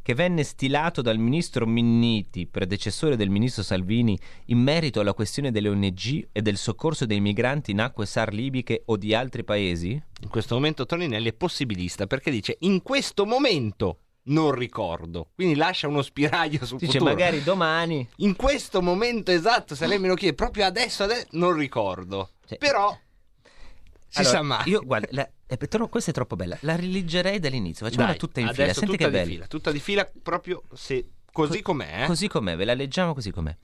che 0.02 0.16
venne 0.16 0.44
stilato 0.44 1.02
dal 1.02 1.18
ministro 1.20 1.68
Minniti, 1.68 2.48
predecessore 2.48 3.16
del 3.16 3.30
ministro 3.30 3.62
Salvini, 3.62 4.18
in 4.46 4.58
merito 4.58 5.00
alla 5.00 5.14
questione 5.14 5.52
delle 5.52 5.70
ONG 5.70 6.30
e 6.32 6.42
del 6.42 6.58
soccorso 6.58 7.06
dei 7.06 7.20
migranti 7.20 7.72
in 7.72 7.82
acque 7.82 8.06
SAR 8.06 8.34
libiche 8.34 8.82
o 8.86 8.98
di 8.98 9.14
altri 9.14 9.44
paesi? 9.44 10.02
In 10.22 10.30
questo 10.30 10.56
momento 10.56 10.86
Toninelli 10.86 11.30
è 11.30 11.34
possibilista 11.34 12.08
perché 12.08 12.32
dice 12.32 12.58
in 12.62 12.82
questo 12.82 13.26
momento 13.26 14.00
non 14.24 14.52
ricordo. 14.52 15.30
Quindi 15.34 15.56
lascia 15.56 15.88
uno 15.88 16.02
spiraglio 16.04 16.64
sul 16.66 16.78
Dice 16.78 16.94
futuro. 17.00 17.12
magari 17.12 17.42
domani. 17.44 18.08
In 18.18 18.36
questo 18.36 18.82
momento 18.82 19.32
esatto, 19.32 19.74
se 19.76 19.88
lei 19.88 19.98
me 20.00 20.08
lo 20.08 20.14
chiede 20.16 20.36
proprio 20.36 20.66
adesso, 20.66 21.04
adesso 21.04 21.28
non 21.32 21.54
ricordo. 21.56 22.32
Cioè- 22.46 22.60
Però 22.60 22.96
si 24.08 24.20
Allora, 24.20 24.36
sa 24.36 24.42
mai. 24.44 24.70
Io, 24.70 24.82
guarda, 24.84 25.08
la- 25.12 25.30
è 25.48 25.58
tro- 25.58 25.88
questa 25.90 26.12
è 26.12 26.14
troppo 26.14 26.36
bella. 26.36 26.56
La 26.62 26.76
rileggerei 26.76 27.40
dall'inizio. 27.40 27.86
Facciamola 27.86 28.12
Dai, 28.12 28.20
tutta 28.20 28.40
in 28.42 28.50
fila. 28.54 28.66
Senti 28.74 28.80
tutta 28.92 28.98
che 28.98 29.06
di 29.06 29.12
bello. 29.12 29.32
fila, 29.32 29.48
tutta 29.48 29.72
di 29.72 29.80
fila 29.80 30.12
proprio 30.22 30.64
se 30.74 31.10
così 31.32 31.62
Co- 31.62 31.72
com'è. 31.72 32.04
eh. 32.04 32.06
Così 32.06 32.28
com'è, 32.28 32.56
ve 32.56 32.66
la 32.66 32.74
leggiamo 32.76 33.14
così 33.16 33.32
com'è. 33.32 33.58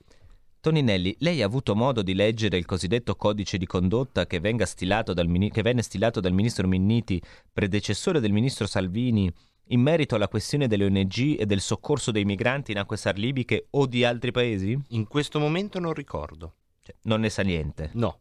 Toninelli, 0.67 1.15
lei 1.19 1.41
ha 1.41 1.45
avuto 1.45 1.75
modo 1.75 2.01
di 2.01 2.13
leggere 2.13 2.57
il 2.57 2.65
cosiddetto 2.65 3.15
codice 3.15 3.57
di 3.57 3.65
condotta 3.65 4.27
che, 4.27 4.41
venga 4.41 4.65
stilato 4.65 5.13
dal 5.13 5.29
che 5.49 5.61
venne 5.61 5.81
stilato 5.81 6.19
dal 6.19 6.33
ministro 6.33 6.67
Minniti, 6.67 7.21
predecessore 7.53 8.19
del 8.19 8.33
ministro 8.33 8.67
Salvini, 8.67 9.31
in 9.67 9.79
merito 9.79 10.15
alla 10.15 10.27
questione 10.27 10.67
delle 10.67 10.83
ONG 10.83 11.39
e 11.39 11.45
del 11.45 11.61
soccorso 11.61 12.11
dei 12.11 12.25
migranti 12.25 12.71
in 12.71 12.79
acque 12.79 12.97
SAR 12.97 13.17
libiche 13.17 13.67
o 13.69 13.85
di 13.85 14.03
altri 14.03 14.31
paesi? 14.31 14.77
In 14.89 15.07
questo 15.07 15.39
momento 15.39 15.79
non 15.79 15.93
ricordo. 15.93 16.55
Cioè, 16.81 16.95
non 17.03 17.21
ne 17.21 17.29
sa 17.29 17.43
niente. 17.43 17.91
No, 17.93 18.19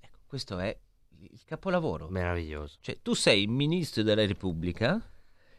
Ecco, 0.00 0.18
questo 0.26 0.58
è 0.58 0.76
il 1.30 1.44
capolavoro. 1.44 2.08
meraviglioso. 2.08 2.78
Cioè, 2.80 2.98
tu 3.02 3.14
sei 3.14 3.46
ministro 3.46 4.02
della 4.02 4.26
Repubblica 4.26 5.00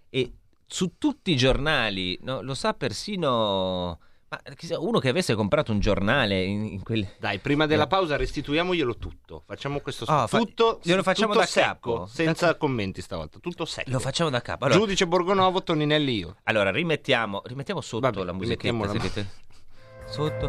e 0.09 0.33
su 0.65 0.97
tutti 0.97 1.31
i 1.31 1.37
giornali, 1.37 2.19
no, 2.23 2.41
lo 2.41 2.55
sa 2.55 2.73
persino 2.73 3.99
Ma 4.29 4.41
uno 4.79 4.99
che 4.99 5.07
avesse 5.07 5.35
comprato 5.35 5.71
un 5.71 5.79
giornale 5.79 6.43
in, 6.43 6.65
in 6.65 6.83
quel... 6.83 7.07
Dai, 7.17 7.39
prima 7.39 7.65
della 7.65 7.87
pausa 7.87 8.17
restituiamoglielo 8.17 8.97
tutto. 8.97 9.43
Facciamo 9.45 9.79
questo 9.79 10.03
Ah, 10.05 10.27
fa- 10.27 10.39
tutto, 10.39 10.81
glielo 10.83 11.01
facciamo 11.01 11.29
tutto 11.31 11.39
da 11.45 11.49
secco, 11.49 11.93
capo. 11.93 12.05
senza 12.07 12.55
commenti 12.55 13.01
stavolta, 13.01 13.39
tutto 13.39 13.63
secco. 13.63 13.89
Lo 13.89 13.99
facciamo 13.99 14.29
da 14.29 14.41
capo. 14.41 14.65
Allora, 14.65 14.79
Giudice 14.81 15.07
Borgonovo, 15.07 15.63
Toninelli 15.63 16.17
io. 16.17 16.35
allora, 16.43 16.71
rimettiamo, 16.71 17.41
rimettiamo 17.45 17.79
sotto 17.79 18.01
Vabbè, 18.01 18.23
la 18.25 18.33
musichetta. 18.33 18.75
la- 18.77 18.87
sentite? 18.89 19.27
Sotto. 20.09 20.47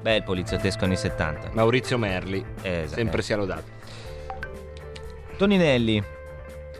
Beh, 0.00 0.16
il 0.16 0.22
poliziottesco 0.24 0.84
anni 0.84 0.96
70. 0.96 1.50
Maurizio 1.52 1.98
Merli, 1.98 2.44
Eh, 2.62 2.70
esatto. 2.82 2.94
sempre 3.00 3.22
sia 3.22 3.36
lodato. 3.36 3.70
Toninelli, 5.36 6.02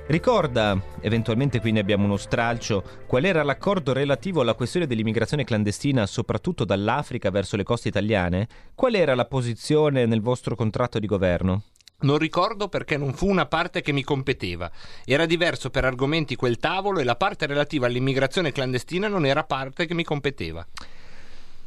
ricorda, 0.08 0.80
eventualmente 1.00 1.60
qui 1.60 1.72
ne 1.72 1.80
abbiamo 1.80 2.04
uno 2.04 2.16
stralcio, 2.16 2.82
qual 3.06 3.24
era 3.24 3.42
l'accordo 3.42 3.92
relativo 3.92 4.40
alla 4.40 4.54
questione 4.54 4.86
dell'immigrazione 4.86 5.44
clandestina, 5.44 6.06
soprattutto 6.06 6.64
dall'Africa 6.64 7.30
verso 7.30 7.56
le 7.56 7.62
coste 7.62 7.88
italiane? 7.88 8.48
Qual 8.74 8.94
era 8.94 9.14
la 9.14 9.26
posizione 9.26 10.06
nel 10.06 10.20
vostro 10.20 10.54
contratto 10.54 10.98
di 10.98 11.06
governo? 11.06 11.62
Non 12.00 12.18
ricordo 12.18 12.68
perché 12.68 12.96
non 12.96 13.12
fu 13.12 13.28
una 13.28 13.46
parte 13.46 13.80
che 13.80 13.90
mi 13.90 14.04
competeva. 14.04 14.70
Era 15.04 15.26
diverso 15.26 15.68
per 15.68 15.84
argomenti 15.84 16.36
quel 16.36 16.58
tavolo 16.58 17.00
e 17.00 17.04
la 17.04 17.16
parte 17.16 17.46
relativa 17.46 17.86
all'immigrazione 17.86 18.52
clandestina 18.52 19.08
non 19.08 19.26
era 19.26 19.42
parte 19.42 19.86
che 19.86 19.94
mi 19.94 20.04
competeva. 20.04 20.64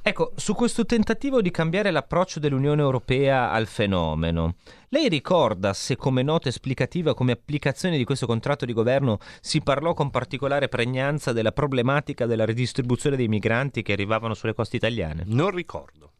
Ecco, 0.04 0.32
su 0.36 0.56
questo 0.56 0.84
tentativo 0.84 1.42
di 1.42 1.52
cambiare 1.52 1.92
l'approccio 1.92 2.40
dell'Unione 2.40 2.82
Europea 2.82 3.52
al 3.52 3.68
fenomeno, 3.68 4.56
lei 4.90 5.08
ricorda 5.08 5.74
se 5.74 5.96
come 5.96 6.24
nota 6.24 6.50
esplicativa, 6.50 7.14
come 7.14 7.34
applicazione 7.34 7.98
di 7.98 8.04
questo 8.04 8.26
contratto 8.26 8.66
di 8.66 8.74
governo 8.74 9.20
si 9.42 9.62
parlò 9.62 9.94
con 9.94 10.10
particolare 10.10 10.70
pregnanza 10.70 11.34
della 11.34 11.52
problematica 11.52 12.26
della 12.26 12.46
ridistribuzione 12.46 13.16
dei 13.16 13.28
migranti 13.28 13.84
che 13.84 13.94
arrivavano 13.94 14.34
sulle 14.34 14.56
coste 14.56 14.78
italiane? 14.78 15.22
Non 15.28 15.52
ricordo. 15.52 16.14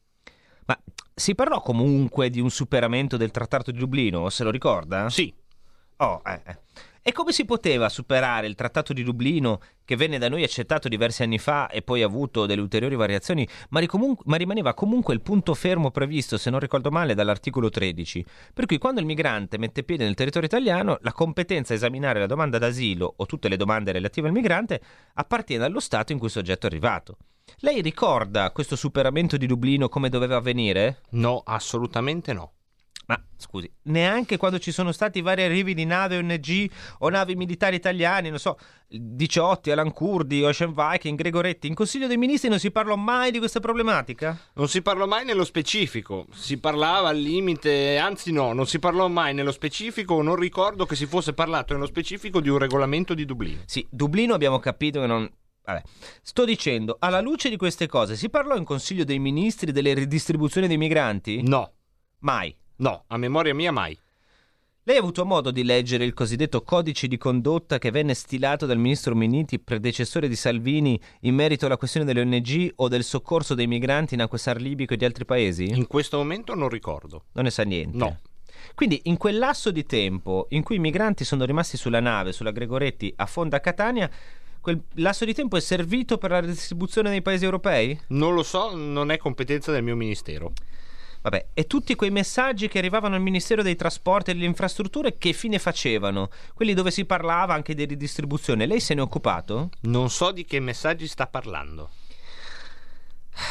Ma 0.66 0.80
si 1.16 1.34
parlò 1.34 1.60
comunque 1.62 2.30
di 2.30 2.40
un 2.40 2.52
superamento 2.52 3.18
del 3.18 3.32
Trattato 3.32 3.72
di 3.72 3.80
Dublino, 3.80 4.30
se 4.30 4.44
lo 4.44 4.52
ricorda? 4.52 5.10
Sì, 5.10 5.34
Oh, 6.02 6.20
eh, 6.26 6.42
eh. 6.46 6.58
E 7.04 7.12
come 7.14 7.32
si 7.32 7.46
poteva 7.46 7.90
superare 7.90 8.46
il 8.46 8.54
Trattato 8.54 8.94
di 8.94 9.02
Dublino, 9.02 9.60
che 9.84 9.96
venne 9.96 10.20
da 10.20 10.30
noi 10.30 10.44
accettato 10.44 10.88
diversi 10.88 11.24
anni 11.24 11.40
fa 11.40 11.68
e 11.68 11.82
poi 11.82 12.04
ha 12.04 12.06
avuto 12.06 12.46
delle 12.46 12.62
ulteriori 12.62 12.96
variazioni, 12.96 13.48
ma, 13.70 13.80
ricomun- 13.80 14.16
ma 14.26 14.38
rimaneva 14.38 14.76
comunque 14.76 15.16
il 15.16 15.22
punto 15.22 15.56
fermo 15.56 15.90
previsto, 15.90 16.38
se 16.38 16.52
non 16.52 16.60
ricordo 16.60 16.92
male, 16.92 17.16
dall'articolo 17.16 17.72
13? 17.72 18.24
Per 18.54 18.68
cui 18.68 18.78
quando 18.78 19.00
il 19.00 19.08
migrante 19.08 19.58
mette 19.58 19.82
piede 19.82 20.04
nel 20.04 20.14
territorio 20.14 20.48
italiano, 20.48 21.00
la 21.02 21.12
competenza 21.12 21.74
a 21.74 21.78
esaminare 21.78 22.20
la 22.20 22.28
domanda 22.28 22.60
d'asilo 22.60 23.12
o 23.18 23.26
tutte 23.26 23.50
le 23.50 23.58
domande 23.58 23.92
relative 23.92 24.28
al 24.28 24.34
migrante 24.34 24.80
appartiene 25.16 25.66
allo 25.66 25.80
Stato 25.80 26.12
in 26.12 26.20
cui 26.20 26.28
il 26.28 26.34
soggetto 26.34 26.68
è 26.68 26.70
arrivato. 26.70 27.18
Lei 27.62 27.82
ricorda 27.82 28.52
questo 28.52 28.76
superamento 28.76 29.38
di 29.38 29.48
Dublino 29.48 29.90
come 29.90 30.10
doveva 30.10 30.36
avvenire? 30.36 31.02
no, 31.12 31.42
assolutamente 31.44 32.32
no. 32.32 32.52
Ma 33.12 33.22
scusi, 33.36 33.70
neanche 33.84 34.38
quando 34.38 34.58
ci 34.58 34.72
sono 34.72 34.94
stati 34.94 35.20
vari 35.20 35.44
arrivi 35.44 35.74
di 35.74 35.84
navi 35.84 36.16
ONG 36.16 36.72
o 37.00 37.10
navi 37.10 37.36
militari 37.36 37.76
italiani, 37.76 38.30
non 38.30 38.40
so, 38.40 38.58
Diciotti, 38.88 39.70
Alan 39.70 39.92
Kurdi, 39.92 40.42
Ocean 40.44 40.74
Viking, 40.74 41.18
Gregoretti, 41.18 41.68
in 41.68 41.74
Consiglio 41.74 42.08
dei 42.08 42.16
Ministri 42.16 42.48
non 42.48 42.58
si 42.58 42.72
parlò 42.72 42.96
mai 42.96 43.32
di 43.32 43.40
questa 43.40 43.60
problematica? 43.60 44.40
Non 44.54 44.70
si 44.70 44.82
parlò 44.82 45.08
mai 45.08 45.26
nello 45.26 45.44
specifico, 45.44 46.26
si 46.32 46.58
parlava 46.58 47.10
al 47.10 47.18
limite, 47.18 47.98
anzi 47.98 48.32
no, 48.32 48.54
non 48.54 48.66
si 48.66 48.80
parlò 48.80 49.10
mai 49.10 49.34
nello 49.34 49.52
specifico, 49.52 50.22
non 50.22 50.38
ricordo 50.38 50.86
che 50.86 50.96
si 50.96 51.06
fosse 51.06 51.34
parlato 51.34 51.74
nello 51.74 51.88
specifico 51.88 52.40
di 52.40 52.48
un 52.48 52.60
regolamento 52.60 53.14
di 53.14 53.26
Dublino. 53.26 53.64
Sì, 53.66 53.86
Dublino 53.90 54.34
abbiamo 54.34 54.60
capito 54.60 55.02
che 55.02 55.08
non... 55.08 55.30
Vabbè, 55.66 55.82
sto 56.22 56.46
dicendo, 56.46 56.96
alla 56.98 57.20
luce 57.20 57.50
di 57.50 57.58
queste 57.58 57.88
cose, 57.88 58.16
si 58.16 58.30
parlò 58.30 58.56
in 58.56 58.64
Consiglio 58.64 59.04
dei 59.04 59.20
Ministri 59.20 59.74
delle 59.74 59.94
ridistribuzioni 59.94 60.68
dei 60.68 60.78
migranti? 60.78 61.42
No, 61.44 61.74
Mai. 62.22 62.56
No, 62.82 63.04
a 63.08 63.18
memoria 63.18 63.56
mia 63.56 63.72
mai. 63.72 63.98
Lei 64.84 64.98
ha 64.98 65.00
avuto 65.00 65.26
modo 65.26 65.52
di 65.52 65.64
leggere 65.64 66.06
il 66.06 66.14
cosiddetto 66.14 66.64
codice 66.64 67.08
di 67.08 67.18
condotta 67.18 67.78
che 67.78 67.92
venne 67.92 68.16
stilato 68.16 68.66
dal 68.66 68.80
ministro 68.80 69.14
Minniti, 69.16 69.60
predecessore 69.60 70.28
di 70.28 70.36
Salvini, 70.36 71.00
in 71.22 71.36
merito 71.36 71.68
alla 71.68 71.78
questione 71.78 72.06
delle 72.06 72.22
ONG 72.22 72.72
o 72.78 72.88
del 72.88 73.04
soccorso 73.04 73.54
dei 73.54 73.68
migranti 73.68 74.16
in 74.16 74.22
acque 74.22 74.40
Sar 74.40 74.60
libico 74.60 74.96
e 74.96 74.98
di 74.98 75.06
altri 75.06 75.24
paesi? 75.24 75.66
In 75.66 75.86
questo 75.86 76.18
momento 76.18 76.56
non 76.56 76.68
ricordo. 76.68 77.26
Non 77.34 77.44
ne 77.44 77.52
sa 77.52 77.62
niente. 77.62 77.96
No. 77.96 78.20
Quindi 78.74 79.02
in 79.04 79.18
quel 79.18 79.38
lasso 79.38 79.70
di 79.70 79.86
tempo 79.86 80.48
in 80.50 80.64
cui 80.64 80.78
i 80.78 80.80
migranti 80.80 81.24
sono 81.24 81.46
rimasti 81.46 81.78
sulla 81.78 82.00
nave, 82.00 82.32
sulla 82.32 82.52
Gregoretti, 82.52 83.14
a 83.18 83.28
Fonda 83.28 83.60
Catania, 83.60 84.10
quel 84.60 84.82
lasso 84.96 85.26
di 85.26 85.36
tempo 85.36 85.58
è 85.58 85.62
servito 85.62 86.18
per 86.18 86.32
la 86.32 86.40
redistribuzione 86.40 87.10
nei 87.12 87.22
paesi 87.22 87.46
europei? 87.46 88.00
Non 88.08 88.34
lo 88.34 88.42
so, 88.42 88.76
non 88.76 89.12
è 89.12 89.18
competenza 89.18 89.72
del 89.72 89.84
mio 89.84 89.96
ministero. 89.96 90.54
Vabbè, 91.22 91.50
e 91.54 91.68
tutti 91.68 91.94
quei 91.96 92.10
messaggi 92.10 92.68
che 92.68 92.80
arrivavano 92.80 93.16
al 93.16 93.22
Ministero 93.22 93.62
dei 93.62 93.76
Trasporti 93.76 94.32
e 94.32 94.34
delle 94.34 94.46
Infrastrutture 94.46 95.18
che 95.18 95.34
fine 95.34 95.60
facevano? 95.60 96.30
Quelli 96.54 96.74
dove 96.74 96.90
si 96.90 97.06
parlava 97.06 97.54
anche 97.54 97.76
di 97.76 97.86
ridistribuzione. 97.86 98.66
Lei 98.66 98.80
se 98.80 98.96
ne 98.96 99.02
è 99.02 99.04
occupato? 99.04 99.70
Non 99.82 100.10
so 100.10 100.32
di 100.32 100.46
che 100.46 100.60
messaggi 100.60 101.08
sta 101.08 101.28
parlando. 101.28 101.90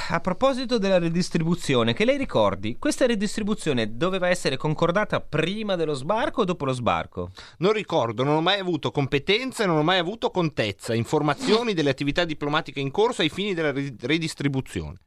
A 0.08 0.20
proposito 0.20 0.78
della 0.78 0.98
ridistribuzione, 0.98 1.94
che 1.94 2.04
lei 2.04 2.18
ricordi, 2.18 2.76
questa 2.78 3.06
ridistribuzione 3.06 3.96
doveva 3.96 4.28
essere 4.28 4.56
concordata 4.56 5.20
prima 5.20 5.74
dello 5.74 5.94
sbarco 5.94 6.42
o 6.42 6.44
dopo 6.44 6.64
lo 6.64 6.72
sbarco? 6.72 7.30
Non 7.58 7.72
ricordo, 7.72 8.22
non 8.22 8.36
ho 8.36 8.40
mai 8.42 8.58
avuto 8.58 8.90
competenza 8.90 9.62
e 9.62 9.66
non 9.66 9.78
ho 9.78 9.82
mai 9.82 9.98
avuto 9.98 10.30
contezza, 10.30 10.94
informazioni 10.94 11.72
delle 11.74 11.90
attività 11.90 12.24
diplomatiche 12.24 12.80
in 12.80 12.90
corso 12.90 13.22
ai 13.22 13.30
fini 13.30 13.54
della 13.54 13.72
ri- 13.72 13.96
redistribuzione. 14.00 14.98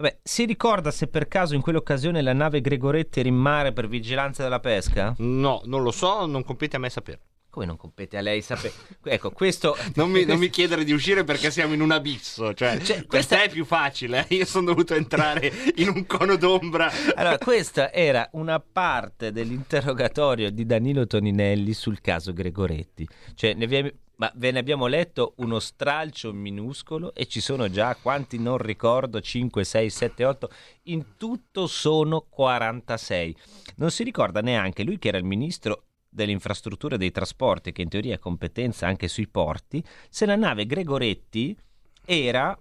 Vabbè, 0.00 0.18
si 0.22 0.44
ricorda 0.44 0.92
se 0.92 1.08
per 1.08 1.26
caso 1.26 1.56
in 1.56 1.60
quell'occasione 1.60 2.22
la 2.22 2.32
nave 2.32 2.60
Gregoretti 2.60 3.18
era 3.18 3.28
in 3.28 3.34
mare 3.34 3.72
per 3.72 3.88
vigilanza 3.88 4.44
della 4.44 4.60
pesca? 4.60 5.12
No, 5.18 5.60
non 5.64 5.82
lo 5.82 5.90
so, 5.90 6.24
non 6.24 6.44
compete 6.44 6.76
a 6.76 6.78
me 6.78 6.88
sapere. 6.88 7.18
Come 7.50 7.66
non 7.66 7.76
compete 7.76 8.16
a 8.16 8.20
lei 8.20 8.40
sapere? 8.40 8.74
ecco, 9.02 9.32
questo... 9.32 9.76
Non 9.96 10.08
mi, 10.08 10.24
non 10.24 10.38
mi 10.38 10.50
chiedere 10.50 10.84
di 10.84 10.92
uscire 10.92 11.24
perché 11.24 11.50
siamo 11.50 11.74
in 11.74 11.80
un 11.80 11.90
abisso, 11.90 12.54
cioè, 12.54 12.78
Cioè, 12.78 13.06
questa- 13.06 13.42
è 13.42 13.48
più 13.50 13.64
facile, 13.64 14.24
eh? 14.28 14.36
io 14.36 14.44
sono 14.44 14.66
dovuto 14.66 14.94
entrare 14.94 15.50
in 15.76 15.88
un 15.88 16.06
cono 16.06 16.36
d'ombra. 16.36 16.88
Allora, 17.16 17.36
questa 17.38 17.92
era 17.92 18.28
una 18.34 18.60
parte 18.60 19.32
dell'interrogatorio 19.32 20.52
di 20.52 20.64
Danilo 20.64 21.08
Toninelli 21.08 21.72
sul 21.72 22.00
caso 22.00 22.32
Gregoretti. 22.32 23.04
Cioè, 23.34 23.54
ne 23.54 23.64
abbiamo- 23.64 23.90
ma 24.18 24.30
ve 24.34 24.50
ne 24.50 24.58
abbiamo 24.58 24.86
letto 24.86 25.34
uno 25.36 25.60
stralcio 25.60 26.32
minuscolo 26.32 27.14
e 27.14 27.26
ci 27.26 27.40
sono 27.40 27.70
già, 27.70 27.94
quanti 27.94 28.38
non 28.38 28.58
ricordo, 28.58 29.20
5, 29.20 29.62
6, 29.62 29.90
7, 29.90 30.24
8, 30.24 30.50
in 30.84 31.16
tutto 31.16 31.66
sono 31.66 32.26
46. 32.28 33.36
Non 33.76 33.90
si 33.90 34.02
ricorda 34.02 34.40
neanche 34.40 34.82
lui 34.82 34.98
che 34.98 35.08
era 35.08 35.18
il 35.18 35.24
ministro 35.24 35.84
delle 36.08 36.32
infrastrutture 36.32 36.96
e 36.96 36.98
dei 36.98 37.12
trasporti, 37.12 37.70
che 37.70 37.82
in 37.82 37.88
teoria 37.88 38.16
ha 38.16 38.18
competenza 38.18 38.86
anche 38.86 39.06
sui 39.06 39.28
porti, 39.28 39.84
se 40.08 40.26
la 40.26 40.36
nave 40.36 40.66
Gregoretti 40.66 41.56
era, 42.04 42.58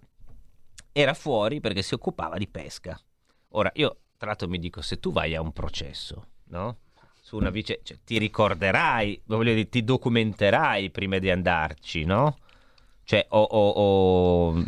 era 0.92 1.14
fuori 1.16 1.60
perché 1.60 1.82
si 1.82 1.96
occupava 1.96 2.38
di 2.38 2.48
pesca. 2.48 3.00
Ora, 3.52 3.72
io 3.76 4.02
tra 4.18 4.28
l'altro 4.28 4.48
mi 4.48 4.60
dico, 4.60 4.82
se 4.82 5.00
tu 5.00 5.12
vai 5.12 5.34
a 5.34 5.42
un 5.42 5.54
processo, 5.54 6.28
no? 6.50 6.78
Su 7.28 7.36
una 7.36 7.50
vicenda, 7.50 7.82
cioè, 7.84 7.98
ti 8.06 8.18
ricorderai, 8.20 9.20
voglio 9.26 9.54
dire, 9.54 9.68
ti 9.68 9.84
documenterai 9.84 10.90
prima 10.92 11.18
di 11.18 11.30
andarci, 11.30 12.06
no? 12.06 12.38
Cioè, 13.04 13.26
o... 13.32 13.42
o- 13.42 13.70
o- 13.70 14.64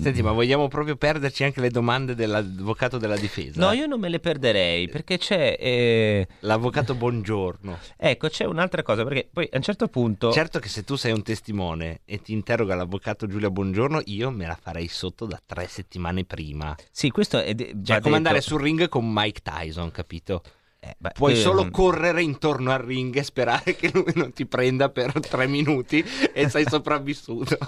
Senti, 0.00 0.20
ma 0.20 0.32
vogliamo 0.32 0.66
proprio 0.66 0.96
perderci 0.96 1.44
anche 1.44 1.60
le 1.60 1.70
domande 1.70 2.16
dell'avvocato 2.16 2.98
della 2.98 3.16
difesa? 3.16 3.64
No, 3.64 3.70
io 3.70 3.86
non 3.86 4.00
me 4.00 4.08
le 4.08 4.18
perderei, 4.18 4.88
perché 4.88 5.18
c'è... 5.18 5.56
eh, 5.60 6.26
L'avvocato 6.40 6.96
Buongiorno. 6.96 7.78
Ecco, 7.96 8.28
c'è 8.28 8.44
un'altra 8.44 8.82
cosa, 8.82 9.04
perché 9.04 9.28
poi 9.32 9.48
a 9.52 9.56
un 9.58 9.62
certo 9.62 9.86
punto... 9.86 10.32
Certo 10.32 10.58
che 10.58 10.68
se 10.68 10.82
tu 10.82 10.96
sei 10.96 11.12
un 11.12 11.22
testimone 11.22 12.00
e 12.06 12.20
ti 12.20 12.32
interroga 12.32 12.74
l'avvocato 12.74 13.28
Giulia 13.28 13.50
Buongiorno, 13.50 14.02
io 14.06 14.30
me 14.32 14.46
la 14.46 14.58
farei 14.60 14.88
sotto 14.88 15.26
da 15.26 15.40
tre 15.46 15.68
settimane 15.68 16.24
prima. 16.24 16.74
Sì, 16.90 17.10
questo 17.10 17.38
è 17.40 17.54
de- 17.54 17.72
Cioè, 17.84 18.00
come 18.00 18.16
andare 18.16 18.38
detto- 18.40 18.48
sul 18.48 18.60
ring 18.62 18.88
con 18.88 19.08
Mike 19.08 19.42
Tyson, 19.44 19.92
capito? 19.92 20.42
Eh, 20.82 20.94
beh, 20.96 21.10
Puoi 21.10 21.32
eh, 21.32 21.36
solo 21.36 21.68
correre 21.70 22.22
intorno 22.22 22.72
al 22.72 22.78
ring 22.78 23.14
e 23.14 23.22
sperare 23.22 23.76
che 23.76 23.90
lui 23.92 24.12
non 24.14 24.32
ti 24.32 24.46
prenda 24.46 24.88
per 24.88 25.12
tre 25.20 25.46
minuti 25.46 26.02
e 26.32 26.48
sei 26.48 26.64
sopravvissuto. 26.68 27.58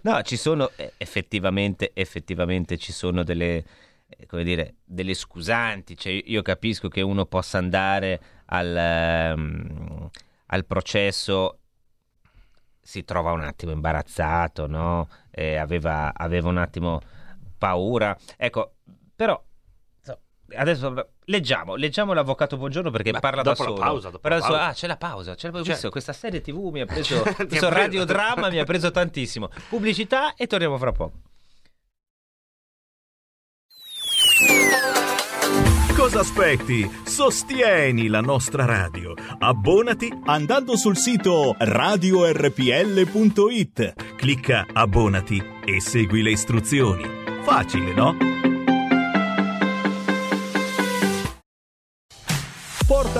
No, 0.00 0.22
ci 0.22 0.38
sono 0.38 0.70
eh, 0.76 0.94
effettivamente, 0.96 1.90
effettivamente 1.92 2.78
ci 2.78 2.92
sono 2.92 3.24
delle, 3.24 3.64
eh, 4.08 4.26
come 4.26 4.42
dire, 4.42 4.76
delle 4.84 5.12
scusanti. 5.12 5.98
Cioè, 5.98 6.22
io 6.24 6.40
capisco 6.40 6.88
che 6.88 7.02
uno 7.02 7.26
possa 7.26 7.58
andare 7.58 8.20
al, 8.46 8.74
ehm, 8.74 10.10
al 10.46 10.64
processo, 10.64 11.58
si 12.80 13.04
trova 13.04 13.32
un 13.32 13.42
attimo 13.42 13.72
imbarazzato, 13.72 14.66
no? 14.66 15.08
Eh, 15.30 15.56
aveva, 15.56 16.14
aveva 16.14 16.48
un 16.48 16.56
attimo 16.56 17.02
paura. 17.58 18.16
Ecco, 18.38 18.76
però 19.14 19.40
adesso 20.56 21.08
leggiamo, 21.24 21.74
leggiamo 21.76 22.12
l'avvocato 22.12 22.56
Buongiorno 22.56 22.90
perché 22.90 23.12
Ma 23.12 23.20
parla 23.20 23.42
da 23.42 23.54
solo. 23.54 23.74
pausa, 23.74 24.08
dopo 24.10 24.20
Però 24.22 24.36
la 24.36 24.40
adesso- 24.40 24.56
pausa. 24.58 24.70
ah, 24.70 24.72
c'è 24.74 24.86
la 24.86 24.96
pausa. 24.96 25.34
C'è 25.34 25.46
la 25.46 25.52
pausa. 25.52 25.64
Cioè- 25.64 25.74
Visto, 25.74 25.90
questa 25.90 26.12
serie 26.12 26.40
TV 26.40 26.70
mi 26.70 26.80
ha 26.80 26.86
preso. 26.86 27.22
Ha 27.22 27.34
questo 27.46 27.68
radiodramma 27.68 28.48
mi 28.50 28.58
ha 28.58 28.64
preso 28.64 28.90
tantissimo. 28.92 29.48
Pubblicità 29.68 30.34
e 30.34 30.46
torniamo 30.46 30.78
fra 30.78 30.92
poco. 30.92 31.20
Cosa 35.96 36.20
aspetti? 36.20 36.90
Sostieni 37.04 38.08
la 38.08 38.20
nostra 38.20 38.64
radio. 38.64 39.14
Abbonati 39.38 40.12
andando 40.24 40.76
sul 40.76 40.96
sito 40.96 41.54
radiorpl.it. 41.58 42.54
Clicca 44.16 44.66
abbonati 44.72 45.40
e 45.64 45.80
segui 45.80 46.22
le 46.22 46.30
istruzioni. 46.32 47.04
Facile, 47.44 47.92
no? 47.94 48.16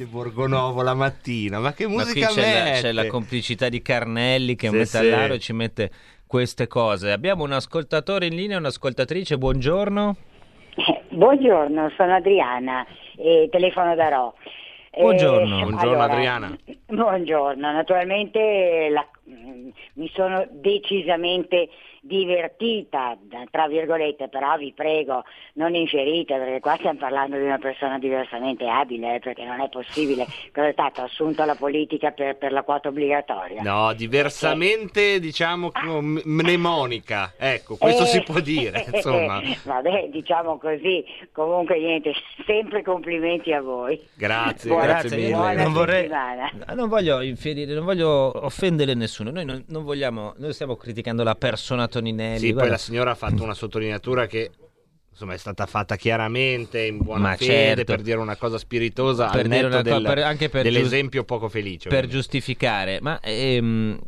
Mette 0.00 0.06
Borgonovo 0.06 0.80
la 0.82 0.94
mattina, 0.94 1.58
ma 1.58 1.74
che 1.74 1.86
Ma 1.86 1.96
musica 1.96 2.28
qui 2.28 2.36
c'è 2.36 2.64
la, 2.64 2.70
c'è 2.70 2.92
la 2.92 3.06
complicità 3.06 3.68
di 3.68 3.82
Carnelli 3.82 4.56
che 4.56 4.66
è 4.66 4.70
un 4.70 4.82
Sì, 4.84 4.96
metallaro 4.98 5.32
sì. 5.32 5.36
e 5.36 5.38
ci 5.40 5.52
mette 5.52 5.90
queste 6.26 6.66
cose. 6.68 7.12
Abbiamo 7.12 7.44
un 7.44 7.52
ascoltatore 7.52 8.24
in 8.26 8.34
linea, 8.34 8.56
un'ascoltatrice. 8.56 9.36
Buongiorno. 9.36 10.16
Eh, 10.76 11.02
Buongiorno, 11.10 11.92
sono 11.98 12.14
Adriana 12.14 12.86
e 13.18 13.48
telefono 13.50 13.94
da 13.94 14.08
Ro. 14.08 14.34
Eh, 14.90 15.02
Buongiorno. 15.02 15.60
Buongiorno, 15.68 16.02
Adriana. 16.02 16.56
Buongiorno, 16.86 17.70
naturalmente 17.70 18.88
la- 18.90 19.06
mm, 19.28 19.68
mi 19.94 20.10
sono 20.14 20.46
decisamente 20.50 21.68
divertita, 22.00 23.16
tra 23.50 23.68
virgolette, 23.68 24.28
però 24.28 24.56
vi 24.56 24.72
prego 24.74 25.24
non 25.54 25.74
infierite 25.74 26.36
perché 26.38 26.60
qua 26.60 26.76
stiamo 26.76 26.98
parlando 26.98 27.36
di 27.36 27.42
una 27.44 27.58
persona 27.58 27.98
diversamente 27.98 28.66
abile, 28.68 29.16
eh, 29.16 29.18
perché 29.18 29.44
non 29.44 29.60
è 29.60 29.68
possibile. 29.68 30.26
Cosa 30.52 30.68
è 30.68 30.72
stato 30.72 31.02
assunto 31.02 31.42
alla 31.42 31.54
politica 31.54 32.10
per, 32.12 32.36
per 32.36 32.52
la 32.52 32.62
quota 32.62 32.88
obbligatoria? 32.88 33.62
No, 33.62 33.92
diversamente 33.92 35.20
diciamo 35.20 35.70
m- 36.00 36.20
mnemonica. 36.24 37.34
Ecco, 37.36 37.76
questo 37.76 38.02
Eh, 38.04 38.06
si 38.06 38.22
può 38.22 38.40
dire, 38.40 38.86
insomma. 38.92 39.40
Vabbè, 39.64 40.08
diciamo 40.10 40.58
così, 40.58 41.04
comunque 41.32 41.78
niente, 41.78 42.12
sempre 42.46 42.82
complimenti 42.82 43.52
a 43.52 43.60
voi. 43.60 44.00
Grazie, 44.14 44.70
Buona- 44.70 44.86
grazie, 44.86 45.16
mille. 45.16 45.30
buona 45.34 45.62
non 45.62 45.72
vorrei, 45.72 46.00
settimana. 46.02 46.50
non 46.74 46.88
voglio 46.88 47.20
infierire, 47.20 47.74
non 47.74 47.84
voglio 47.84 48.44
offendere 48.44 48.94
nessuno. 48.94 49.30
Noi 49.30 49.44
non, 49.44 49.64
non 49.68 49.84
vogliamo, 49.84 50.34
noi 50.38 50.52
stiamo 50.52 50.76
criticando 50.76 51.22
la 51.22 51.34
persona 51.34 51.88
Toninelli. 51.90 52.38
Sì, 52.38 52.44
poi 52.46 52.52
guarda. 52.54 52.70
la 52.72 52.78
signora 52.78 53.10
ha 53.10 53.14
fatto 53.14 53.42
una 53.42 53.54
sottolineatura 53.54 54.26
che 54.26 54.50
insomma 55.12 55.34
è 55.36 55.38
stata 55.38 55.66
fatta 55.66 55.96
chiaramente 55.96 56.80
in 56.86 56.96
buona 57.02 57.20
Ma 57.30 57.36
fede 57.36 57.52
certo. 57.74 57.84
per 57.84 58.00
dire 58.00 58.16
una 58.16 58.36
cosa 58.36 58.56
spiritosa 58.56 59.28
Per 59.28 59.40
al 59.40 59.48
netto 59.48 59.82
del- 59.82 60.02
per- 60.02 60.18
anche 60.20 60.48
per 60.48 60.62
dell'esempio 60.62 61.24
poco 61.24 61.50
felice. 61.50 61.88
per 61.90 61.98
ovviamente. 62.04 62.16
giustificare, 62.16 63.00
ma 63.02 63.20
ehm, 63.20 63.98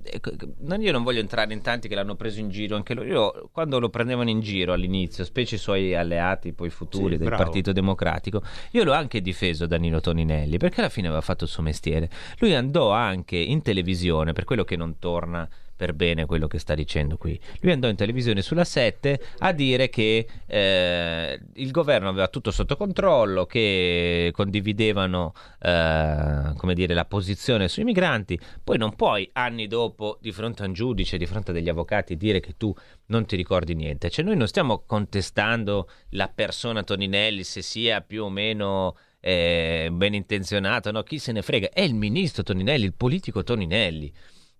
non- 0.61 0.81
io 0.81 0.91
non 0.91 1.03
voglio 1.03 1.21
entrare 1.21 1.53
in 1.53 1.61
tanti 1.61 1.87
che 1.89 1.95
l'hanno 1.97 2.15
preso 2.15 2.41
in 2.41 2.49
giro 2.49 2.77
anche 2.77 2.95
loro. 2.95 3.07
Io, 3.09 3.49
quando 3.53 3.79
lo 3.79 3.91
prendevano 3.91 4.31
in 4.31 4.41
giro 4.41 4.73
all'inizio, 4.73 5.25
specie 5.25 5.57
i 5.57 5.59
suoi 5.59 5.95
alleati, 5.95 6.55
poi 6.55 6.71
futuri 6.71 7.13
Sì, 7.15 7.19
del 7.19 7.27
bravo. 7.29 7.43
Partito 7.43 7.73
Democratico, 7.73 8.41
io 8.71 8.83
l'ho 8.85 8.93
anche 8.93 9.21
difeso 9.21 9.67
Danilo 9.67 10.01
Toninelli 10.01 10.57
perché 10.57 10.81
alla 10.81 10.89
fine 10.89 11.09
aveva 11.09 11.21
fatto 11.21 11.45
il 11.45 11.51
suo 11.51 11.63
mestiere. 11.63 12.09
Lui 12.39 12.55
andò 12.55 12.91
anche 12.91 13.37
in 13.37 13.61
televisione, 13.61 14.33
per 14.33 14.45
quello 14.45 14.65
che 14.65 14.77
non 14.77 14.99
torna 14.99 15.47
per 15.75 15.95
bene 15.95 16.27
quello 16.27 16.47
che 16.47 16.59
sta 16.59 16.75
dicendo 16.75 17.17
qui. 17.17 17.39
Lui 17.61 17.73
andò 17.73 17.89
in 17.89 17.97
televisione 17.97 18.43
sulla 18.43 18.65
7 18.65 19.21
a 19.39 19.53
dire 19.53 19.89
che 19.89 20.27
eh, 20.47 21.41
il 21.55 21.71
governo 21.71 22.09
aveva 22.09 22.29
tutto 22.29 22.51
sotto 22.51 22.77
controllo, 22.77 23.47
che 23.47 24.31
condividevano 24.33 25.33
eh, 25.61 26.53
come 26.57 26.75
dire, 26.75 26.95
la 26.95 27.05
posizione 27.05 27.69
sui 27.69 27.85
migranti. 27.85 28.39
Poi 28.63 28.79
non 28.79 28.95
puoi 28.95 29.29
anni 29.33 29.67
dopo, 29.67 30.19
di 30.21 30.33
fronte 30.33 30.63
a 30.63 30.67
un 30.67 30.73
giudice, 30.73 31.17
di 31.17 31.27
fronte 31.27 31.51
a 31.51 31.55
degli 31.55 31.69
avvocati, 31.69 32.17
dire 32.17 32.41
che 32.41 32.55
tu 32.57 32.75
non 33.07 33.27
ti 33.27 33.37
ricordi 33.37 33.75
niente. 33.75 34.11
Cioè 34.11 34.25
noi 34.25 34.37
non 34.37 34.47
stiamo 34.47 34.85
contestando 34.87 35.89
la 36.11 36.31
persona 36.33 36.83
Toninelli, 36.83 37.43
se 37.43 37.63
sia 37.63 38.01
più 38.01 38.25
o 38.25 38.31
meno 38.31 38.97
eh, 39.21 39.89
ben 39.93 40.15
intenzionato, 40.15 40.91
no? 40.91 41.03
chi 41.03 41.19
se 41.19 41.33
ne 41.33 41.43
frega. 41.43 41.71
È 41.71 41.81
il 41.81 41.95
ministro 41.95 42.43
Toninelli, 42.43 42.85
il 42.85 42.95
politico 42.95 43.43
Toninelli 43.43 44.13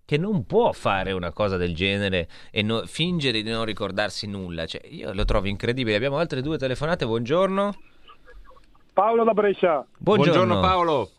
che 0.05 0.17
non 0.17 0.45
può 0.45 0.71
fare 0.71 1.11
una 1.11 1.31
cosa 1.31 1.57
del 1.57 1.73
genere 1.73 2.27
e 2.51 2.61
no- 2.61 2.85
fingere 2.85 3.41
di 3.41 3.49
non 3.49 3.65
ricordarsi 3.65 4.27
nulla. 4.27 4.65
Cioè, 4.65 4.81
io 4.87 5.13
lo 5.13 5.25
trovo 5.25 5.47
incredibile. 5.47 5.95
Abbiamo 5.95 6.17
altre 6.17 6.41
due 6.41 6.57
telefonate. 6.57 7.05
Buongiorno. 7.05 7.73
Paolo 8.93 9.23
da 9.23 9.33
Brescia, 9.33 9.83
Buongiorno 9.97 10.59
Paolo. 10.59 11.09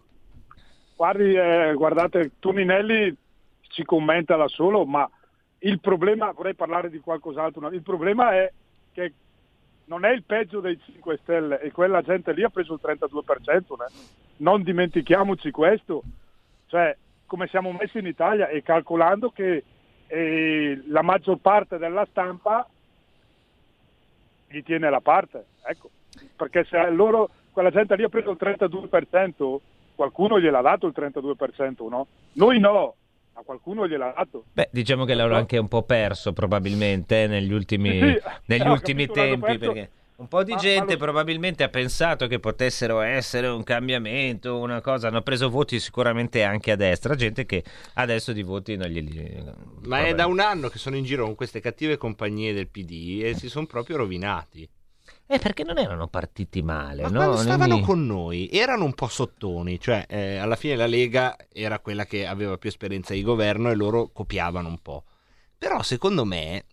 guardi, 0.94 1.34
eh, 1.34 1.72
guardate, 1.74 2.32
Toninelli 2.38 3.16
ci 3.62 3.82
commenta 3.82 4.36
da 4.36 4.46
solo, 4.46 4.84
ma 4.84 5.10
il 5.58 5.80
problema, 5.80 6.30
vorrei 6.30 6.54
parlare 6.54 6.88
di 6.88 7.00
qualcos'altro, 7.00 7.68
il 7.70 7.82
problema 7.82 8.32
è 8.32 8.52
che 8.92 9.12
non 9.86 10.04
è 10.04 10.10
il 10.12 10.22
peggio 10.22 10.60
dei 10.60 10.78
5 10.84 11.18
Stelle 11.22 11.60
e 11.60 11.72
quella 11.72 12.00
gente 12.02 12.32
lì 12.32 12.44
ha 12.44 12.48
preso 12.48 12.74
il 12.74 12.80
32%, 12.80 13.76
né? 13.76 13.86
non 14.36 14.62
dimentichiamoci 14.62 15.50
questo, 15.50 16.02
cioè 16.66 16.96
come 17.34 17.48
siamo 17.48 17.72
messi 17.72 17.98
in 17.98 18.06
Italia 18.06 18.46
e 18.46 18.62
calcolando 18.62 19.30
che 19.30 19.64
eh, 20.06 20.80
la 20.86 21.02
maggior 21.02 21.38
parte 21.38 21.78
della 21.78 22.06
stampa 22.08 22.64
gli 24.46 24.62
tiene 24.62 24.88
la 24.88 25.00
parte, 25.00 25.46
ecco, 25.66 25.90
perché 26.36 26.64
se 26.70 26.90
loro, 26.90 27.28
quella 27.50 27.72
gente 27.72 27.96
lì 27.96 28.04
ha 28.04 28.08
preso 28.08 28.30
il 28.30 28.36
32%, 28.40 29.56
qualcuno 29.96 30.38
gliel'ha 30.38 30.60
dato 30.60 30.86
il 30.86 30.94
32%, 30.96 31.88
no? 31.88 32.06
Noi 32.34 32.60
no, 32.60 32.94
ma 33.32 33.42
qualcuno 33.42 33.88
gliel'ha 33.88 34.12
dato. 34.16 34.44
Beh, 34.52 34.68
diciamo 34.70 35.04
che 35.04 35.14
l'avrò 35.14 35.34
anche 35.34 35.58
un 35.58 35.66
po' 35.66 35.82
perso 35.82 36.32
probabilmente 36.32 37.26
negli 37.26 37.52
ultimi, 37.52 37.98
Sì, 37.98 37.98
sì, 37.98 38.20
negli 38.44 38.68
ultimi 38.68 39.06
l'hanno 39.06 39.40
tempi. 39.40 39.58
Perché... 39.58 39.90
Un 40.16 40.28
po' 40.28 40.44
di 40.44 40.52
Ma- 40.52 40.58
gente 40.58 40.84
ma 40.84 40.92
lo- 40.92 40.98
probabilmente 40.98 41.64
ha 41.64 41.68
pensato 41.68 42.28
che 42.28 42.38
potessero 42.38 43.00
essere 43.00 43.48
un 43.48 43.64
cambiamento, 43.64 44.58
una 44.58 44.80
cosa, 44.80 45.08
hanno 45.08 45.22
preso 45.22 45.50
voti 45.50 45.80
sicuramente 45.80 46.44
anche 46.44 46.70
a 46.70 46.76
destra, 46.76 47.16
gente 47.16 47.44
che 47.46 47.64
adesso 47.94 48.32
di 48.32 48.42
voti 48.44 48.76
non 48.76 48.86
glieli... 48.88 49.42
Ma 49.86 50.06
è 50.06 50.14
da 50.14 50.26
un 50.26 50.38
anno 50.38 50.68
che 50.68 50.78
sono 50.78 50.94
in 50.96 51.02
giro 51.04 51.24
con 51.24 51.34
queste 51.34 51.58
cattive 51.60 51.96
compagnie 51.96 52.52
del 52.52 52.68
PD 52.68 53.22
e 53.24 53.34
si 53.34 53.48
sono 53.48 53.66
proprio 53.66 53.96
rovinati. 53.96 54.68
Eh, 55.26 55.38
perché 55.38 55.64
non 55.64 55.78
erano 55.78 56.06
partiti 56.06 56.62
male, 56.62 57.02
Ma 57.02 57.08
no? 57.08 57.16
quando 57.16 57.36
stavano 57.38 57.66
Quindi- 57.80 57.86
con 57.86 58.06
noi 58.06 58.48
erano 58.52 58.84
un 58.84 58.92
po' 58.94 59.08
sottoni, 59.08 59.80
cioè 59.80 60.04
eh, 60.08 60.36
alla 60.36 60.54
fine 60.54 60.76
la 60.76 60.86
Lega 60.86 61.34
era 61.52 61.78
quella 61.80 62.04
che 62.04 62.24
aveva 62.26 62.56
più 62.56 62.68
esperienza 62.68 63.14
di 63.14 63.22
governo 63.22 63.70
e 63.70 63.74
loro 63.74 64.10
copiavano 64.12 64.68
un 64.68 64.78
po'. 64.80 65.04
Però 65.58 65.82
secondo 65.82 66.24
me 66.24 66.66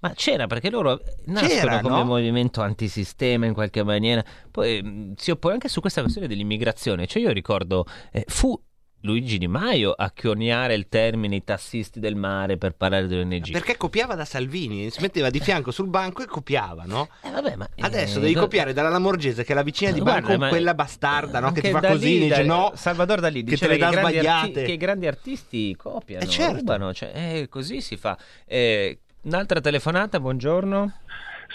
Ma 0.00 0.10
c'era 0.14 0.46
perché 0.46 0.70
loro 0.70 1.00
nascono 1.26 1.80
come 1.80 1.96
no? 1.98 2.04
movimento 2.04 2.60
antisistema 2.60 3.46
in 3.46 3.54
qualche 3.54 3.82
maniera, 3.82 4.22
poi 4.50 4.82
mh, 4.82 5.14
si 5.16 5.30
oppone 5.30 5.54
anche 5.54 5.68
su 5.68 5.80
questa 5.80 6.00
questione 6.02 6.28
dell'immigrazione. 6.28 7.06
Cioè 7.06 7.22
io 7.22 7.32
ricordo, 7.32 7.86
eh, 8.12 8.24
fu 8.28 8.60
Luigi 9.00 9.38
Di 9.38 9.46
Maio 9.46 9.92
a 9.92 10.10
coniare 10.10 10.74
il 10.74 10.88
termine 10.88 11.36
i 11.36 11.44
tassisti 11.44 12.00
del 12.00 12.16
mare 12.16 12.56
per 12.56 12.72
parlare 12.74 13.06
dell'ONG. 13.06 13.52
perché 13.52 13.76
copiava 13.76 14.14
da 14.14 14.24
Salvini, 14.24 14.90
si 14.90 15.00
metteva 15.00 15.30
di 15.30 15.38
fianco 15.38 15.70
sul 15.70 15.86
banco 15.88 16.22
e 16.22 16.26
copiava, 16.26 16.84
no? 16.86 17.08
Eh, 17.22 17.30
vabbè, 17.30 17.56
ma, 17.56 17.68
Adesso 17.80 18.18
eh, 18.18 18.22
devi 18.22 18.34
copiare 18.34 18.72
dalla 18.72 18.88
Lamorgese 18.88 19.44
che 19.44 19.52
è 19.52 19.54
la 19.54 19.62
vicina 19.62 19.92
di 19.92 20.00
Guarda, 20.00 20.26
banco 20.26 20.38
ma- 20.38 20.48
quella 20.48 20.74
bastarda, 20.74 21.38
no? 21.40 21.52
Che 21.52 21.60
ti 21.60 21.70
fa 21.70 21.80
così, 21.80 22.18
lì, 22.18 22.26
dice 22.28 22.42
no. 22.42 22.72
Salvador 22.74 23.20
Dalì 23.20 23.44
che 23.44 23.56
te 23.56 23.68
le 23.68 23.76
dà 23.78 23.90
grandi 23.90 24.18
arti- 24.18 24.28
sbagliate. 24.50 24.62
che 24.64 24.72
i 24.72 24.76
grandi 24.76 25.06
artisti 25.06 25.76
copiano, 25.76 26.24
Eh, 26.24 26.28
certo. 26.28 26.56
rubano, 26.58 26.92
cioè, 26.92 27.12
eh, 27.14 27.48
così 27.48 27.80
si 27.80 27.96
fa. 27.96 28.18
Eh, 28.44 28.98
un'altra 29.26 29.60
telefonata, 29.60 30.18
buongiorno. 30.20 30.92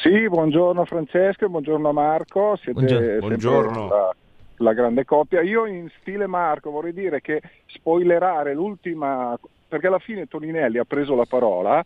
Sì, 0.04 0.28
buongiorno 0.28 0.86
Francesco 0.86 1.46
e 1.46 1.50
buongiorno 1.50 1.92
Marco, 1.92 2.58
siete 2.62 3.18
Buongiorno. 3.20 3.88
La, 3.88 4.16
la 4.58 4.74
grande 4.74 5.06
coppia. 5.06 5.42
Io 5.42 5.66
in 5.66 5.90
stile 6.00 6.28
Marco 6.28 6.70
vorrei 6.70 6.94
dire 6.94 7.22
che 7.22 7.42
spoilerare 7.68 8.54
l'ultima, 8.54 9.38
perché 9.68 9.88
alla 9.88 10.00
fine 10.00 10.28
Toninelli 10.28 10.78
ha 10.78 10.86
preso 10.86 11.16
la 11.16 11.26
parola 11.26 11.84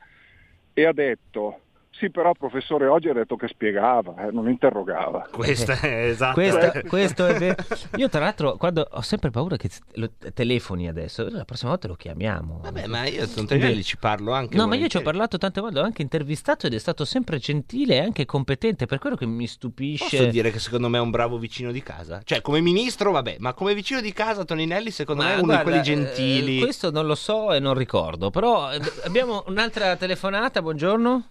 e 0.74 0.86
ha 0.86 0.94
detto, 0.94 1.60
sì 1.98 2.10
però 2.10 2.34
professore 2.34 2.88
oggi 2.88 3.10
ha 3.10 3.14
detto 3.14 3.36
che 3.36 3.48
spiegava, 3.48 4.28
eh, 4.28 4.32
non 4.32 4.50
interrogava. 4.50 5.28
Questa 5.32 5.80
è 5.80 6.08
esatta. 6.08 6.34
Questo, 6.34 6.82
questo 6.88 7.26
è 7.26 7.38
vero. 7.38 7.56
Io 7.98 8.10
tra 8.10 8.20
l'altro 8.20 8.56
quando 8.58 8.88
ho 8.90 9.02
sempre 9.02 9.30
paura 9.30 9.56
che 9.56 9.70
lo 9.94 10.10
telefoni 10.34 10.88
adesso, 10.88 11.28
la 11.30 11.46
prossima 11.46 11.72
volta 11.72 11.88
lo 11.88 11.96
chiamiamo. 11.96 12.60
Vabbè, 12.64 12.88
ma 12.88 13.06
io 13.06 13.28
con 13.34 13.46
Toninelli 13.46 13.84
ci 13.84 13.98
parlo 13.98 14.34
anche 14.34 14.58
No, 14.58 14.68
ma 14.68 14.76
io 14.76 14.88
ci 14.88 14.98
ho 14.98 15.02
parlato 15.02 15.38
tante 15.38 15.62
volte, 15.62 15.80
l'ho 15.80 15.86
anche 15.86 16.02
intervistato 16.02 16.68
ed 16.68 16.74
è 16.74 16.80
stato 16.80 17.06
sempre 17.06 17.38
gentile 17.38 17.96
e 17.96 18.00
anche 18.00 18.26
competente, 18.26 18.86
per 18.86 19.00
quello 19.00 19.16
che 19.16 19.26
mi 19.26 19.48
stupisce. 19.48 20.18
Posso 20.18 20.30
dire 20.30 20.52
che 20.52 20.60
secondo 20.60 20.90
me 20.90 20.98
è 20.98 21.02
un 21.02 21.12
bravo 21.12 21.38
vicino 21.38 21.72
di 21.72 21.82
casa? 21.82 22.22
Cioè, 22.24 22.42
come 22.42 22.62
ministro, 22.62 23.12
vabbè, 23.12 23.38
ma 23.40 23.54
come 23.54 23.74
vicino 23.74 24.02
di 24.02 24.12
casa 24.14 24.44
Toninelli 24.44 24.92
secondo 24.92 25.22
Ma 25.22 25.30
me 25.30 25.34
è 25.36 25.38
uno 25.38 25.46
guarda, 25.46 25.64
di 25.64 25.70
quelli 25.70 25.84
gentili. 25.84 26.58
eh, 26.58 26.62
questo 26.62 26.92
non 26.92 27.06
lo 27.06 27.16
so 27.16 27.54
e 27.54 27.60
non 27.60 27.74
ricordo, 27.74 28.30
però 28.30 28.72
eh, 28.72 28.80
abbiamo 29.06 29.44
un'altra 29.48 29.96
telefonata, 29.96 30.62
buongiorno. 30.62 31.30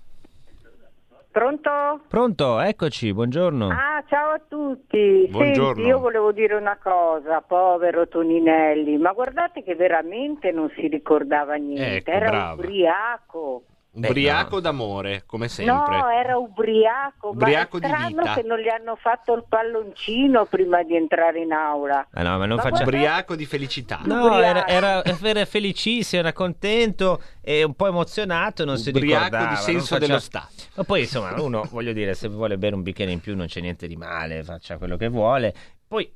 Pronto? 1.35 1.71
Pronto, 2.07 2.61
eccoci, 2.61 3.13
buongiorno. 3.13 3.67
Ah, 3.69 4.05
ciao 4.07 4.31
a 4.35 4.41
tutti. 4.49 5.27
Buongiorno. 5.29 5.75
Senti, 5.75 5.89
io 5.89 5.99
volevo 5.99 6.31
dire 6.31 6.55
una 6.55 6.79
cosa, 6.81 7.41
povero 7.41 8.07
Toninelli, 8.07 8.97
ma 8.99 9.11
guardate 9.11 9.65
che 9.65 9.75
veramente 9.75 10.53
non 10.53 10.71
si 10.77 10.87
ricordava 10.87 11.55
niente, 11.55 11.97
Ecco, 11.97 12.11
era 12.13 12.29
brava. 12.31 12.53
ubriaco. 12.53 13.63
Ubriaco 13.97 14.61
d'amore, 14.61 15.23
come 15.25 15.49
sempre. 15.49 15.75
No, 15.99 16.09
era 16.11 16.37
ubriaco, 16.37 17.29
Ubriaco 17.29 17.79
ma 17.79 17.87
di 17.87 17.93
è 17.93 17.97
strano 17.97 18.23
vita. 18.23 18.35
che 18.35 18.43
non 18.43 18.59
gli 18.59 18.69
hanno 18.69 18.97
fatto 18.97 19.33
il 19.35 19.45
palloncino 19.49 20.47
prima 20.47 20.83
di 20.83 20.97
entrare 20.97 21.41
in 21.41 21.53
aula. 21.53 22.09
Ah, 22.13 22.23
no, 22.23 22.39
ma 22.39 22.47
non 22.47 22.57
Ma 22.57 22.63
facciamo... 22.63 22.83
guarda- 22.91 22.97
Ubriaco 22.99 23.37
di 23.37 23.47
felicità. 23.47 24.01
No, 24.05 24.27
Ubriaco. 24.27 24.67
era, 24.67 24.67
era, 24.67 25.05
era 25.23 25.45
felicissimo, 25.45 26.21
era 26.23 26.33
contento 26.33 27.23
e 27.41 27.63
un 27.63 27.75
po' 27.75 27.87
emozionato, 27.87 28.65
non 28.65 28.79
si 28.79 28.89
Ubriaco 28.89 29.15
ricordava. 29.25 29.45
di 29.49 29.55
non 29.55 29.63
senso 29.63 29.87
faccia- 29.95 30.07
dello 30.07 30.19
Stato. 30.19 30.53
Ma 30.75 30.83
poi 30.85 31.01
insomma, 31.03 31.41
uno, 31.41 31.63
voglio 31.71 31.93
dire, 31.93 32.15
se 32.15 32.29
vuole 32.29 32.59
bere 32.59 32.75
un 32.75 32.83
bicchiere 32.83 33.13
in 33.13 33.21
più 33.21 33.37
non 33.37 33.47
c'è 33.47 33.61
niente 33.61 33.87
di 33.87 33.97
male, 33.97 34.43
faccia 34.43 34.77
quello 34.77 34.97
che 34.97 35.09
vuole. 35.09 35.55
Poi, 35.87 36.13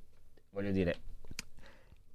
voglio 0.50 0.70
dire, 0.72 0.96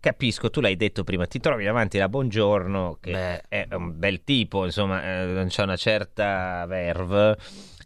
capisco, 0.04 0.50
tu 0.50 0.60
l'hai 0.60 0.76
detto 0.76 1.06
prima, 1.06 1.26
ti 1.26 1.40
trovi 1.40 1.64
davanti 1.64 1.98
la 1.98 2.10
Buongiorno, 2.10 2.98
che 3.00 3.12
Beh. 3.12 3.44
è 3.48 3.68
un 3.74 3.98
bel 3.98 4.26
tipo, 4.26 4.66
insomma, 4.66 5.02
eh, 5.02 5.46
c'ha 5.48 5.64
una 5.64 5.78
certa 5.78 6.66
verve. 6.66 7.38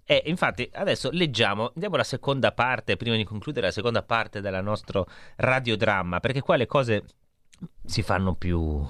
E 0.03 0.23
infatti 0.25 0.67
adesso 0.73 1.11
leggiamo, 1.11 1.67
andiamo 1.75 1.93
alla 1.93 2.03
seconda 2.03 2.51
parte, 2.53 2.97
prima 2.97 3.15
di 3.15 3.23
concludere 3.23 3.67
la 3.67 3.71
seconda 3.71 4.01
parte 4.01 4.41
del 4.41 4.63
nostro 4.63 5.05
radiodramma, 5.35 6.19
perché 6.19 6.41
qua 6.41 6.55
le 6.55 6.65
cose 6.65 7.03
si 7.85 8.01
fanno 8.01 8.33
più, 8.33 8.83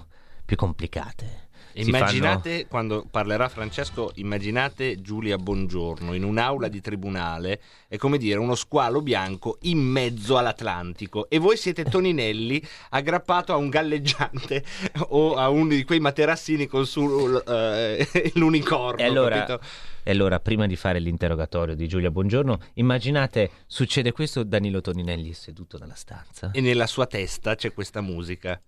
più 0.46 0.56
complicate. 0.56 1.47
Immaginate 1.82 2.66
quando 2.68 3.06
parlerà 3.10 3.50
Francesco, 3.50 4.12
immaginate 4.16 5.00
Giulia 5.02 5.38
Bongiorno 5.38 6.14
in 6.14 6.24
un'aula 6.24 6.68
di 6.68 6.82
tribunale, 6.82 7.62
è 7.88 7.98
come 7.98 8.18
dire 8.18 8.40
uno 8.40 8.56
squalo 8.56 9.02
bianco 9.02 9.58
in 9.62 9.78
mezzo 9.80 10.38
all'Atlantico 10.38 11.30
e 11.30 11.38
voi 11.38 11.56
siete 11.56 11.84
Toninelli 11.84 12.62
aggrappato 12.90 13.54
a 13.54 13.58
un 13.58 13.70
galleggiante 13.70 14.64
o 15.10 15.36
a 15.36 15.50
uno 15.50 15.70
di 15.70 15.84
quei 15.84 16.00
materassini 16.00 16.66
con 16.66 16.86
su 16.86 17.42
eh, 17.46 18.08
l'unicorno. 18.36 19.00
E 19.00 19.04
allora, 19.06 19.60
e 20.04 20.12
allora, 20.12 20.40
prima 20.40 20.66
di 20.68 20.76
fare 20.76 21.00
l'interrogatorio 21.00 21.76
di 21.76 21.88
Giulia 21.88 22.10
Buongiorno, 22.10 22.60
immaginate, 22.76 23.52
succede 23.68 24.12
questo, 24.14 24.44
Danilo 24.44 24.82
Toninelli 24.82 25.32
è 25.32 25.34
seduto 25.34 25.78
nella 25.78 25.96
stanza. 25.96 26.52
E 26.54 26.62
nella 26.62 26.88
sua 26.88 27.06
testa 27.06 27.56
c'è 27.56 27.74
questa 27.74 28.02
musica. 28.02 28.60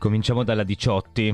Cominciamo 0.00 0.44
dalla 0.44 0.62
Diciotti. 0.62 1.30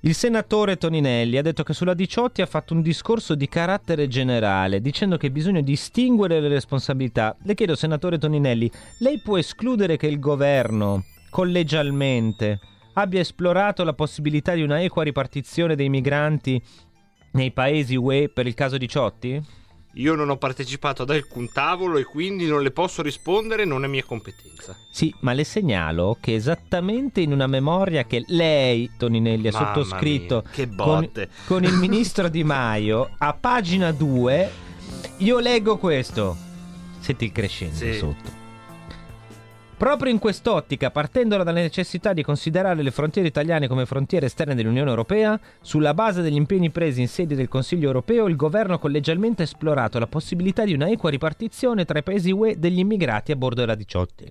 Il 0.00 0.14
senatore 0.14 0.76
Toninelli 0.76 1.38
ha 1.38 1.42
detto 1.42 1.62
che 1.62 1.72
sulla 1.72 1.94
Diciotti 1.94 2.42
ha 2.42 2.46
fatto 2.46 2.74
un 2.74 2.82
discorso 2.82 3.34
di 3.34 3.48
carattere 3.48 4.06
generale, 4.06 4.82
dicendo 4.82 5.16
che 5.16 5.30
bisogna 5.30 5.62
distinguere 5.62 6.40
le 6.40 6.48
responsabilità. 6.48 7.34
Le 7.42 7.54
chiedo, 7.54 7.74
senatore 7.74 8.18
Toninelli, 8.18 8.70
lei 8.98 9.18
può 9.18 9.38
escludere 9.38 9.96
che 9.96 10.08
il 10.08 10.18
governo, 10.18 11.04
collegialmente, 11.30 12.60
abbia 12.92 13.20
esplorato 13.20 13.82
la 13.82 13.94
possibilità 13.94 14.52
di 14.52 14.60
una 14.60 14.82
equa 14.82 15.02
ripartizione 15.02 15.76
dei 15.76 15.88
migranti 15.88 16.62
nei 17.32 17.50
paesi 17.50 17.96
UE 17.96 18.28
per 18.28 18.46
il 18.46 18.52
caso 18.52 18.76
Diciotti? 18.76 19.42
Io 19.94 20.14
non 20.14 20.30
ho 20.30 20.36
partecipato 20.36 21.02
ad 21.02 21.10
alcun 21.10 21.50
tavolo 21.50 21.98
e 21.98 22.04
quindi 22.04 22.46
non 22.46 22.62
le 22.62 22.70
posso 22.70 23.02
rispondere, 23.02 23.64
non 23.64 23.84
è 23.84 23.88
mia 23.88 24.04
competenza. 24.04 24.76
Sì, 24.88 25.12
ma 25.20 25.32
le 25.32 25.42
segnalo 25.44 26.16
che 26.20 26.34
esattamente 26.34 27.20
in 27.20 27.32
una 27.32 27.48
memoria 27.48 28.04
che 28.04 28.22
lei, 28.28 28.90
Toninelli, 28.96 29.48
ha 29.48 29.52
Mamma 29.52 29.66
sottoscritto 29.74 30.44
mia, 30.56 30.68
con, 30.76 31.10
con 31.46 31.64
il 31.64 31.74
ministro 31.78 32.28
Di 32.28 32.44
Maio, 32.44 33.14
a 33.18 33.32
pagina 33.34 33.90
2, 33.90 34.50
io 35.18 35.38
leggo 35.40 35.76
questo. 35.76 36.36
Senti 37.00 37.24
il 37.24 37.32
crescendo 37.32 37.74
Sì. 37.74 37.94
sotto. 37.94 38.39
Proprio 39.80 40.12
in 40.12 40.18
quest'ottica, 40.18 40.90
partendo 40.90 41.38
dalla 41.38 41.52
necessità 41.52 42.12
di 42.12 42.22
considerare 42.22 42.82
le 42.82 42.90
frontiere 42.90 43.28
italiane 43.28 43.66
come 43.66 43.86
frontiere 43.86 44.26
esterne 44.26 44.54
dell'Unione 44.54 44.90
Europea, 44.90 45.40
sulla 45.62 45.94
base 45.94 46.20
degli 46.20 46.34
impegni 46.34 46.68
presi 46.68 47.00
in 47.00 47.08
sede 47.08 47.34
del 47.34 47.48
Consiglio 47.48 47.86
Europeo, 47.86 48.28
il 48.28 48.36
governo 48.36 48.74
ha 48.74 48.78
collegialmente 48.78 49.44
esplorato 49.44 49.98
la 49.98 50.06
possibilità 50.06 50.66
di 50.66 50.74
una 50.74 50.90
equa 50.90 51.08
ripartizione 51.08 51.86
tra 51.86 51.98
i 51.98 52.02
paesi 52.02 52.30
UE 52.30 52.58
degli 52.58 52.78
immigrati 52.78 53.32
a 53.32 53.36
bordo 53.36 53.62
della 53.62 53.74
Diciotti. 53.74 54.30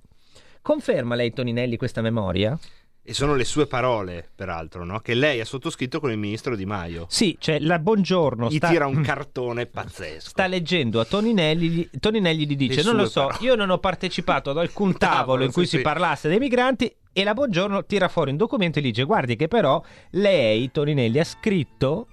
Conferma 0.61 1.15
lei, 1.15 1.33
Toninelli, 1.33 1.77
questa 1.77 2.01
memoria? 2.01 2.55
E 3.01 3.13
sono 3.13 3.33
le 3.33 3.43
sue 3.43 3.65
parole, 3.65 4.29
peraltro, 4.35 4.83
no? 4.85 4.99
che 4.99 5.15
lei 5.15 5.39
ha 5.39 5.45
sottoscritto 5.45 5.99
con 5.99 6.11
il 6.11 6.17
ministro 6.17 6.55
Di 6.55 6.65
Maio. 6.65 7.05
Sì, 7.09 7.35
cioè 7.39 7.57
la 7.59 7.79
Buongiorno 7.79 8.49
Gli 8.49 8.57
sta, 8.57 8.69
tira 8.69 8.85
un 8.85 9.01
cartone 9.01 9.65
pazzesco. 9.65 10.29
sta 10.29 10.45
leggendo 10.45 10.99
a 10.99 11.05
Toninelli, 11.05 11.69
gli- 11.69 11.89
Toninelli 11.99 12.45
gli 12.45 12.55
dice: 12.55 12.81
Le 12.81 12.83
Non 12.83 12.95
lo 12.97 13.07
so, 13.07 13.27
parole." 13.27 13.45
io 13.45 13.55
non 13.55 13.71
ho 13.71 13.79
partecipato 13.79 14.51
ad 14.51 14.57
alcun 14.57 14.95
Tavolo, 14.97 15.15
tavolo 15.17 15.43
in 15.45 15.51
cui 15.51 15.63
sì, 15.63 15.69
si 15.71 15.77
sì. 15.77 15.81
parlasse 15.81 16.29
dei 16.29 16.37
migranti. 16.37 16.93
E 17.11 17.23
la 17.23 17.33
Buongiorno 17.33 17.85
tira 17.85 18.07
fuori 18.09 18.29
un 18.29 18.37
documento 18.37 18.77
e 18.77 18.83
gli 18.83 18.87
dice: 18.91 19.03
Guardi, 19.05 19.35
che 19.35 19.47
però 19.47 19.81
lei, 20.11 20.69
Toninelli, 20.69 21.17
ha 21.19 21.23
scritto 21.23 22.07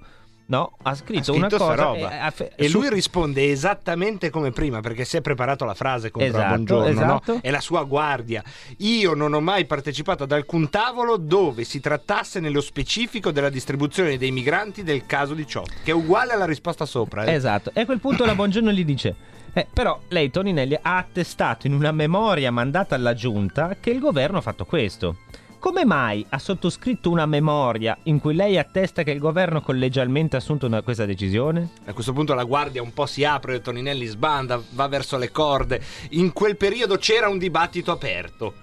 No, 0.48 0.76
ha 0.82 0.90
Ha 0.90 0.94
scritto, 0.94 1.32
scritto 1.32 1.36
una 1.38 1.48
cosa 1.48 1.74
roba. 1.74 2.26
e, 2.28 2.30
fe- 2.30 2.52
E 2.54 2.68
su- 2.68 2.78
lui 2.78 2.88
risponde 2.88 3.50
esattamente 3.50 4.30
come 4.30 4.52
prima 4.52 4.78
perché 4.80 5.04
si 5.04 5.16
è 5.16 5.20
preparato 5.20 5.64
la 5.64 5.74
frase 5.74 6.12
la 6.14 6.24
Esatto, 6.24 6.46
buongiorno, 6.48 6.86
esatto. 6.88 7.32
no? 7.34 7.38
È 7.42 7.50
la 7.50 7.60
sua 7.60 7.82
guardia. 7.82 8.44
Io 8.78 9.14
non 9.14 9.32
ho 9.32 9.40
mai 9.40 9.64
partecipato 9.64 10.22
ad 10.22 10.30
alcun 10.30 10.70
tavolo 10.70 11.16
dove 11.16 11.64
si 11.64 11.80
trattasse 11.80 12.38
nello 12.38 12.60
specifico 12.60 13.32
della 13.32 13.48
distribuzione 13.48 14.16
dei 14.18 14.30
migranti 14.30 14.84
del 14.84 15.04
caso 15.04 15.34
di 15.34 15.46
ciò, 15.48 15.62
che 15.82 15.90
è 15.90 15.94
uguale 15.94 16.32
alla 16.32 16.46
risposta 16.46 16.84
sopra. 16.86 17.24
eh. 17.24 17.32
Esatto, 17.32 17.70
e 17.74 17.80
a 17.80 17.84
quel 17.84 17.98
punto 17.98 18.24
la 18.24 18.34
Buongiorno 18.36 18.70
gli 18.70 18.84
dice: 18.84 19.14
eh, 19.52 19.66
Però 19.72 19.98
lei, 20.08 20.30
Toninelli, 20.30 20.78
ha 20.80 20.96
attestato 20.98 21.66
in 21.66 21.72
una 21.74 21.90
memoria 21.90 22.52
mandata 22.52 22.94
alla 22.94 23.14
giunta 23.14 23.76
che 23.80 23.90
il 23.90 23.98
governo 23.98 24.38
ha 24.38 24.42
fatto 24.42 24.64
questo. 24.64 25.16
Come 25.58 25.84
mai 25.84 26.24
ha 26.28 26.38
sottoscritto 26.38 27.10
una 27.10 27.26
memoria 27.26 27.96
in 28.04 28.20
cui 28.20 28.34
lei 28.34 28.56
attesta 28.56 29.02
che 29.02 29.10
il 29.10 29.18
governo 29.18 29.60
collegialmente 29.62 30.36
ha 30.36 30.38
assunto 30.38 30.66
una- 30.66 30.82
questa 30.82 31.06
decisione? 31.06 31.70
A 31.86 31.92
questo 31.92 32.12
punto 32.12 32.34
la 32.34 32.44
guardia 32.44 32.82
un 32.82 32.92
po' 32.92 33.06
si 33.06 33.24
apre, 33.24 33.60
Toninelli 33.60 34.06
sbanda, 34.06 34.62
va 34.70 34.86
verso 34.86 35.16
le 35.16 35.30
corde. 35.32 35.82
In 36.10 36.32
quel 36.32 36.56
periodo 36.56 36.96
c'era 36.98 37.28
un 37.28 37.38
dibattito 37.38 37.90
aperto. 37.90 38.54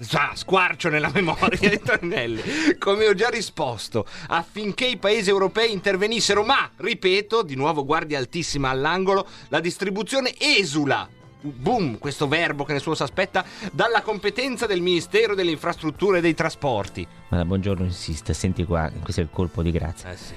Sa, 0.00 0.30
squarcio 0.34 0.88
nella 0.88 1.10
memoria 1.14 1.68
di 1.68 1.78
Toninelli. 1.78 2.42
Come 2.78 3.06
ho 3.06 3.14
già 3.14 3.28
risposto, 3.28 4.06
affinché 4.28 4.86
i 4.86 4.96
paesi 4.96 5.28
europei 5.28 5.72
intervenissero, 5.72 6.42
ma, 6.42 6.70
ripeto, 6.74 7.42
di 7.42 7.54
nuovo 7.54 7.84
guardia 7.84 8.18
altissima 8.18 8.70
all'angolo, 8.70 9.26
la 9.48 9.60
distribuzione 9.60 10.32
esula. 10.38 11.08
Boom, 11.42 11.98
questo 11.98 12.28
verbo 12.28 12.64
che 12.64 12.74
nessuno 12.74 12.94
si 12.94 13.02
aspetta, 13.02 13.44
dalla 13.72 14.02
competenza 14.02 14.66
del 14.66 14.82
Ministero 14.82 15.34
delle 15.34 15.50
Infrastrutture 15.50 16.18
e 16.18 16.20
dei 16.20 16.34
Trasporti. 16.34 17.06
Ma 17.28 17.38
la 17.38 17.44
Buongiorno 17.44 17.84
insiste, 17.84 18.34
senti 18.34 18.64
qua, 18.64 18.90
questo 19.02 19.22
è 19.22 19.24
il 19.24 19.30
colpo 19.32 19.62
di 19.62 19.70
grazia. 19.70 20.10
Eh 20.10 20.16
sì. 20.16 20.34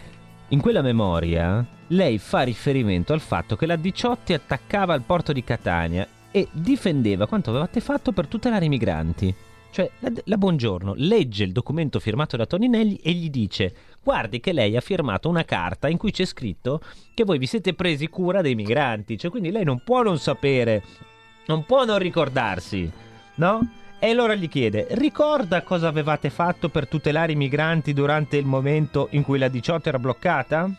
In 0.49 0.61
quella 0.61 0.81
memoria 0.81 1.65
lei 1.87 2.17
fa 2.19 2.41
riferimento 2.41 3.11
al 3.11 3.19
fatto 3.19 3.55
che 3.55 3.65
la 3.65 3.75
Diciotti 3.75 4.33
attaccava 4.33 4.93
al 4.93 5.01
porto 5.01 5.33
di 5.33 5.43
Catania 5.43 6.07
e 6.31 6.47
difendeva 6.51 7.27
quanto 7.27 7.49
avevate 7.49 7.81
fatto 7.81 8.11
per 8.11 8.27
tutelare 8.27 8.65
i 8.65 8.69
migranti. 8.69 9.35
Cioè, 9.71 9.89
la, 9.99 10.11
la 10.25 10.37
Buongiorno 10.37 10.93
legge 10.95 11.43
il 11.43 11.51
documento 11.51 11.99
firmato 11.99 12.37
da 12.37 12.45
Toninelli 12.45 12.97
e 12.97 13.11
gli 13.11 13.29
dice: 13.29 13.75
Guardi, 14.03 14.41
che 14.41 14.51
lei 14.51 14.75
ha 14.75 14.81
firmato 14.81 15.29
una 15.29 15.45
carta 15.45 15.87
in 15.87 15.97
cui 15.97 16.11
c'è 16.11 16.25
scritto 16.25 16.81
che 17.13 17.23
voi 17.23 17.37
vi 17.37 17.47
siete 17.47 17.73
presi 17.73 18.09
cura 18.09 18.41
dei 18.41 18.53
migranti. 18.53 19.17
Cioè, 19.17 19.31
quindi 19.31 19.49
lei 19.49 19.63
non 19.63 19.81
può 19.81 20.03
non 20.03 20.19
sapere, 20.19 20.83
non 21.45 21.65
può 21.65 21.85
non 21.85 21.99
ricordarsi, 21.99 22.91
no? 23.35 23.61
E 23.99 24.09
allora 24.09 24.35
gli 24.35 24.49
chiede: 24.49 24.87
Ricorda 24.91 25.63
cosa 25.63 25.87
avevate 25.87 26.29
fatto 26.29 26.67
per 26.67 26.89
tutelare 26.89 27.31
i 27.31 27.37
migranti 27.37 27.93
durante 27.93 28.35
il 28.35 28.45
momento 28.45 29.07
in 29.11 29.23
cui 29.23 29.39
la 29.39 29.47
18 29.47 29.87
era 29.87 29.99
bloccata? 29.99 30.69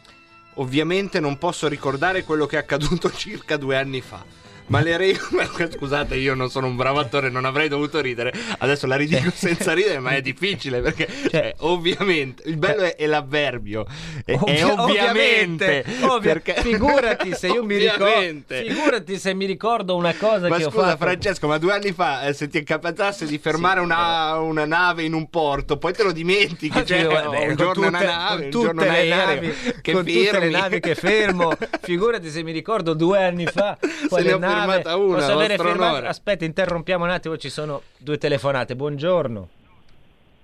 Ovviamente 0.56 1.18
non 1.18 1.38
posso 1.38 1.66
ricordare 1.66 2.24
quello 2.24 2.44
che 2.44 2.56
è 2.56 2.60
accaduto 2.60 3.10
circa 3.16 3.56
due 3.56 3.78
anni 3.78 4.02
fa. 4.02 4.22
Ma 4.66 4.80
le 4.80 4.96
regole. 4.96 5.48
Scusate, 5.76 6.16
io 6.16 6.34
non 6.34 6.48
sono 6.50 6.66
un 6.66 6.76
bravo 6.76 6.98
attore, 6.98 7.28
non 7.28 7.44
avrei 7.44 7.68
dovuto 7.68 8.00
ridere. 8.00 8.32
Adesso 8.58 8.86
la 8.86 8.96
ridico 8.96 9.30
senza 9.34 9.72
ridere, 9.74 9.98
ma 9.98 10.10
è 10.12 10.20
difficile 10.22 10.80
perché, 10.80 11.06
cioè, 11.30 11.54
ovviamente, 11.58 12.42
il 12.46 12.56
bello 12.56 12.82
è, 12.82 12.96
è 12.96 13.06
l'avverbio. 13.06 13.84
È, 14.24 14.32
è 14.32 14.38
Ovvia- 14.64 14.82
ovviamente. 14.82 15.84
ovvia- 16.02 16.32
perché- 16.32 16.54
figurati 16.62 17.34
se 17.34 17.48
io 17.48 17.62
mi 17.62 17.76
ricordo. 17.76 18.42
Figurati 18.46 19.18
se 19.18 19.34
mi 19.34 19.44
ricordo 19.44 19.96
una 19.96 20.14
cosa 20.14 20.48
Ma 20.48 20.56
che 20.56 20.64
ho 20.64 20.70
scusa 20.70 20.84
fatto. 20.86 20.96
Francesco, 21.04 21.46
ma 21.46 21.58
due 21.58 21.72
anni 21.72 21.92
fa 21.92 22.26
eh, 22.26 22.32
se 22.32 22.48
ti 22.48 22.62
capitasse 22.62 23.26
di 23.26 23.38
fermare 23.38 23.80
una, 23.80 24.38
una 24.38 24.64
nave 24.64 25.02
in 25.02 25.12
un 25.12 25.28
porto, 25.28 25.76
poi 25.76 25.92
te 25.92 26.02
lo 26.02 26.12
dimentichi, 26.12 26.84
cioè, 26.86 27.00
sì, 27.00 27.04
un 27.04 27.12
vabbè, 27.12 27.54
giorno 27.54 27.84
è 27.84 27.88
una 27.88 27.98
tutte- 27.98 28.10
nave, 28.10 28.44
un 28.44 28.50
tutte 28.50 28.64
giorno 28.66 28.82
un 28.82 28.88
aereo, 28.88 29.16
navi, 29.16 29.54
che 29.82 29.92
con 29.92 30.04
tutte 30.04 30.20
le 30.22 30.24
fermi. 30.30 30.50
navi 30.50 30.80
che 30.80 30.94
fermo. 30.94 31.52
Figurati 31.82 32.30
se 32.30 32.42
mi 32.42 32.52
ricordo 32.52 32.94
due 32.94 33.22
anni 33.22 33.44
fa 33.46 33.76
quale 34.08 34.32
ho 34.32 34.38
nave. 34.38 34.52
Firmata 34.58 34.96
una, 34.96 35.16
Posso 35.16 35.32
avere 35.32 35.56
onore. 35.60 36.06
Aspetta, 36.06 36.44
interrompiamo 36.44 37.04
un 37.04 37.10
attimo, 37.10 37.36
ci 37.36 37.50
sono 37.50 37.82
due 37.98 38.18
telefonate. 38.18 38.76
Buongiorno. 38.76 39.48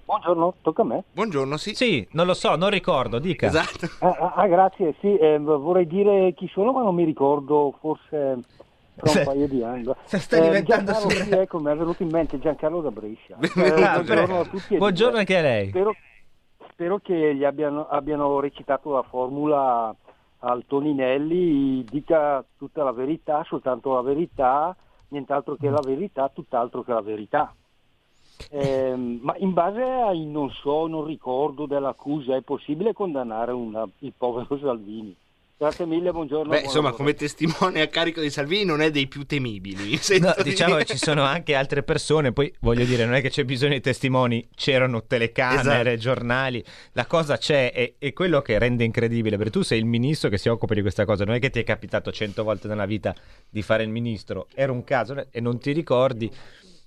Buongiorno, 0.05 0.55
tocca 0.63 0.83
a 0.83 0.85
me. 0.85 1.05
Buongiorno, 1.13 1.57
sì. 1.57 1.75
Sì, 1.75 2.07
non 2.13 2.27
lo 2.27 2.35
so, 2.35 2.57
non 2.57 2.71
ricordo, 2.71 3.19
dica. 3.19 3.47
Esatto. 3.47 3.87
Ah, 4.01 4.17
ah, 4.19 4.33
ah, 4.35 4.47
grazie, 4.49 4.95
sì, 5.01 5.17
eh, 5.17 5.39
vorrei 5.39 5.87
dire 5.87 6.33
chi 6.35 6.49
sono, 6.53 6.73
ma 6.73 6.83
non 6.83 6.95
mi 6.95 7.05
ricordo, 7.05 7.75
forse 7.81 8.39
tra 8.97 9.19
un 9.21 9.25
paio 9.25 9.47
di 9.47 9.63
anni. 9.63 9.85
Se 10.05 10.19
stai 10.19 10.43
diventando 10.43 10.93
Giancarlo, 10.93 11.25
sì, 11.25 11.31
ecco, 11.31 11.59
mi 11.61 11.71
è 11.71 11.77
venuto 11.77 12.03
in 12.03 12.09
mente 12.11 12.39
Giancarlo 12.39 12.81
da 12.81 12.91
Brescia. 12.91 13.37
Eh, 13.41 13.83
Ah, 13.83 14.01
buongiorno 14.01 14.41
a 14.41 14.45
tutti 14.45 14.75
e 14.75 14.79
Buongiorno 14.79 15.19
anche 15.19 15.37
a 15.37 15.43
lei. 15.43 15.69
Spero, 15.69 15.95
spero 16.73 16.99
che 16.99 17.35
gli 17.35 17.45
abbiano, 17.45 17.87
abbiano 17.89 18.41
recitato 18.41 18.93
la 18.93 19.03
formula 19.03 19.95
al 20.41 20.65
Toninelli, 20.67 21.85
dica 21.85 22.45
tutta 22.57 22.83
la 22.83 22.93
verità, 22.93 23.45
soltanto 23.45 23.95
la 23.95 24.03
verità, 24.03 24.77
nient'altro 25.09 25.57
che 25.57 25.69
la 25.69 25.83
verità, 25.83 26.29
tutt'altro 26.29 26.83
che 26.83 26.93
la 26.93 27.01
verità. 27.01 27.55
Ehm, 28.51 29.21
ma 29.23 29.37
in 29.37 29.53
base 29.53 29.83
ai 29.83 30.27
non 30.27 30.51
so, 30.51 30.87
non 30.87 31.05
ricordo 31.05 31.67
dell'accusa, 31.67 32.37
è 32.37 32.41
possibile 32.41 32.93
condannare 32.93 33.53
una- 33.53 33.89
il 33.99 34.13
povero 34.17 34.59
Salvini? 34.59 35.15
Grazie 35.61 35.85
mille, 35.85 36.11
buongiorno. 36.11 36.45
Beh, 36.45 36.49
buon 36.55 36.65
insomma, 36.65 36.85
lavoro. 36.85 37.03
come 37.03 37.13
testimone 37.13 37.83
a 37.83 37.87
carico 37.89 38.23
di 38.23 38.31
Salvini 38.31 38.65
non 38.65 38.81
è 38.81 38.91
dei 38.91 39.07
più 39.09 39.27
temibili. 39.27 39.91
mi 40.09 40.19
No, 40.19 40.33
diciamo 40.43 40.77
che 40.77 40.87
ci 40.87 40.97
sono 40.97 41.21
anche 41.23 41.55
altre 41.55 41.83
persone, 41.83 42.33
poi 42.33 42.51
voglio 42.61 42.87
dire, 42.87 43.05
non 43.05 43.13
è 43.13 43.21
che 43.21 43.29
c'è 43.29 43.45
bisogno 43.45 43.75
di 43.75 43.83
testimoni, 43.83 44.49
c'erano 44.55 45.05
telecamere, 45.05 45.93
Esatto. 45.93 45.97
giornali, 45.97 46.65
la 46.93 47.05
cosa 47.05 47.37
c'è 47.37 47.73
e, 47.75 47.97
e 47.99 48.15
quello 48.15 48.41
che 48.41 48.59
rende 48.59 48.85
incredibile, 48.85 49.37
perché 49.37 49.53
tu 49.53 49.61
sei 49.61 49.81
il 49.81 49.85
ministro 49.85 50.31
che 50.31 50.39
si 50.39 50.49
occupa 50.49 50.73
di 50.73 50.81
questa 50.81 51.05
cosa, 51.05 51.27
non 51.27 51.35
è 51.35 51.39
che 51.39 51.51
ti 51.51 51.59
è 51.61 51.63
capitato 51.65 52.11
cento 52.11 52.43
volte 52.43 52.67
nella 52.67 52.87
vita 52.87 53.15
di 53.47 53.61
fare 53.61 53.83
il 53.83 53.91
ministro, 53.91 54.47
era 54.55 54.73
un 54.73 54.83
caso 54.83 55.27
e 55.31 55.41
non 55.43 55.59
ti 55.59 55.73
ricordi. 55.73 56.31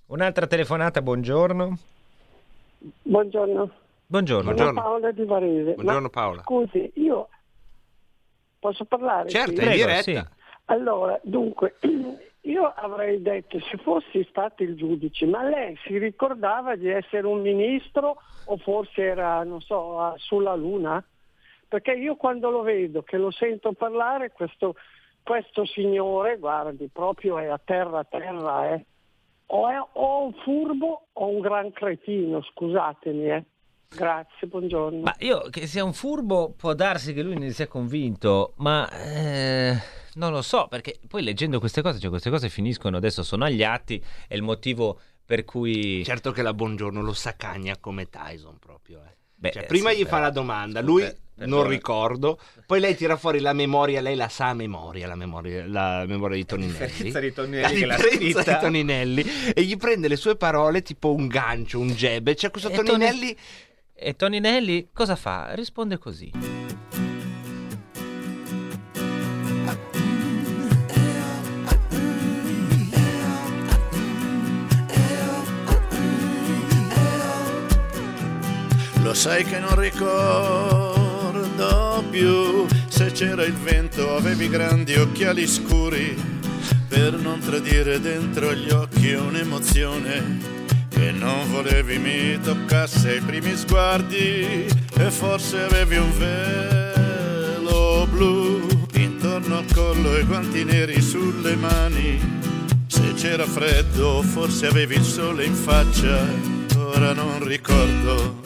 Un'altra 0.07 0.47
telefonata, 0.47 0.99
buongiorno. 1.03 1.77
Buongiorno. 3.03 3.71
Buongiorno. 4.07 4.57
Sono 4.57 4.73
Paola 4.73 5.11
di 5.11 5.25
Varese. 5.25 5.73
Buongiorno, 5.73 6.01
Ma, 6.01 6.09
Paola. 6.09 6.41
Scusi, 6.41 6.91
io 6.95 7.27
posso 8.63 8.85
parlare? 8.85 9.27
Certo, 9.27 9.59
Sì? 9.59 9.65
in 9.65 9.71
diretta. 9.71 10.01
sì. 10.01 10.23
Allora, 10.65 11.19
dunque, 11.23 11.75
io 12.41 12.63
avrei 12.75 13.21
detto 13.21 13.59
se 13.59 13.75
fossi 13.77 14.25
stato 14.29 14.63
il 14.63 14.75
giudice, 14.75 15.25
ma 15.25 15.43
lei 15.43 15.77
si 15.85 15.97
ricordava 15.97 16.75
di 16.77 16.87
essere 16.87 17.27
un 17.27 17.41
ministro 17.41 18.15
o 18.45 18.57
forse 18.57 19.01
era, 19.01 19.43
non 19.43 19.59
so, 19.59 20.13
sulla 20.17 20.55
luna? 20.55 21.03
Perché 21.67 21.91
io 21.91 22.15
quando 22.15 22.49
lo 22.49 22.61
vedo, 22.61 23.01
che 23.01 23.17
lo 23.17 23.31
sento 23.31 23.73
parlare, 23.73 24.31
questo, 24.31 24.75
questo 25.23 25.65
signore, 25.65 26.37
guardi, 26.37 26.87
proprio 26.87 27.37
è 27.39 27.47
a 27.47 27.59
terra 27.63 27.99
a 27.99 28.05
terra, 28.05 28.73
eh. 28.73 28.85
O 29.47 29.67
è 29.69 29.77
o 29.93 30.23
un 30.23 30.33
furbo 30.33 31.07
o 31.11 31.27
un 31.27 31.41
gran 31.41 31.71
cretino, 31.73 32.41
scusatemi, 32.41 33.29
eh. 33.29 33.43
Grazie, 33.95 34.47
buongiorno. 34.47 35.01
Ma 35.01 35.15
io 35.19 35.47
che 35.49 35.67
sia 35.67 35.83
un 35.83 35.93
furbo 35.93 36.53
può 36.55 36.73
darsi 36.73 37.13
che 37.13 37.21
lui 37.21 37.37
ne 37.37 37.51
sia 37.51 37.67
convinto, 37.67 38.53
ma 38.57 38.89
eh, 38.91 39.77
non 40.15 40.31
lo 40.31 40.41
so, 40.41 40.67
perché 40.69 40.99
poi 41.07 41.23
leggendo 41.23 41.59
queste 41.59 41.81
cose, 41.81 41.99
cioè 41.99 42.09
queste 42.09 42.29
cose 42.29 42.49
finiscono 42.49 42.97
adesso, 42.97 43.23
sono 43.23 43.45
agli 43.45 43.63
atti, 43.63 44.03
è 44.27 44.33
il 44.35 44.41
motivo 44.41 44.99
per 45.25 45.45
cui... 45.45 46.03
Certo 46.03 46.31
che 46.31 46.41
la 46.41 46.53
buongiorno 46.53 47.01
lo 47.01 47.13
sacagna 47.13 47.77
come 47.79 48.09
Tyson 48.09 48.57
proprio. 48.59 48.99
eh. 49.07 49.15
Beh, 49.35 49.51
Cioè, 49.51 49.65
prima 49.65 49.91
sì, 49.91 49.97
gli 49.97 50.03
fa 50.03 50.09
però- 50.09 50.21
la 50.21 50.29
domanda, 50.29 50.79
scusa, 50.79 50.91
lui 50.91 51.01
per- 51.01 51.17
non 51.35 51.49
perdona. 51.49 51.69
ricordo, 51.69 52.39
poi 52.65 52.79
lei 52.79 52.95
tira 52.95 53.17
fuori 53.17 53.39
la 53.39 53.51
memoria, 53.53 53.99
lei 53.99 54.15
la 54.15 54.29
sa 54.29 54.49
a 54.49 54.53
memoria, 54.53 55.05
la 55.07 55.15
memoria, 55.15 55.67
la 55.67 56.05
memoria 56.07 56.37
di 56.37 56.45
Toninelli. 56.45 56.77
differenza 56.77 57.19
di 57.19 57.33
Toninelli 57.33 57.85
La 57.85 57.95
che 57.97 58.03
l'ha 58.03 58.09
scritta. 58.15 58.43
di 58.53 58.59
Toninelli 58.61 59.25
e 59.53 59.63
gli 59.63 59.75
prende 59.75 60.07
le 60.07 60.15
sue 60.15 60.37
parole 60.37 60.81
tipo 60.81 61.13
un 61.13 61.27
gancio, 61.27 61.79
un 61.79 61.89
jab. 61.89 62.27
e 62.27 62.35
C'è 62.35 62.51
questo 62.51 62.69
E 62.69 62.75
Toni- 62.75 62.87
Toninelli 62.89 63.35
E 64.05 64.17
Toninelli 64.17 64.89
cosa 64.91 65.15
fa? 65.15 65.53
Risponde 65.53 65.97
così. 65.97 66.29
Lo 79.01 79.13
sai 79.13 79.45
che 79.45 79.59
non 79.59 79.79
ricordo 79.79 80.83
più 82.09 82.67
se 82.89 83.13
c'era 83.13 83.45
il 83.45 83.53
vento, 83.53 84.17
avevi 84.17 84.49
grandi 84.49 84.95
occhiali 84.95 85.47
scuri 85.47 86.13
per 86.89 87.13
non 87.13 87.39
tradire 87.39 88.01
dentro 88.01 88.53
gli 88.53 88.69
occhi 88.69 89.13
un'emozione 89.13 90.62
che 91.03 91.11
non 91.11 91.51
volevi 91.51 91.97
mi 91.97 92.39
toccasse 92.39 93.09
ai 93.09 93.19
primi 93.19 93.57
sguardi 93.57 94.65
e 94.97 95.11
forse 95.11 95.63
avevi 95.63 95.97
un 95.97 96.17
velo 96.17 98.07
blu 98.09 98.65
intorno 98.93 99.57
al 99.57 99.65
collo 99.73 100.15
e 100.15 100.23
guanti 100.23 100.63
neri 100.63 101.01
sulle 101.01 101.57
mani. 101.57 102.41
Se 102.87 103.13
c'era 103.15 103.45
freddo, 103.45 104.21
forse 104.21 104.67
avevi 104.67 104.95
il 104.95 105.03
sole 105.03 105.43
in 105.43 105.53
faccia, 105.53 106.25
ora 106.77 107.11
non 107.11 107.45
ricordo. 107.45 108.39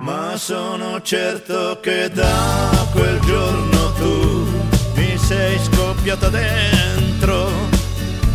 Ma 0.00 0.36
sono 0.36 1.02
certo 1.02 1.80
che 1.82 2.10
da 2.10 2.86
quel 2.92 3.18
giorno 3.20 3.92
tu 3.94 4.46
mi 4.94 5.18
sei 5.18 5.58
scoppiata 5.58 6.28
dentro. 6.28 7.50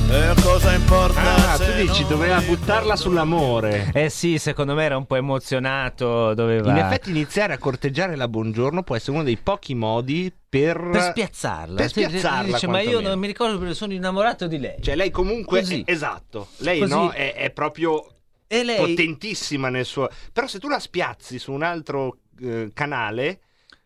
E 0.10 0.34
cosa 0.41 0.74
importa 0.74 1.43
Ah, 1.54 1.58
tu 1.60 1.72
dici 1.74 2.01
non 2.01 2.10
doveva 2.10 2.41
buttarla 2.41 2.95
sull'amore. 2.95 3.91
Eh 3.93 4.10
sì, 4.10 4.39
secondo 4.39 4.74
me 4.74 4.86
era 4.86 4.97
un 4.97 5.06
po' 5.06 5.18
emozionato, 5.18 6.34
doveva... 6.34 6.72
In 6.72 6.78
effetti 6.78 7.12
iniziare 7.12 7.54
a 7.54 7.60
corteggiare 7.60 8.16
la 8.16 8.28
buongiorno 8.28 8.82
può 8.82 8.95
essere 8.95 9.12
uno 9.12 9.24
dei 9.24 9.38
pochi 9.38 9.76
modi 9.76 10.34
per... 10.49 10.89
Per 10.91 11.01
spiazzarla. 11.01 11.76
Per 11.76 11.89
spiazzarla, 11.89 12.54
dice, 12.54 12.66
ma 12.66 12.80
io 12.80 12.86
quantomeno. 12.86 13.10
non 13.10 13.20
mi 13.20 13.28
ricordo 13.28 13.60
perché 13.60 13.76
sono 13.76 13.93
innamorato 13.93 14.47
di 14.47 14.58
lei. 14.58 14.82
Cioè 14.82 14.95
lei 14.95 15.12
comunque... 15.12 15.60
Così. 15.60 15.84
Esatto. 15.86 16.47
Lei 16.58 16.80
Così. 16.80 16.91
no, 16.91 17.12
è, 17.12 17.36
è 17.36 17.51
proprio 17.51 18.04
E 18.47 18.64
lei... 18.64 18.78
potentissima 18.78 19.70
nel 19.70 19.86
suo... 19.86 20.10
Però 20.32 20.47
se 20.47 20.58
tu 20.58 20.68
la 20.68 20.80
spiazzi 20.80 21.38
su 21.38 21.51
un 21.51 21.62
altro 21.62 22.18
eh, 22.41 22.72
canale, 22.74 23.41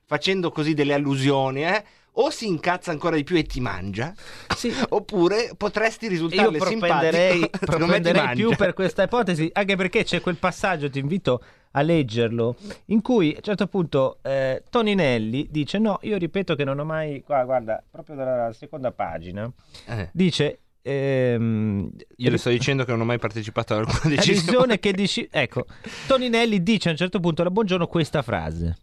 facendo 0.05 0.51
così 0.51 0.73
delle 0.73 0.93
allusioni, 0.93 1.65
eh, 1.65 1.83
o 2.19 2.29
si 2.31 2.47
incazza 2.47 2.91
ancora 2.91 3.15
di 3.15 3.23
più 3.23 3.35
e 3.37 3.43
ti 3.43 3.59
mangia, 3.59 4.13
Sì. 4.55 4.73
oppure 4.89 5.51
potresti 5.55 6.05
Io 6.05 6.11
risultarle 6.11 6.57
propenderei, 6.57 7.39
me 7.39 7.49
ti 7.49 7.59
propenderei 7.65 8.35
più 8.35 8.55
per 8.55 8.73
questa 8.73 9.03
ipotesi, 9.03 9.49
anche 9.53 9.75
perché 9.75 10.03
c'è 10.03 10.19
quel 10.21 10.37
passaggio, 10.37 10.89
ti 10.89 10.99
invito 10.99 11.41
a 11.71 11.81
leggerlo, 11.81 12.55
in 12.85 13.01
cui 13.03 13.31
a 13.33 13.35
un 13.37 13.43
certo 13.43 13.67
punto 13.67 14.17
eh, 14.23 14.63
Toninelli 14.69 15.47
dice 15.51 15.77
no, 15.77 15.99
io 16.01 16.17
ripeto 16.17 16.55
che 16.55 16.63
non 16.63 16.79
ho 16.79 16.85
mai, 16.85 17.21
qua 17.21 17.43
guarda, 17.43 17.83
proprio 17.89 18.15
dalla 18.15 18.51
seconda 18.51 18.91
pagina, 18.91 19.51
Eh, 19.85 20.09
dice... 20.11 20.59
ehm, 20.81 21.91
io 22.15 22.29
le 22.31 22.37
sto 22.39 22.49
dicendo 22.49 22.83
che 22.83 22.91
non 22.91 23.01
ho 23.01 23.05
mai 23.05 23.19
partecipato 23.19 23.73
ad 23.73 23.79
alcuna 23.81 24.15
decisione. 24.15 24.39
decisione 24.39 24.79
che 24.79 24.91
dici... 24.93 25.27
Ecco, 25.29 25.65
Toninelli 26.07 26.63
dice 26.63 26.87
a 26.87 26.91
un 26.93 26.97
certo 26.97 27.19
punto 27.19 27.41
alla 27.41 27.51
Buongiorno 27.51 27.85
questa 27.87 28.23
frase. 28.23 28.75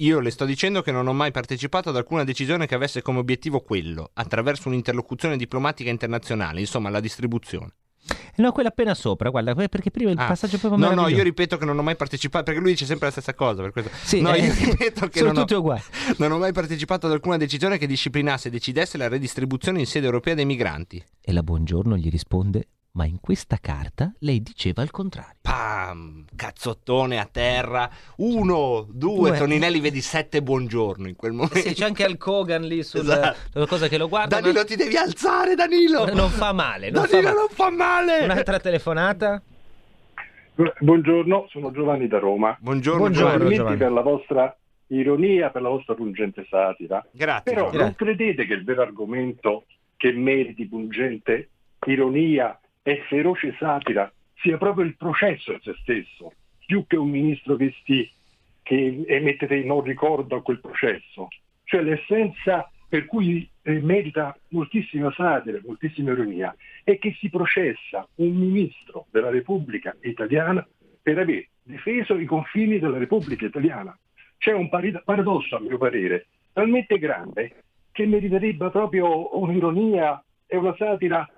Io 0.00 0.18
le 0.18 0.30
sto 0.30 0.46
dicendo 0.46 0.80
che 0.80 0.92
non 0.92 1.06
ho 1.06 1.12
mai 1.12 1.30
partecipato 1.30 1.90
ad 1.90 1.96
alcuna 1.96 2.24
decisione 2.24 2.66
che 2.66 2.74
avesse 2.74 3.02
come 3.02 3.18
obiettivo 3.18 3.60
quello, 3.60 4.10
attraverso 4.14 4.68
un'interlocuzione 4.68 5.36
diplomatica 5.36 5.90
internazionale, 5.90 6.60
insomma 6.60 6.88
la 6.88 7.00
distribuzione. 7.00 7.74
No, 8.36 8.50
quella 8.50 8.70
appena 8.70 8.94
sopra, 8.94 9.28
guarda, 9.28 9.54
perché 9.54 9.90
prima 9.90 10.10
il 10.10 10.18
Ah, 10.18 10.24
passaggio 10.24 10.56
proprio 10.56 10.82
no, 10.82 10.94
no, 10.94 11.08
io 11.08 11.22
ripeto 11.22 11.58
che 11.58 11.66
non 11.66 11.78
ho 11.78 11.82
mai 11.82 11.96
partecipato, 11.96 12.44
perché 12.44 12.60
lui 12.60 12.70
dice 12.70 12.86
sempre 12.86 13.06
la 13.06 13.12
stessa 13.12 13.34
cosa. 13.34 13.60
Per 13.60 13.72
questo. 13.72 13.90
Sì, 14.02 14.22
no, 14.22 14.32
eh, 14.32 14.38
io 14.38 14.54
ripeto 14.54 15.08
che 15.08 15.20
non 15.22 15.36
ho, 15.36 15.44
non 16.16 16.32
ho 16.32 16.38
mai 16.38 16.52
partecipato 16.52 17.04
ad 17.04 17.12
alcuna 17.12 17.36
decisione 17.36 17.76
che 17.76 17.86
disciplinasse 17.86 18.48
e 18.48 18.50
decidesse 18.50 18.96
la 18.96 19.06
redistribuzione 19.06 19.80
in 19.80 19.86
sede 19.86 20.06
europea 20.06 20.32
dei 20.32 20.46
migranti. 20.46 21.04
E 21.20 21.32
la 21.32 21.42
Buongiorno 21.42 21.98
gli 21.98 22.08
risponde, 22.08 22.68
ma 22.92 23.04
in 23.06 23.20
questa 23.20 23.58
carta 23.60 24.12
lei 24.20 24.42
diceva 24.42 24.82
il 24.82 24.90
contrario. 24.90 25.36
Pam, 25.42 26.24
cazzottone 26.34 27.18
a 27.20 27.28
terra. 27.30 27.88
Uno, 28.16 28.86
due, 28.90 29.30
Due. 29.30 29.38
Toninelli, 29.38 29.80
vedi 29.80 30.00
sette 30.00 30.42
buongiorno 30.42 31.06
in 31.08 31.14
quel 31.16 31.32
momento. 31.32 31.58
Sì, 31.58 31.72
c'è 31.74 31.84
anche 31.84 32.04
Al 32.04 32.16
Kogan 32.16 32.62
lì 32.62 32.82
sul, 32.82 33.00
Esatto. 33.00 33.36
sulla 33.52 33.66
cosa 33.66 33.86
che 33.88 33.96
lo 33.98 34.08
guarda. 34.08 34.40
Danilo, 34.40 34.60
ma- 34.60 34.64
ti 34.64 34.76
devi 34.76 34.96
alzare, 34.96 35.54
Danilo! 35.54 36.12
Non 36.12 36.30
fa 36.30 36.52
male. 36.52 36.90
Non 36.90 37.04
fa 37.04 37.10
Danilo, 37.10 37.28
male. 37.28 37.38
non 37.40 37.48
fa 37.50 37.70
male! 37.70 38.24
Un'altra 38.24 38.58
telefonata? 38.58 39.42
Buongiorno, 40.80 41.46
sono 41.48 41.70
Giovanni 41.70 42.06
da 42.06 42.18
Roma. 42.18 42.56
Buongiorno, 42.60 42.98
Buongiorno, 43.00 43.48
Giovanni. 43.50 43.76
per 43.78 43.92
la 43.92 44.02
vostra 44.02 44.54
ironia, 44.88 45.48
per 45.50 45.62
la 45.62 45.68
vostra 45.70 45.94
pungente 45.94 46.44
satira. 46.50 47.02
Grazie. 47.12 47.50
Però 47.52 47.66
Giovanni. 47.70 47.82
non 47.84 47.94
credete 47.94 48.44
che 48.46 48.52
il 48.52 48.64
vero 48.64 48.82
argomento 48.82 49.64
che 49.96 50.12
meriti 50.12 50.66
pungente 50.66 51.48
ironia 51.86 52.59
e 52.82 53.02
feroce 53.08 53.54
satira 53.58 54.12
sia 54.36 54.56
proprio 54.56 54.84
il 54.84 54.96
processo 54.96 55.52
in 55.52 55.60
se 55.60 55.74
stesso, 55.80 56.32
più 56.64 56.86
che 56.86 56.96
un 56.96 57.10
ministro 57.10 57.56
che, 57.56 57.74
sti, 57.80 58.10
che 58.62 59.04
emette 59.06 59.64
non 59.64 59.82
ricordo 59.82 60.36
a 60.36 60.42
quel 60.42 60.60
processo. 60.60 61.28
Cioè 61.64 61.82
l'essenza 61.82 62.70
per 62.90 63.06
cui 63.06 63.48
eh, 63.62 63.80
merita 63.80 64.36
moltissima 64.48 65.12
satira, 65.12 65.60
moltissima 65.64 66.10
ironia, 66.10 66.54
è 66.82 66.98
che 66.98 67.14
si 67.20 67.30
processa 67.30 68.06
un 68.16 68.34
ministro 68.34 69.06
della 69.12 69.30
Repubblica 69.30 69.96
italiana 70.00 70.66
per 71.00 71.18
aver 71.18 71.46
difeso 71.62 72.18
i 72.18 72.24
confini 72.24 72.80
della 72.80 72.98
Repubblica 72.98 73.46
italiana. 73.46 73.96
C'è 74.38 74.52
un 74.52 74.68
paradosso, 74.68 75.54
a 75.54 75.60
mio 75.60 75.78
parere, 75.78 76.26
talmente 76.52 76.98
grande 76.98 77.62
che 77.92 78.06
meriterebbe 78.06 78.70
proprio 78.70 79.38
un'ironia 79.38 80.20
e 80.46 80.56
una 80.56 80.74
satira 80.76 81.28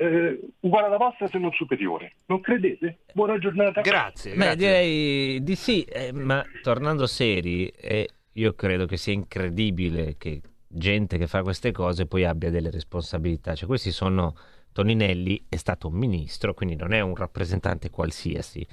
eh, 0.00 0.40
uguale 0.60 0.86
alla 0.86 0.96
vostra 0.96 1.28
se 1.28 1.38
non 1.38 1.52
superiore. 1.52 2.14
Non 2.26 2.40
credete? 2.40 3.00
Buona 3.12 3.38
giornata. 3.38 3.82
Grazie, 3.82 4.30
Beh, 4.30 4.36
grazie. 4.36 4.56
direi 4.56 5.42
di 5.42 5.54
sì, 5.54 5.82
eh, 5.82 6.10
ma 6.12 6.42
tornando 6.62 7.06
seri, 7.06 7.68
eh, 7.68 8.08
io 8.32 8.54
credo 8.54 8.86
che 8.86 8.96
sia 8.96 9.12
incredibile 9.12 10.16
che 10.16 10.40
gente 10.66 11.18
che 11.18 11.26
fa 11.26 11.42
queste 11.42 11.70
cose 11.70 12.06
poi 12.06 12.24
abbia 12.24 12.48
delle 12.48 12.70
responsabilità. 12.70 13.54
Cioè, 13.54 13.68
questi 13.68 13.90
sono 13.90 14.34
Toninelli 14.72 15.44
è 15.50 15.56
stato 15.56 15.88
un 15.88 15.94
ministro, 15.94 16.54
quindi 16.54 16.76
non 16.76 16.92
è 16.92 17.00
un 17.00 17.14
rappresentante 17.14 17.90
qualsiasi 17.90 18.66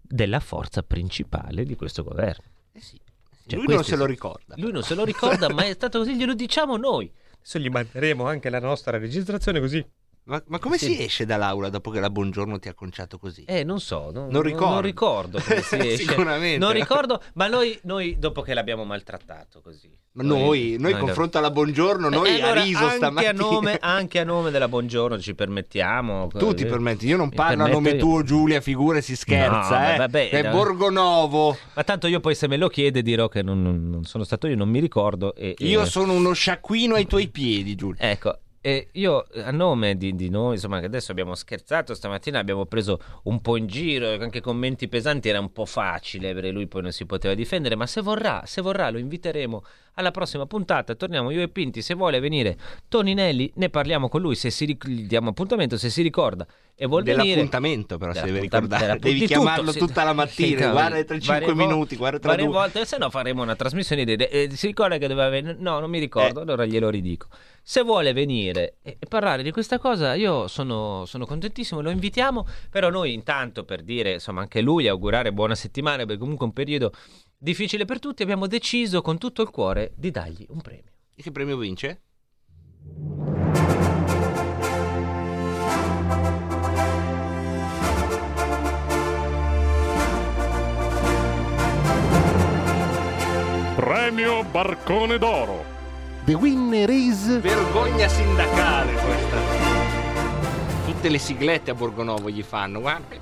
della 0.00 0.40
forza 0.40 0.82
principale 0.82 1.64
di 1.64 1.76
questo 1.76 2.02
governo. 2.02 2.44
Eh 2.72 2.80
sì. 2.80 2.98
Cioè, 3.46 3.58
Lui 3.58 3.74
non 3.74 3.84
se 3.84 3.96
lo 3.96 4.06
ricorda. 4.06 4.54
Lui 4.56 4.72
non 4.72 4.82
se 4.82 4.94
lo 4.94 5.04
ricorda, 5.04 5.52
ma 5.52 5.64
è 5.64 5.72
stato 5.74 5.98
così, 5.98 6.16
glielo 6.16 6.34
diciamo 6.34 6.78
noi. 6.78 7.12
Adesso 7.34 7.58
gli 7.58 7.68
manderemo 7.68 8.24
anche 8.24 8.48
la 8.48 8.60
nostra 8.60 8.96
registrazione 8.96 9.60
così. 9.60 9.84
Ma, 10.24 10.40
ma 10.46 10.58
come 10.58 10.78
Sì. 10.78 10.94
si 10.94 11.02
esce 11.04 11.26
dall'aula 11.26 11.70
dopo 11.70 11.90
che 11.90 11.98
la 11.98 12.10
buongiorno 12.10 12.58
ti 12.58 12.68
ha 12.68 12.74
conciato 12.74 13.18
così? 13.18 13.44
Eh, 13.44 13.64
non 13.64 13.80
so, 13.80 14.10
non, 14.12 14.28
Non 14.30 14.42
ricordo. 14.42 14.74
non 14.74 14.82
ricordo 14.82 15.40
come 15.44 15.60
si 15.62 15.74
esce. 15.76 15.96
Sicuramente. 16.06 16.58
Non 16.58 16.72
ricordo, 16.72 17.20
ma 17.34 17.48
noi, 17.48 17.76
noi 17.82 18.16
dopo 18.18 18.42
che 18.42 18.54
l'abbiamo 18.54 18.84
maltrattato 18.84 19.60
così. 19.60 19.90
Ma 20.12 20.22
noi, 20.24 20.76
noi, 20.78 20.92
confronto 20.98 21.38
alla 21.38 21.50
buongiorno, 21.50 22.08
noi 22.08 22.28
Eh, 22.30 22.42
allora, 22.42 22.60
a 22.60 22.64
riso 22.64 22.84
anche 22.84 22.96
stamattina. 22.96 23.30
a, 23.30 23.32
nome, 23.34 23.76
anche 23.80 24.18
a 24.18 24.24
nome 24.24 24.50
della 24.50 24.68
Buongiorno 24.68 25.18
ci 25.20 25.34
permettiamo. 25.34 26.28
Tu 26.28 26.52
ti 26.54 26.62
eh, 26.64 26.66
permetti, 26.66 27.06
io 27.06 27.16
non 27.16 27.30
parlo 27.30 27.64
a 27.64 27.68
nome 27.68 27.90
io. 27.90 27.98
tuo 27.98 28.22
Giulia, 28.22 28.60
figure 28.60 29.02
si 29.02 29.14
scherza, 29.16 29.80
No, 29.88 29.94
eh. 29.94 29.96
vabbè, 29.96 30.30
è 30.30 30.42
no. 30.42 30.50
Borgonovo. 30.50 31.56
Ma 31.74 31.84
tanto 31.84 32.06
io 32.08 32.20
poi 32.20 32.34
se 32.34 32.46
me 32.48 32.56
lo 32.56 32.68
chiede 32.68 33.02
dirò 33.02 33.28
che 33.28 33.42
non, 33.42 33.62
non- 33.62 33.88
non 33.88 34.04
sono 34.04 34.24
stato 34.24 34.46
io, 34.48 34.56
non 34.56 34.68
mi 34.68 34.80
ricordo. 34.80 35.34
E, 35.34 35.54
Io 35.58 35.82
e- 35.82 35.86
sono 35.86 36.12
uno 36.12 36.32
sciacquino 36.32 36.94
ai 36.96 37.06
tuoi 37.06 37.28
piedi, 37.28 37.74
Giulia. 37.76 38.10
Ecco, 38.10 38.38
e 38.62 38.88
io 38.92 39.26
a 39.42 39.50
nome 39.50 39.96
di, 39.96 40.14
di 40.14 40.28
noi, 40.28 40.54
insomma, 40.54 40.80
che 40.80 40.86
adesso 40.86 41.12
abbiamo 41.12 41.34
scherzato 41.34 41.94
stamattina, 41.94 42.38
abbiamo 42.38 42.66
preso 42.66 43.00
un 43.24 43.40
po' 43.40 43.56
in 43.56 43.66
giro, 43.66 44.12
anche 44.12 44.40
commenti 44.40 44.86
pesanti, 44.88 45.28
era 45.28 45.40
un 45.40 45.52
po' 45.52 45.64
facile, 45.64 46.34
perché 46.34 46.50
lui 46.50 46.66
poi 46.66 46.82
non 46.82 46.92
si 46.92 47.06
poteva 47.06 47.34
difendere, 47.34 47.74
ma 47.76 47.86
se 47.86 48.00
vorrà, 48.02 48.42
se 48.44 48.60
vorrà 48.60 48.90
lo 48.90 48.98
inviteremo 48.98 49.64
alla 49.94 50.10
prossima 50.10 50.46
puntata, 50.46 50.94
torniamo 50.94 51.30
io 51.30 51.42
e 51.42 51.48
Pinti, 51.48 51.82
se 51.82 51.94
vuole 51.94 52.20
venire 52.20 52.56
Toninelli, 52.88 53.52
ne 53.56 53.68
parliamo 53.70 54.08
con 54.08 54.20
lui, 54.20 54.34
se 54.34 54.50
si 54.50 54.66
gli 54.66 55.06
diamo 55.06 55.30
appuntamento, 55.30 55.76
se 55.76 55.90
si 55.90 56.02
ricorda 56.02 56.46
e 56.74 56.86
vuol 56.86 57.02
venire... 57.02 57.24
Dell'appuntamento 57.24 57.98
però 57.98 58.12
si 58.14 58.22
deve 58.24 58.40
ricordare, 58.40 58.98
devi 58.98 59.26
chiamarlo 59.26 59.72
tutto, 59.72 59.86
tutta 59.86 60.04
la 60.04 60.12
mattina, 60.12 60.64
Sì, 60.66 60.70
guarda 60.70 61.04
tra 61.04 61.18
5 61.18 61.26
varie 61.26 61.52
vo- 61.52 61.54
minuti, 61.66 61.96
guarda 61.96 62.18
tra 62.18 62.30
varie 62.30 62.44
due. 62.46 62.54
volte, 62.54 62.84
se 62.86 62.96
no 62.98 63.10
faremo 63.10 63.42
una 63.42 63.56
trasmissione 63.56 64.04
di... 64.04 64.12
eh, 64.14 64.48
si 64.52 64.66
ricorda 64.66 64.96
che 64.98 65.06
doveva 65.08 65.28
venire... 65.28 65.56
No, 65.58 65.80
non 65.80 65.90
mi 65.90 65.98
ricordo, 65.98 66.40
Eh. 66.40 66.42
allora 66.42 66.64
glielo 66.64 66.88
ridico. 66.88 67.26
Se 67.70 67.82
vuole 67.82 68.12
venire 68.12 68.78
e, 68.82 68.96
e 68.98 69.06
parlare 69.06 69.44
di 69.44 69.52
questa 69.52 69.78
cosa, 69.78 70.14
io 70.14 70.48
sono, 70.48 71.04
sono 71.06 71.24
contentissimo, 71.24 71.80
lo 71.80 71.90
invitiamo, 71.90 72.44
però 72.68 72.90
noi 72.90 73.12
intanto 73.12 73.62
per 73.64 73.82
dire, 73.82 74.14
insomma, 74.14 74.40
anche 74.40 74.60
lui 74.60 74.88
augurare 74.88 75.32
buona 75.32 75.54
settimana, 75.54 75.98
perché 75.98 76.18
comunque 76.18 76.46
è 76.46 76.48
un 76.48 76.52
periodo 76.52 76.92
difficile 77.38 77.84
per 77.84 78.00
tutti, 78.00 78.24
abbiamo 78.24 78.48
deciso 78.48 79.02
con 79.02 79.18
tutto 79.18 79.42
il 79.42 79.50
cuore 79.50 79.92
di 79.94 80.10
dargli 80.10 80.44
un 80.48 80.60
premio. 80.60 80.90
E 81.14 81.22
che 81.22 81.30
premio 81.30 81.56
vince? 81.58 82.00
Premio 93.76 94.42
Barcone 94.42 95.18
d'Oro. 95.18 95.69
The 96.30 96.36
winner 96.36 96.88
is... 96.88 97.40
Vergogna 97.40 98.06
sindacale 98.06 98.92
questa. 98.92 99.36
Tutte 100.86 101.08
le 101.08 101.18
siglette 101.18 101.72
a 101.72 101.74
Borgonovo 101.74 102.30
gli 102.30 102.44
fanno, 102.44 102.78
guarda. 102.78 103.16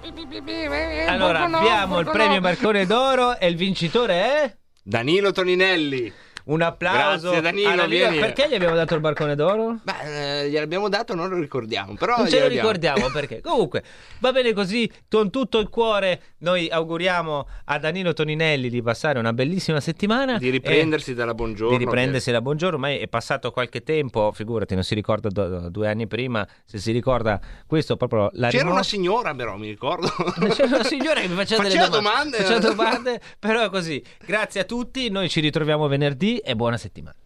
Allora, 1.06 1.44
abbiamo 1.44 2.00
il 2.00 2.10
premio 2.10 2.42
Marcone 2.42 2.84
d'Oro 2.84 3.38
e 3.38 3.48
il 3.48 3.56
vincitore 3.56 4.12
è... 4.12 4.56
Danilo 4.82 5.32
Toninelli. 5.32 6.12
Un 6.48 6.62
applauso. 6.62 7.30
Grazie, 7.30 7.40
Danilo, 7.40 7.86
vieni. 7.86 8.18
Perché 8.18 8.48
gli 8.48 8.54
abbiamo 8.54 8.74
dato 8.74 8.94
il 8.94 9.00
barcone 9.00 9.34
d'oro? 9.34 9.78
Beh, 9.82 10.42
eh, 10.42 10.50
gliel'abbiamo 10.50 10.88
dato, 10.88 11.14
non 11.14 11.28
lo 11.28 11.38
ricordiamo. 11.38 11.94
Però 11.94 12.16
non 12.16 12.28
ce 12.28 12.40
lo 12.40 12.48
ricordiamo 12.48 13.08
perché. 13.12 13.40
Comunque, 13.40 13.82
va 14.20 14.32
bene 14.32 14.52
così. 14.52 14.90
Con 15.08 15.30
tutto 15.30 15.58
il 15.58 15.68
cuore, 15.68 16.20
noi 16.38 16.68
auguriamo 16.70 17.48
a 17.66 17.78
Danilo 17.78 18.12
Toninelli 18.12 18.68
di 18.70 18.82
passare 18.82 19.18
una 19.18 19.32
bellissima 19.32 19.80
settimana. 19.80 20.38
Di 20.38 20.50
riprendersi 20.50 21.14
dalla 21.14 21.34
buongiorno. 21.34 21.76
Di 21.76 21.84
riprendersi 21.84 22.30
da 22.30 22.40
buongiorno, 22.40 22.74
ormai 22.76 22.98
è 22.98 23.08
passato 23.08 23.50
qualche 23.50 23.82
tempo, 23.82 24.32
figurati, 24.32 24.74
non 24.74 24.84
si 24.84 24.94
ricorda 24.94 25.28
do- 25.28 25.68
due 25.68 25.88
anni 25.88 26.06
prima, 26.06 26.46
se 26.64 26.78
si 26.78 26.92
ricorda 26.92 27.40
questo 27.66 27.96
proprio 27.96 28.30
la 28.32 28.48
C'era 28.48 28.58
rimor- 28.62 28.74
una 28.74 28.82
signora, 28.82 29.34
però, 29.34 29.56
mi 29.56 29.68
ricordo. 29.68 30.08
C'era 30.54 30.76
una 30.76 30.84
signora 30.84 31.20
che 31.20 31.28
mi 31.28 31.34
faceva, 31.34 31.62
delle 31.62 31.74
Faceva 31.76 31.88
domande, 31.96 32.38
domande. 32.38 32.42
faceva 32.42 32.58
domande, 32.74 33.20
però 33.38 33.64
è 33.64 33.68
così. 33.70 34.02
Grazie 34.24 34.60
a 34.60 34.64
tutti, 34.64 35.10
noi 35.10 35.28
ci 35.28 35.40
ritroviamo 35.40 35.86
venerdì 35.88 36.37
e 36.38 36.54
buona 36.54 36.76
settimana. 36.76 37.16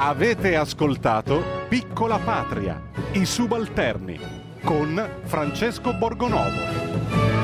Avete 0.00 0.56
ascoltato 0.56 1.66
Piccola 1.68 2.18
Patria, 2.18 2.80
i 3.12 3.26
subalterni, 3.26 4.18
con 4.62 5.20
Francesco 5.24 5.92
Borgonovo. 5.92 7.37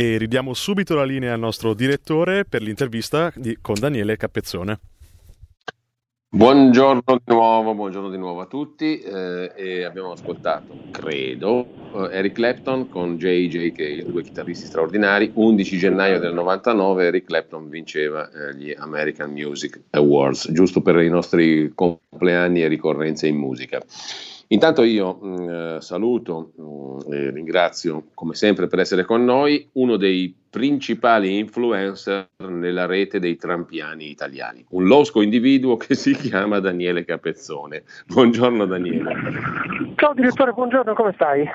E 0.00 0.16
ridiamo 0.16 0.54
subito 0.54 0.94
la 0.94 1.02
linea 1.02 1.32
al 1.32 1.40
nostro 1.40 1.74
direttore 1.74 2.44
per 2.44 2.62
l'intervista 2.62 3.32
di- 3.34 3.58
con 3.60 3.74
Daniele 3.80 4.16
Cappezzone. 4.16 4.78
Buongiorno 6.30 7.02
di 7.04 7.34
nuovo, 7.34 7.74
buongiorno 7.74 8.08
di 8.08 8.16
nuovo 8.16 8.42
a 8.42 8.46
tutti 8.46 9.00
eh, 9.00 9.82
abbiamo 9.82 10.12
ascoltato, 10.12 10.72
credo, 10.92 11.66
eh, 11.96 12.16
Eric 12.16 12.34
Clapton 12.34 12.88
con 12.88 13.16
JJ, 13.16 14.04
due 14.04 14.22
chitarristi 14.22 14.66
straordinari, 14.66 15.32
11 15.34 15.78
gennaio 15.78 16.20
del 16.20 16.32
99 16.32 17.06
Eric 17.06 17.24
Clapton 17.24 17.68
vinceva 17.68 18.30
eh, 18.30 18.54
gli 18.54 18.72
American 18.78 19.32
Music 19.32 19.80
Awards, 19.90 20.52
giusto 20.52 20.80
per 20.80 21.00
i 21.00 21.08
nostri 21.08 21.72
compleanni 21.74 22.62
e 22.62 22.68
ricorrenze 22.68 23.26
in 23.26 23.36
musica. 23.36 23.82
Intanto 24.50 24.82
io 24.82 25.18
mh, 25.20 25.50
eh, 25.50 25.80
saluto 25.80 26.52
mh, 26.56 27.12
e 27.12 27.30
ringrazio 27.30 28.06
come 28.14 28.34
sempre 28.34 28.66
per 28.66 28.78
essere 28.78 29.04
con 29.04 29.24
noi 29.24 29.68
uno 29.72 29.96
dei 29.96 30.34
principali 30.48 31.36
influencer 31.36 32.28
nella 32.38 32.86
rete 32.86 33.18
dei 33.18 33.36
trampiani 33.36 34.08
italiani, 34.08 34.64
un 34.70 34.86
losco 34.86 35.20
individuo 35.20 35.76
che 35.76 35.94
si 35.94 36.14
chiama 36.16 36.60
Daniele 36.60 37.04
Capezzone. 37.04 37.82
Buongiorno 38.06 38.64
Daniele. 38.64 39.14
Ciao 39.96 40.14
direttore, 40.14 40.52
buongiorno, 40.52 40.94
come 40.94 41.12
stai? 41.12 41.46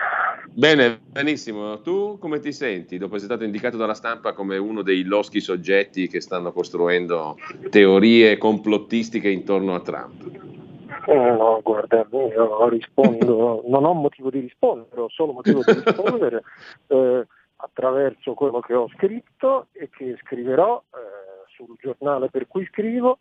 Bene, 0.55 0.99
benissimo. 1.09 1.81
Tu 1.81 2.19
come 2.19 2.39
ti 2.39 2.53
senti 2.53 2.99
dopo 2.99 3.15
essere 3.15 3.31
stato 3.31 3.43
indicato 3.43 3.75
dalla 3.75 3.95
stampa 3.95 4.33
come 4.33 4.57
uno 4.57 4.83
dei 4.83 5.03
loschi 5.03 5.39
soggetti 5.39 6.07
che 6.07 6.21
stanno 6.21 6.51
costruendo 6.51 7.37
teorie 7.71 8.37
complottistiche 8.37 9.29
intorno 9.29 9.73
a 9.73 9.79
Trump? 9.79 10.62
Eh, 11.05 11.31
no, 11.31 11.59
guarda, 11.61 12.05
io 12.11 12.69
rispondo, 12.69 13.63
non 13.67 13.85
ho 13.85 13.93
motivo 13.93 14.29
di 14.29 14.39
rispondere, 14.39 15.01
ho 15.01 15.09
solo 15.09 15.33
motivo 15.33 15.61
di 15.63 15.73
rispondere 15.73 16.43
eh, 16.87 17.27
attraverso 17.57 18.33
quello 18.33 18.59
che 18.59 18.73
ho 18.73 18.87
scritto 18.89 19.67
e 19.71 19.89
che 19.89 20.17
scriverò 20.21 20.81
eh, 20.93 21.49
sul 21.55 21.75
giornale 21.79 22.29
per 22.29 22.47
cui 22.47 22.65
scrivo, 22.65 23.19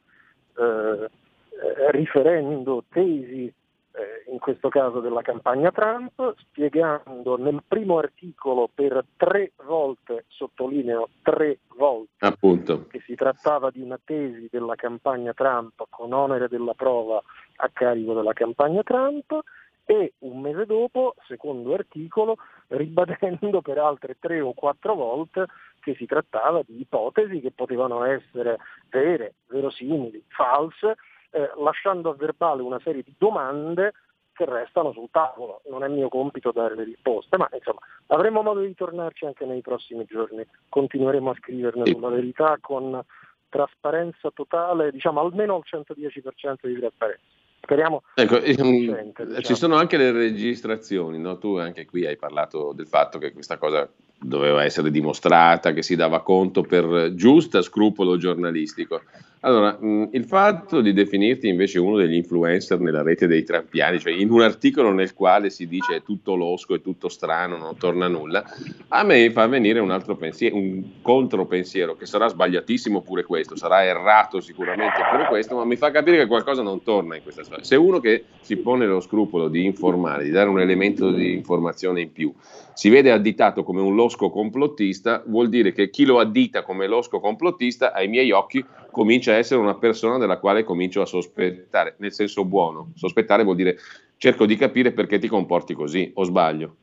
eh, 0.56 1.08
eh, 1.08 1.90
riferendo 1.90 2.84
tesi, 2.88 3.52
eh, 3.94 4.30
in 4.30 4.38
questo 4.38 4.68
caso 4.68 5.00
della 5.00 5.22
campagna 5.22 5.70
Trump, 5.70 6.34
spiegando 6.38 7.36
nel 7.36 7.62
primo 7.66 7.98
articolo 7.98 8.68
per 8.72 9.04
tre 9.16 9.52
volte, 9.64 10.24
sottolineo 10.28 11.08
tre 11.22 11.58
volte, 11.76 12.26
Appunto. 12.26 12.86
che 12.86 13.00
si 13.04 13.14
trattava 13.14 13.70
di 13.70 13.80
una 13.80 13.98
tesi 14.02 14.48
della 14.50 14.74
campagna 14.74 15.32
Trump 15.34 15.84
con 15.90 16.12
onere 16.12 16.48
della 16.48 16.74
prova 16.74 17.22
a 17.56 17.68
carico 17.72 18.14
della 18.14 18.32
campagna 18.32 18.82
Trump 18.82 19.40
e 19.84 20.14
un 20.20 20.40
mese 20.40 20.64
dopo, 20.64 21.14
secondo 21.26 21.74
articolo, 21.74 22.36
ribadendo 22.68 23.60
per 23.60 23.78
altre 23.78 24.16
tre 24.18 24.40
o 24.40 24.54
quattro 24.54 24.94
volte 24.94 25.46
che 25.80 25.94
si 25.96 26.06
trattava 26.06 26.62
di 26.64 26.80
ipotesi 26.80 27.40
che 27.40 27.50
potevano 27.50 28.04
essere 28.04 28.58
vere, 28.88 29.34
verosimili, 29.48 30.24
false, 30.28 30.96
eh, 31.32 31.50
lasciando 31.56 32.10
a 32.10 32.14
verbale 32.14 32.62
una 32.62 32.80
serie 32.82 33.02
di 33.02 33.14
domande 33.18 33.92
che 34.32 34.44
restano 34.44 34.92
sul 34.92 35.08
tavolo. 35.10 35.62
Non 35.68 35.84
è 35.84 35.88
mio 35.88 36.08
compito 36.08 36.52
dare 36.52 36.74
le 36.74 36.84
risposte, 36.84 37.36
ma 37.36 37.48
insomma 37.52 37.80
avremo 38.08 38.42
modo 38.42 38.60
di 38.60 38.74
tornarci 38.74 39.26
anche 39.26 39.44
nei 39.44 39.60
prossimi 39.60 40.04
giorni. 40.04 40.44
Continueremo 40.68 41.30
a 41.30 41.36
scriverne 41.38 41.86
sulla 41.86 42.08
verità 42.08 42.56
con 42.60 43.02
trasparenza 43.48 44.30
totale, 44.30 44.90
diciamo 44.90 45.20
almeno 45.20 45.56
al 45.56 45.62
110% 45.64 46.66
di 46.66 46.78
trasparenza. 46.78 47.20
Speriamo 47.60 48.02
Ecco, 48.14 48.40
ehm, 48.40 48.54
sufficiente, 48.54 49.24
diciamo. 49.24 49.42
ci 49.42 49.54
sono 49.54 49.76
anche 49.76 49.96
le 49.96 50.10
registrazioni, 50.10 51.18
no? 51.18 51.38
tu 51.38 51.56
anche 51.56 51.86
qui 51.86 52.04
hai 52.04 52.16
parlato 52.16 52.72
del 52.72 52.88
fatto 52.88 53.18
che 53.18 53.32
questa 53.32 53.56
cosa 53.56 53.88
doveva 54.18 54.64
essere 54.64 54.90
dimostrata, 54.90 55.72
che 55.72 55.82
si 55.82 55.94
dava 55.94 56.22
conto 56.22 56.62
per 56.62 57.14
giusta 57.14 57.62
scrupolo 57.62 58.16
giornalistico. 58.16 59.02
Allora, 59.44 59.76
mh, 59.78 60.10
il 60.12 60.24
fatto 60.24 60.80
di 60.80 60.92
definirti 60.92 61.48
invece 61.48 61.80
uno 61.80 61.96
degli 61.96 62.14
influencer 62.14 62.78
nella 62.78 63.02
rete 63.02 63.26
dei 63.26 63.42
trampiani, 63.42 63.98
cioè 63.98 64.12
in 64.12 64.30
un 64.30 64.40
articolo 64.40 64.92
nel 64.92 65.14
quale 65.14 65.50
si 65.50 65.66
dice 65.66 65.96
è 65.96 66.02
tutto 66.02 66.36
losco, 66.36 66.76
è 66.76 66.80
tutto 66.80 67.08
strano, 67.08 67.56
non 67.56 67.76
torna 67.76 68.06
nulla, 68.06 68.44
a 68.86 69.02
me 69.02 69.30
fa 69.32 69.48
venire 69.48 69.80
un 69.80 69.90
altro 69.90 70.14
pensiero, 70.14 70.54
un 70.54 71.00
contropensiero, 71.02 71.96
che 71.96 72.06
sarà 72.06 72.28
sbagliatissimo 72.28 73.02
pure 73.02 73.24
questo, 73.24 73.56
sarà 73.56 73.82
errato 73.82 74.40
sicuramente 74.40 75.00
pure 75.10 75.26
questo, 75.26 75.56
ma 75.56 75.64
mi 75.64 75.74
fa 75.74 75.90
capire 75.90 76.18
che 76.18 76.26
qualcosa 76.26 76.62
non 76.62 76.84
torna 76.84 77.16
in 77.16 77.22
questa 77.24 77.42
storia. 77.42 77.64
Se 77.64 77.74
uno 77.74 77.98
che 77.98 78.26
si 78.42 78.58
pone 78.58 78.86
lo 78.86 79.00
scrupolo 79.00 79.48
di 79.48 79.64
informare, 79.64 80.22
di 80.22 80.30
dare 80.30 80.50
un 80.50 80.60
elemento 80.60 81.10
di 81.10 81.32
informazione 81.32 82.00
in 82.00 82.12
più, 82.12 82.32
si 82.74 82.90
vede 82.90 83.10
additato 83.10 83.64
come 83.64 83.80
un 83.80 83.96
losco 83.96 84.30
complottista, 84.30 85.20
vuol 85.26 85.48
dire 85.48 85.72
che 85.72 85.90
chi 85.90 86.04
lo 86.04 86.20
addita 86.20 86.62
come 86.62 86.86
losco 86.86 87.18
complottista, 87.18 87.92
ai 87.92 88.06
miei 88.06 88.30
occhi, 88.30 88.64
comincia 88.92 89.32
a 89.32 89.36
essere 89.36 89.58
una 89.58 89.74
persona 89.74 90.18
della 90.18 90.38
quale 90.38 90.62
comincio 90.62 91.00
a 91.00 91.06
sospettare, 91.06 91.96
nel 91.98 92.12
senso 92.12 92.44
buono. 92.44 92.92
Sospettare 92.94 93.42
vuol 93.42 93.56
dire 93.56 93.78
cerco 94.18 94.46
di 94.46 94.54
capire 94.54 94.92
perché 94.92 95.18
ti 95.18 95.26
comporti 95.26 95.74
così, 95.74 96.12
o 96.14 96.22
sbaglio. 96.22 96.76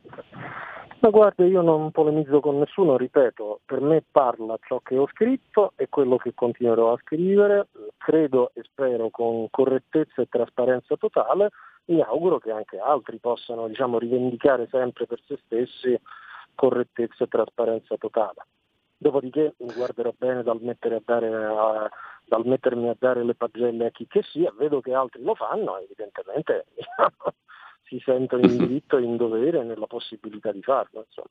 Ma 1.00 1.08
guarda, 1.08 1.46
io 1.46 1.62
non 1.62 1.90
polemizzo 1.92 2.40
con 2.40 2.58
nessuno, 2.58 2.98
ripeto, 2.98 3.60
per 3.64 3.80
me 3.80 4.04
parla 4.10 4.58
ciò 4.62 4.80
che 4.80 4.98
ho 4.98 5.08
scritto 5.10 5.72
e 5.76 5.88
quello 5.88 6.18
che 6.18 6.34
continuerò 6.34 6.92
a 6.92 6.98
scrivere, 7.02 7.68
credo 7.96 8.50
e 8.52 8.62
spero 8.64 9.08
con 9.08 9.46
correttezza 9.48 10.20
e 10.20 10.28
trasparenza 10.28 10.96
totale, 10.96 11.48
mi 11.86 12.02
auguro 12.02 12.38
che 12.38 12.50
anche 12.50 12.78
altri 12.78 13.16
possano 13.16 13.66
diciamo, 13.68 13.98
rivendicare 13.98 14.68
sempre 14.70 15.06
per 15.06 15.20
se 15.26 15.38
stessi 15.46 15.98
correttezza 16.54 17.24
e 17.24 17.28
trasparenza 17.28 17.96
totale. 17.96 18.44
Dopodiché 19.02 19.54
mi 19.60 19.72
guarderò 19.72 20.12
bene 20.14 20.42
dal, 20.42 20.60
a 20.62 21.02
dare, 21.02 21.34
a, 21.34 21.90
dal 22.26 22.44
mettermi 22.44 22.90
a 22.90 22.96
dare 22.98 23.24
le 23.24 23.34
pagelle 23.34 23.86
a 23.86 23.90
chi 23.90 24.06
che 24.06 24.22
sia, 24.22 24.52
vedo 24.54 24.82
che 24.82 24.92
altri 24.92 25.22
lo 25.22 25.34
fanno, 25.34 25.78
evidentemente 25.78 26.66
si 27.88 27.98
sentono 28.04 28.42
in 28.42 28.58
diritto 28.58 28.98
e 28.98 29.02
in 29.02 29.16
dovere 29.16 29.64
nella 29.64 29.86
possibilità 29.86 30.52
di 30.52 30.60
farlo. 30.60 31.06
Insomma. 31.06 31.30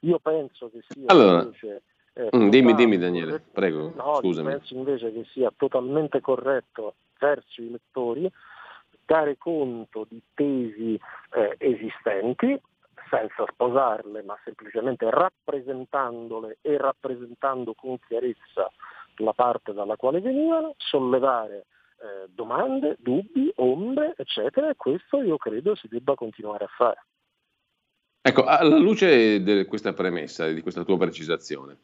Io 0.00 0.18
penso 0.18 0.68
che 0.70 0.80
sia 0.88 1.04
allora, 1.06 1.42
invece, 1.42 1.82
eh, 2.14 2.30
dimmi, 2.48 2.74
dimmi 2.74 2.98
Daniele, 2.98 3.40
prego, 3.52 3.92
no, 3.94 4.16
scusami. 4.16 4.50
penso 4.50 4.74
invece 4.74 5.12
che 5.12 5.24
sia 5.32 5.52
totalmente 5.56 6.20
corretto 6.20 6.96
verso 7.20 7.62
i 7.62 7.70
lettori 7.70 8.28
dare 9.06 9.38
conto 9.38 10.04
di 10.08 10.20
tesi 10.34 10.98
eh, 11.30 11.54
esistenti 11.58 12.60
senza 13.08 13.44
sposarle, 13.52 14.22
ma 14.22 14.38
semplicemente 14.44 15.08
rappresentandole 15.10 16.58
e 16.60 16.76
rappresentando 16.76 17.74
con 17.74 17.98
chiarezza 18.06 18.70
la 19.16 19.32
parte 19.32 19.72
dalla 19.72 19.96
quale 19.96 20.20
venivano, 20.20 20.74
sollevare 20.76 21.66
eh, 22.04 22.28
domande, 22.28 22.96
dubbi, 22.98 23.50
ombre, 23.56 24.14
eccetera, 24.16 24.68
e 24.68 24.74
questo 24.76 25.22
io 25.22 25.36
credo 25.36 25.74
si 25.74 25.88
debba 25.88 26.14
continuare 26.14 26.64
a 26.64 26.68
fare. 26.68 27.04
Ecco, 28.20 28.44
alla 28.44 28.78
luce 28.78 29.42
di 29.42 29.64
questa 29.66 29.92
premessa, 29.92 30.50
di 30.50 30.62
questa 30.62 30.82
tua 30.82 30.96
precisazione, 30.96 31.78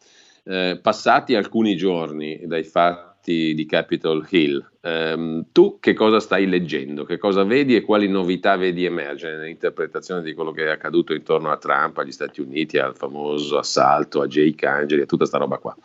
eh, 0.44 0.78
passati 0.80 1.34
alcuni 1.34 1.76
giorni 1.76 2.40
dai 2.46 2.64
fatti 2.64 3.54
di 3.54 3.66
Capitol 3.66 4.26
Hill, 4.28 4.66
ehm, 4.80 5.46
tu 5.52 5.78
che 5.78 5.94
cosa 5.94 6.20
stai 6.20 6.46
leggendo? 6.46 7.04
Che 7.04 7.18
cosa 7.18 7.44
vedi 7.44 7.76
e 7.76 7.82
quali 7.82 8.08
novità 8.08 8.56
vedi 8.56 8.84
emergere 8.84 9.36
nell'interpretazione 9.36 10.22
di 10.22 10.32
quello 10.32 10.52
che 10.52 10.64
è 10.64 10.70
accaduto 10.70 11.12
intorno 11.12 11.50
a 11.50 11.56
Trump, 11.56 11.98
agli 11.98 12.12
Stati 12.12 12.40
Uniti, 12.40 12.78
al 12.78 12.96
famoso 12.96 13.58
assalto, 13.58 14.22
a 14.22 14.26
Jake 14.26 14.66
Angeli, 14.66 15.02
a 15.02 15.06
tutta 15.06 15.18
questa 15.18 15.38
roba 15.38 15.58
qua? 15.58 15.76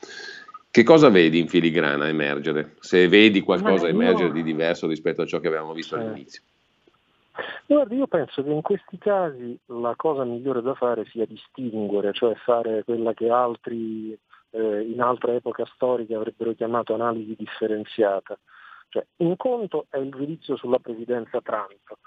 Che 0.72 0.84
cosa 0.84 1.10
vedi 1.10 1.40
in 1.40 1.48
filigrana 1.48 2.08
emergere? 2.08 2.76
Se 2.80 3.08
vedi 3.08 3.42
qualcosa 3.42 3.88
io... 3.88 3.94
emergere 3.94 4.32
di 4.32 4.44
diverso 4.44 4.88
rispetto 4.88 5.22
a 5.22 5.26
ciò 5.26 5.40
che 5.40 5.48
avevamo 5.48 5.74
visto 5.74 5.96
eh. 5.96 6.00
all'inizio. 6.02 6.42
Guardi, 7.66 7.96
io 7.96 8.08
penso 8.08 8.44
che 8.44 8.50
in 8.50 8.62
questi 8.62 8.98
casi 8.98 9.58
la 9.68 9.94
cosa 9.96 10.24
migliore 10.24 10.62
da 10.62 10.74
fare 10.74 11.06
sia 11.06 11.26
distinguere, 11.26 12.14
cioè 12.14 12.36
fare 12.36 12.84
quella 12.84 13.14
che 13.14 13.30
altri 13.30 14.18
eh, 14.56 14.82
in 14.82 15.02
altra 15.02 15.34
epoca 15.34 15.66
storica 15.66 16.16
avrebbero 16.16 16.54
chiamato 16.54 16.94
analisi 16.94 17.36
differenziata. 17.38 18.38
Cioè, 18.90 19.06
un 19.18 19.36
conto 19.36 19.88
è 19.90 19.98
il 19.98 20.12
giudizio 20.12 20.56
sulla 20.56 20.80
presidenza 20.80 21.42
Trump. 21.42 21.98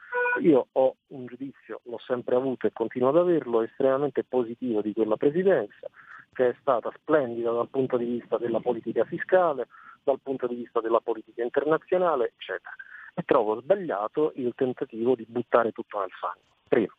Io 0.40 0.68
ho 0.72 0.96
un 1.08 1.26
giudizio, 1.26 1.80
l'ho 1.84 1.98
sempre 1.98 2.36
avuto 2.36 2.66
e 2.66 2.72
continuo 2.72 3.10
ad 3.10 3.16
averlo, 3.16 3.62
estremamente 3.62 4.24
positivo 4.24 4.80
di 4.80 4.92
quella 4.94 5.16
presidenza 5.16 5.88
che 6.32 6.50
è 6.50 6.56
stata 6.60 6.92
splendida 6.94 7.50
dal 7.50 7.68
punto 7.68 7.96
di 7.96 8.04
vista 8.04 8.38
della 8.38 8.60
politica 8.60 9.04
fiscale, 9.04 9.66
dal 10.04 10.20
punto 10.22 10.46
di 10.46 10.54
vista 10.54 10.80
della 10.80 11.00
politica 11.00 11.42
internazionale, 11.42 12.32
eccetera. 12.36 12.74
E 13.14 13.22
trovo 13.24 13.60
sbagliato 13.60 14.32
il 14.36 14.52
tentativo 14.54 15.16
di 15.16 15.26
buttare 15.28 15.72
tutto 15.72 15.98
nel 15.98 16.12
fango. 16.12 16.38
Primo. 16.68 16.94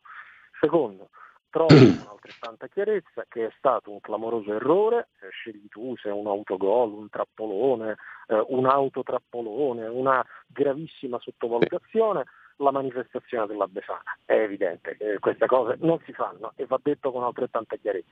Secondo, 0.59 1.09
trovo 1.49 1.67
con 1.75 2.07
altrettanta 2.09 2.67
chiarezza 2.67 3.25
che 3.27 3.47
è 3.47 3.51
stato 3.57 3.91
un 3.91 3.99
clamoroso 3.99 4.53
errore, 4.53 5.09
eh, 5.21 5.29
scegli 5.29 5.67
tu 5.67 5.95
se 5.97 6.09
è 6.09 6.11
un 6.11 6.27
autogol, 6.27 6.93
un 6.93 7.09
trappolone, 7.09 7.97
eh, 8.27 8.43
un 8.47 8.65
autotrappolone, 8.65 9.87
una 9.87 10.25
gravissima 10.47 11.19
sottovalutazione, 11.19 12.23
la 12.57 12.71
manifestazione 12.71 13.47
della 13.47 13.67
Befana. 13.67 14.17
È 14.25 14.33
evidente 14.33 14.97
che 14.97 15.17
queste 15.19 15.45
cose 15.45 15.77
non 15.79 15.99
si 16.05 16.13
fanno 16.13 16.53
e 16.55 16.65
va 16.65 16.79
detto 16.81 17.11
con 17.11 17.23
altrettanta 17.23 17.77
chiarezza. 17.77 18.11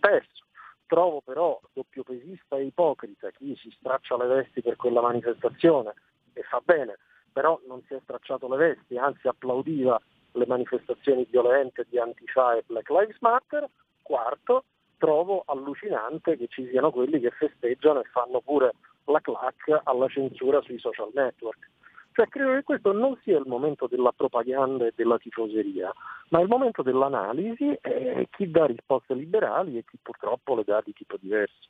Terzo, 0.00 0.44
Trovo 0.86 1.22
però 1.22 1.58
doppiopesista 1.72 2.56
e 2.56 2.64
ipocrita 2.64 3.30
chi 3.30 3.56
si 3.56 3.74
straccia 3.78 4.16
le 4.16 4.26
vesti 4.26 4.60
per 4.60 4.76
quella 4.76 5.00
manifestazione 5.00 5.94
e 6.34 6.42
fa 6.42 6.60
bene, 6.62 6.98
però 7.32 7.58
non 7.66 7.82
si 7.86 7.94
è 7.94 8.00
stracciato 8.02 8.48
le 8.48 8.56
vesti, 8.56 8.98
anzi 8.98 9.26
applaudiva 9.26 10.00
le 10.34 10.46
manifestazioni 10.46 11.26
violente 11.30 11.86
di 11.88 11.98
Antifa 11.98 12.56
e 12.56 12.64
Black 12.66 12.90
Lives 12.90 13.16
Matter. 13.20 13.68
Quarto, 14.02 14.64
trovo 14.98 15.42
allucinante 15.46 16.36
che 16.36 16.46
ci 16.48 16.68
siano 16.68 16.90
quelli 16.90 17.20
che 17.20 17.30
festeggiano 17.30 18.00
e 18.00 18.08
fanno 18.12 18.40
pure 18.40 18.72
la 19.06 19.20
clac 19.20 19.80
alla 19.84 20.08
censura 20.08 20.60
sui 20.62 20.78
social 20.78 21.10
network. 21.14 21.70
Cioè, 22.12 22.28
credo 22.28 22.52
che 22.52 22.62
questo 22.62 22.92
non 22.92 23.18
sia 23.22 23.38
il 23.38 23.46
momento 23.46 23.88
della 23.88 24.12
propaganda 24.12 24.86
e 24.86 24.92
della 24.94 25.18
tifoseria, 25.18 25.92
ma 26.28 26.40
il 26.40 26.46
momento 26.46 26.82
dell'analisi 26.82 27.76
e 27.80 28.28
chi 28.30 28.48
dà 28.48 28.66
risposte 28.66 29.14
liberali 29.14 29.78
e 29.78 29.84
chi 29.84 29.98
purtroppo 30.00 30.54
le 30.54 30.62
dà 30.64 30.80
di 30.84 30.92
tipo 30.92 31.16
diverso. 31.18 31.68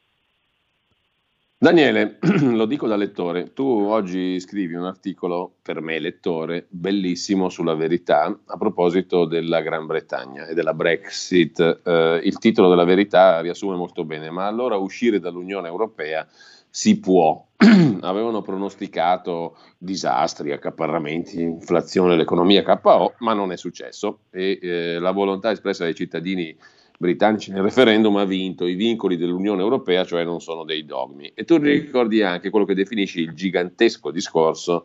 Daniele, 1.64 2.18
lo 2.52 2.66
dico 2.66 2.86
da 2.86 2.94
lettore, 2.94 3.54
tu 3.54 3.64
oggi 3.64 4.38
scrivi 4.38 4.74
un 4.74 4.84
articolo, 4.84 5.54
per 5.62 5.80
me 5.80 5.98
lettore, 5.98 6.66
bellissimo 6.68 7.48
sulla 7.48 7.74
verità 7.74 8.38
a 8.44 8.58
proposito 8.58 9.24
della 9.24 9.62
Gran 9.62 9.86
Bretagna 9.86 10.44
e 10.44 10.52
della 10.52 10.74
Brexit. 10.74 11.80
Eh, 11.82 12.20
il 12.22 12.36
titolo 12.36 12.68
della 12.68 12.84
verità 12.84 13.40
riassume 13.40 13.76
molto 13.76 14.04
bene, 14.04 14.28
ma 14.28 14.46
allora 14.46 14.76
uscire 14.76 15.20
dall'Unione 15.20 15.68
Europea 15.68 16.28
si 16.68 17.00
può. 17.00 17.42
Avevano 18.02 18.42
pronosticato 18.42 19.56
disastri, 19.78 20.52
accaparramenti, 20.52 21.40
inflazione, 21.40 22.14
l'economia 22.14 22.62
KO, 22.62 23.14
ma 23.20 23.32
non 23.32 23.52
è 23.52 23.56
successo 23.56 24.18
e 24.30 24.58
eh, 24.60 24.98
la 24.98 25.12
volontà 25.12 25.50
espressa 25.50 25.84
dai 25.84 25.94
cittadini 25.94 26.54
britannici 26.98 27.50
nel 27.50 27.62
referendum 27.62 28.16
ha 28.16 28.24
vinto 28.24 28.66
i 28.66 28.74
vincoli 28.74 29.16
dell'Unione 29.16 29.62
Europea, 29.62 30.04
cioè 30.04 30.24
non 30.24 30.40
sono 30.40 30.64
dei 30.64 30.84
dogmi. 30.84 31.30
E 31.34 31.44
tu 31.44 31.56
ricordi 31.56 32.22
anche 32.22 32.50
quello 32.50 32.64
che 32.64 32.74
definisci 32.74 33.20
il 33.20 33.34
gigantesco 33.34 34.10
discorso 34.10 34.84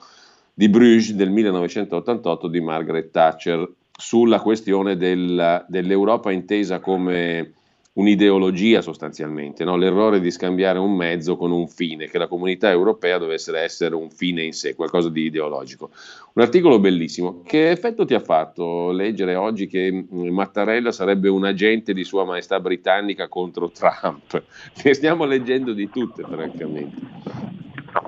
di 0.53 0.67
Bruges 0.69 1.13
del 1.13 1.29
1988 1.29 2.47
di 2.47 2.59
Margaret 2.59 3.11
Thatcher 3.11 3.71
sulla 3.91 4.39
questione 4.39 4.97
del, 4.97 5.65
dell'Europa 5.67 6.31
intesa 6.31 6.79
come 6.79 7.53
un'ideologia 7.99 8.81
sostanzialmente, 8.81 9.65
no? 9.65 9.75
l'errore 9.75 10.21
di 10.21 10.31
scambiare 10.31 10.79
un 10.79 10.95
mezzo 10.95 11.35
con 11.35 11.51
un 11.51 11.67
fine, 11.67 12.07
che 12.07 12.17
la 12.17 12.27
comunità 12.27 12.69
europea 12.69 13.17
dovesse 13.17 13.55
essere 13.57 13.93
un 13.93 14.09
fine 14.09 14.43
in 14.43 14.53
sé, 14.53 14.73
qualcosa 14.73 15.09
di 15.09 15.23
ideologico. 15.23 15.89
Un 16.33 16.41
articolo 16.41 16.79
bellissimo. 16.79 17.41
Che 17.43 17.69
effetto 17.69 18.05
ti 18.05 18.13
ha 18.13 18.21
fatto 18.21 18.91
leggere 18.91 19.35
oggi 19.35 19.67
che 19.67 19.91
mm, 19.91 20.29
Mattarella 20.29 20.93
sarebbe 20.93 21.27
un 21.27 21.43
agente 21.43 21.93
di 21.93 22.05
Sua 22.05 22.23
Maestà 22.23 22.59
Britannica 22.61 23.27
contro 23.27 23.69
Trump? 23.69 24.43
Ne 24.89 24.93
stiamo 24.93 25.25
leggendo 25.25 25.73
di 25.73 25.89
tutte, 25.89 26.23
francamente. 26.23 26.95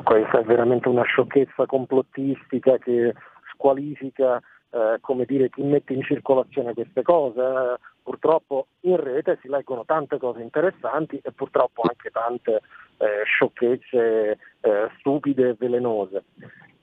Questa 0.04 0.40
è 0.40 0.44
veramente 0.44 0.88
una 0.88 1.04
sciocchezza 1.04 1.66
complottistica 1.66 2.78
che 2.78 3.14
squalifica 3.54 4.42
eh, 4.72 5.00
come 5.02 5.26
dire, 5.26 5.50
chi 5.50 5.64
mette 5.64 5.94
in 5.94 6.02
circolazione 6.02 6.74
queste 6.74 7.02
cose. 7.02 7.78
Purtroppo 8.04 8.68
in 8.82 8.98
rete 8.98 9.38
si 9.42 9.48
leggono 9.48 9.86
tante 9.86 10.18
cose 10.18 10.42
interessanti 10.42 11.20
e 11.24 11.32
purtroppo 11.32 11.84
anche 11.84 12.10
tante 12.10 12.62
eh, 12.98 13.24
sciocchezze 13.26 14.38
eh, 14.60 14.90
stupide 15.00 15.50
e 15.50 15.56
velenose. 15.58 16.24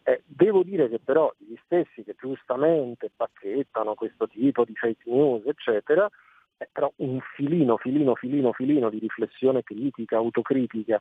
Eh, 0.05 0.23
devo 0.27 0.63
dire 0.63 0.89
che 0.89 1.01
però 1.01 1.31
gli 1.37 1.55
stessi 1.65 2.03
che 2.03 2.15
giustamente 2.19 3.11
pacchettano 3.15 3.95
questo 3.95 4.27
tipo 4.27 4.65
di 4.65 4.75
fake 4.75 5.11
news, 5.11 5.45
eccetera, 5.45 6.09
eh, 6.57 6.69
però 6.73 6.91
un 6.97 7.21
filino, 7.35 7.77
filino, 7.77 8.15
filino, 8.15 8.53
filino 8.53 8.89
di 8.89 8.99
riflessione 8.99 9.63
critica, 9.63 10.17
autocritica 10.17 11.01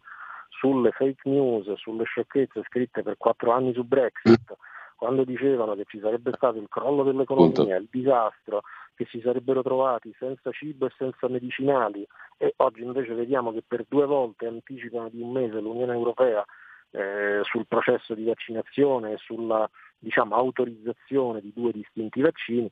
sulle 0.49 0.91
fake 0.91 1.29
news, 1.29 1.71
sulle 1.75 2.03
sciocchezze 2.03 2.63
scritte 2.65 3.03
per 3.03 3.17
quattro 3.17 3.51
anni 3.51 3.73
su 3.73 3.83
Brexit, 3.83 4.55
quando 4.97 5.23
dicevano 5.23 5.75
che 5.75 5.85
ci 5.85 5.99
sarebbe 5.99 6.31
stato 6.35 6.57
il 6.57 6.67
crollo 6.67 7.03
dell'economia, 7.03 7.77
il 7.77 7.87
disastro, 7.89 8.63
che 8.95 9.05
si 9.05 9.21
sarebbero 9.21 9.61
trovati 9.61 10.13
senza 10.17 10.51
cibo 10.51 10.87
e 10.87 10.91
senza 10.97 11.27
medicinali 11.27 12.05
e 12.37 12.53
oggi 12.57 12.81
invece 12.81 13.13
vediamo 13.13 13.53
che 13.53 13.63
per 13.65 13.85
due 13.87 14.05
volte 14.05 14.47
anticipano 14.47 15.09
di 15.09 15.21
un 15.21 15.31
mese 15.31 15.59
l'Unione 15.59 15.93
Europea 15.93 16.43
eh, 16.91 17.41
sul 17.43 17.67
processo 17.67 18.15
di 18.15 18.23
vaccinazione 18.23 19.13
e 19.13 19.17
sulla 19.17 19.69
diciamo, 19.99 20.35
autorizzazione 20.35 21.41
di 21.41 21.51
due 21.53 21.71
distinti 21.71 22.21
vaccini, 22.21 22.69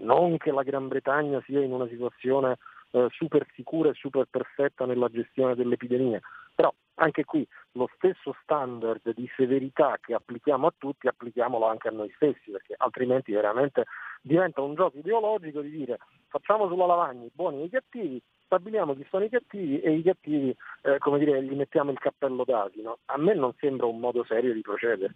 non 0.00 0.36
che 0.36 0.50
la 0.50 0.62
Gran 0.62 0.88
Bretagna 0.88 1.42
sia 1.46 1.60
in 1.62 1.72
una 1.72 1.88
situazione 1.88 2.56
eh, 2.92 3.06
super 3.10 3.46
sicura 3.54 3.90
e 3.90 3.94
super 3.94 4.26
perfetta 4.30 4.86
nella 4.86 5.08
gestione 5.08 5.54
dell'epidemia, 5.54 6.20
però 6.56 6.72
anche 6.94 7.24
qui 7.24 7.46
lo 7.72 7.88
stesso 7.94 8.34
standard 8.42 9.12
di 9.14 9.30
severità 9.36 9.98
che 10.00 10.14
applichiamo 10.14 10.66
a 10.66 10.74
tutti, 10.76 11.06
applichiamolo 11.06 11.66
anche 11.66 11.88
a 11.88 11.90
noi 11.90 12.10
stessi, 12.16 12.50
perché 12.50 12.74
altrimenti 12.78 13.32
veramente 13.32 13.84
diventa 14.22 14.62
un 14.62 14.74
gioco 14.74 14.98
ideologico 14.98 15.60
di 15.60 15.70
dire 15.70 15.98
facciamo 16.28 16.66
sulla 16.68 16.86
lavagna 16.86 17.24
i 17.24 17.30
buoni 17.32 17.60
e 17.60 17.64
i 17.66 17.70
cattivi, 17.70 18.20
stabiliamo 18.46 18.94
chi 18.94 19.06
sono 19.10 19.24
i 19.24 19.28
cattivi 19.28 19.80
e 19.80 19.92
i 19.92 20.02
cattivi, 20.02 20.56
eh, 20.82 20.98
come 20.98 21.18
dire, 21.18 21.42
gli 21.42 21.54
mettiamo 21.54 21.90
il 21.90 21.98
cappello 21.98 22.44
d'asino. 22.44 22.98
A 23.06 23.18
me 23.18 23.34
non 23.34 23.52
sembra 23.58 23.86
un 23.86 23.98
modo 23.98 24.24
serio 24.24 24.54
di 24.54 24.62
procedere. 24.62 25.12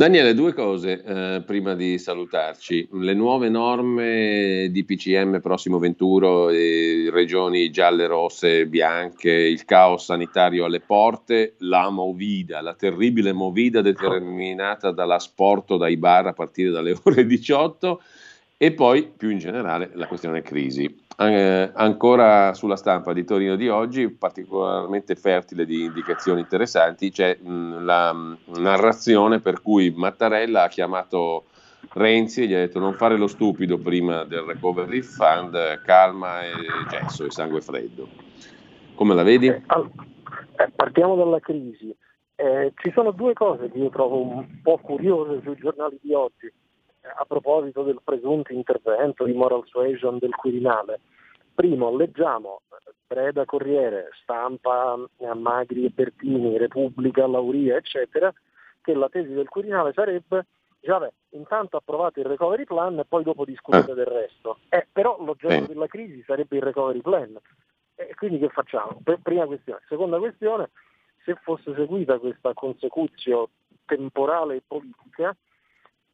Daniele, 0.00 0.32
due 0.32 0.54
cose 0.54 1.02
eh, 1.04 1.42
prima 1.44 1.74
di 1.74 1.98
salutarci. 1.98 2.88
Le 2.92 3.12
nuove 3.12 3.50
norme 3.50 4.68
di 4.70 4.82
PCM 4.82 5.40
prossimo 5.40 5.78
venturo, 5.78 6.48
eh, 6.48 7.10
regioni 7.12 7.68
gialle, 7.68 8.06
rosse, 8.06 8.64
bianche, 8.64 9.30
il 9.30 9.66
caos 9.66 10.06
sanitario 10.06 10.64
alle 10.64 10.80
porte, 10.80 11.56
la 11.58 11.90
movida, 11.90 12.62
la 12.62 12.72
terribile 12.72 13.34
movida 13.34 13.82
determinata 13.82 14.90
dalla 14.90 15.18
sport 15.18 15.76
dai 15.76 15.98
bar 15.98 16.28
a 16.28 16.32
partire 16.32 16.70
dalle 16.70 16.96
ore 17.04 17.26
18 17.26 18.00
e 18.56 18.72
poi 18.72 19.06
più 19.14 19.28
in 19.28 19.36
generale 19.36 19.90
la 19.92 20.06
questione 20.06 20.40
crisi. 20.40 21.08
Eh, 21.22 21.70
ancora 21.74 22.54
sulla 22.54 22.76
stampa 22.76 23.12
di 23.12 23.26
Torino 23.26 23.54
di 23.54 23.68
oggi, 23.68 24.08
particolarmente 24.08 25.16
fertile 25.16 25.66
di 25.66 25.84
indicazioni 25.84 26.40
interessanti, 26.40 27.10
c'è 27.10 27.36
mh, 27.36 27.84
la 27.84 28.10
mh, 28.10 28.38
narrazione 28.56 29.38
per 29.38 29.60
cui 29.60 29.92
Mattarella 29.94 30.62
ha 30.62 30.68
chiamato 30.68 31.44
Renzi 31.92 32.44
e 32.44 32.46
gli 32.46 32.54
ha 32.54 32.60
detto 32.60 32.78
non 32.78 32.94
fare 32.94 33.18
lo 33.18 33.26
stupido 33.26 33.76
prima 33.76 34.24
del 34.24 34.44
recovery 34.44 35.02
fund, 35.02 35.82
calma 35.82 36.40
e 36.42 36.52
gesso 36.88 37.26
e 37.26 37.30
sangue 37.30 37.60
freddo. 37.60 38.08
Come 38.94 39.14
la 39.14 39.22
vedi? 39.22 39.48
Eh, 39.48 39.62
partiamo 40.74 41.16
dalla 41.16 41.40
crisi. 41.40 41.94
Eh, 42.34 42.72
ci 42.76 42.90
sono 42.92 43.10
due 43.10 43.34
cose 43.34 43.70
che 43.70 43.76
io 43.76 43.90
trovo 43.90 44.22
un 44.22 44.60
po' 44.62 44.78
curiose 44.78 45.42
sui 45.42 45.56
giornali 45.56 45.98
di 46.00 46.14
oggi 46.14 46.50
a 47.02 47.24
proposito 47.24 47.82
del 47.82 48.00
presunto 48.02 48.52
intervento 48.52 49.24
di 49.24 49.32
moral 49.32 49.62
suasion 49.66 50.18
del 50.18 50.34
Quirinale. 50.34 51.00
Primo, 51.54 51.94
leggiamo 51.94 52.62
Preda 53.06 53.44
Corriere, 53.44 54.10
Stampa, 54.22 54.96
Magri 55.34 55.84
e 55.84 55.90
Bertini, 55.90 56.56
Repubblica, 56.56 57.26
Lauria, 57.26 57.76
eccetera, 57.76 58.32
che 58.80 58.94
la 58.94 59.08
tesi 59.08 59.32
del 59.32 59.48
Quirinale 59.48 59.92
sarebbe 59.92 60.46
già 60.80 60.98
beh, 60.98 61.12
intanto 61.30 61.76
approvate 61.76 62.20
il 62.20 62.26
recovery 62.26 62.64
plan 62.64 62.98
e 62.98 63.04
poi 63.04 63.22
dopo 63.22 63.44
discutete 63.44 63.94
del 63.94 64.06
resto. 64.06 64.58
Eh, 64.68 64.86
però 64.90 65.22
l'oggetto 65.22 65.66
della 65.66 65.86
crisi 65.86 66.22
sarebbe 66.26 66.56
il 66.56 66.62
recovery 66.62 67.00
plan. 67.00 67.36
E 67.96 68.14
quindi 68.14 68.38
che 68.38 68.48
facciamo? 68.48 69.00
prima 69.22 69.44
questione. 69.44 69.80
Seconda 69.88 70.18
questione, 70.18 70.70
se 71.24 71.34
fosse 71.42 71.74
seguita 71.74 72.18
questa 72.18 72.54
consecuzio 72.54 73.50
temporale 73.84 74.56
e 74.56 74.62
politica, 74.66 75.36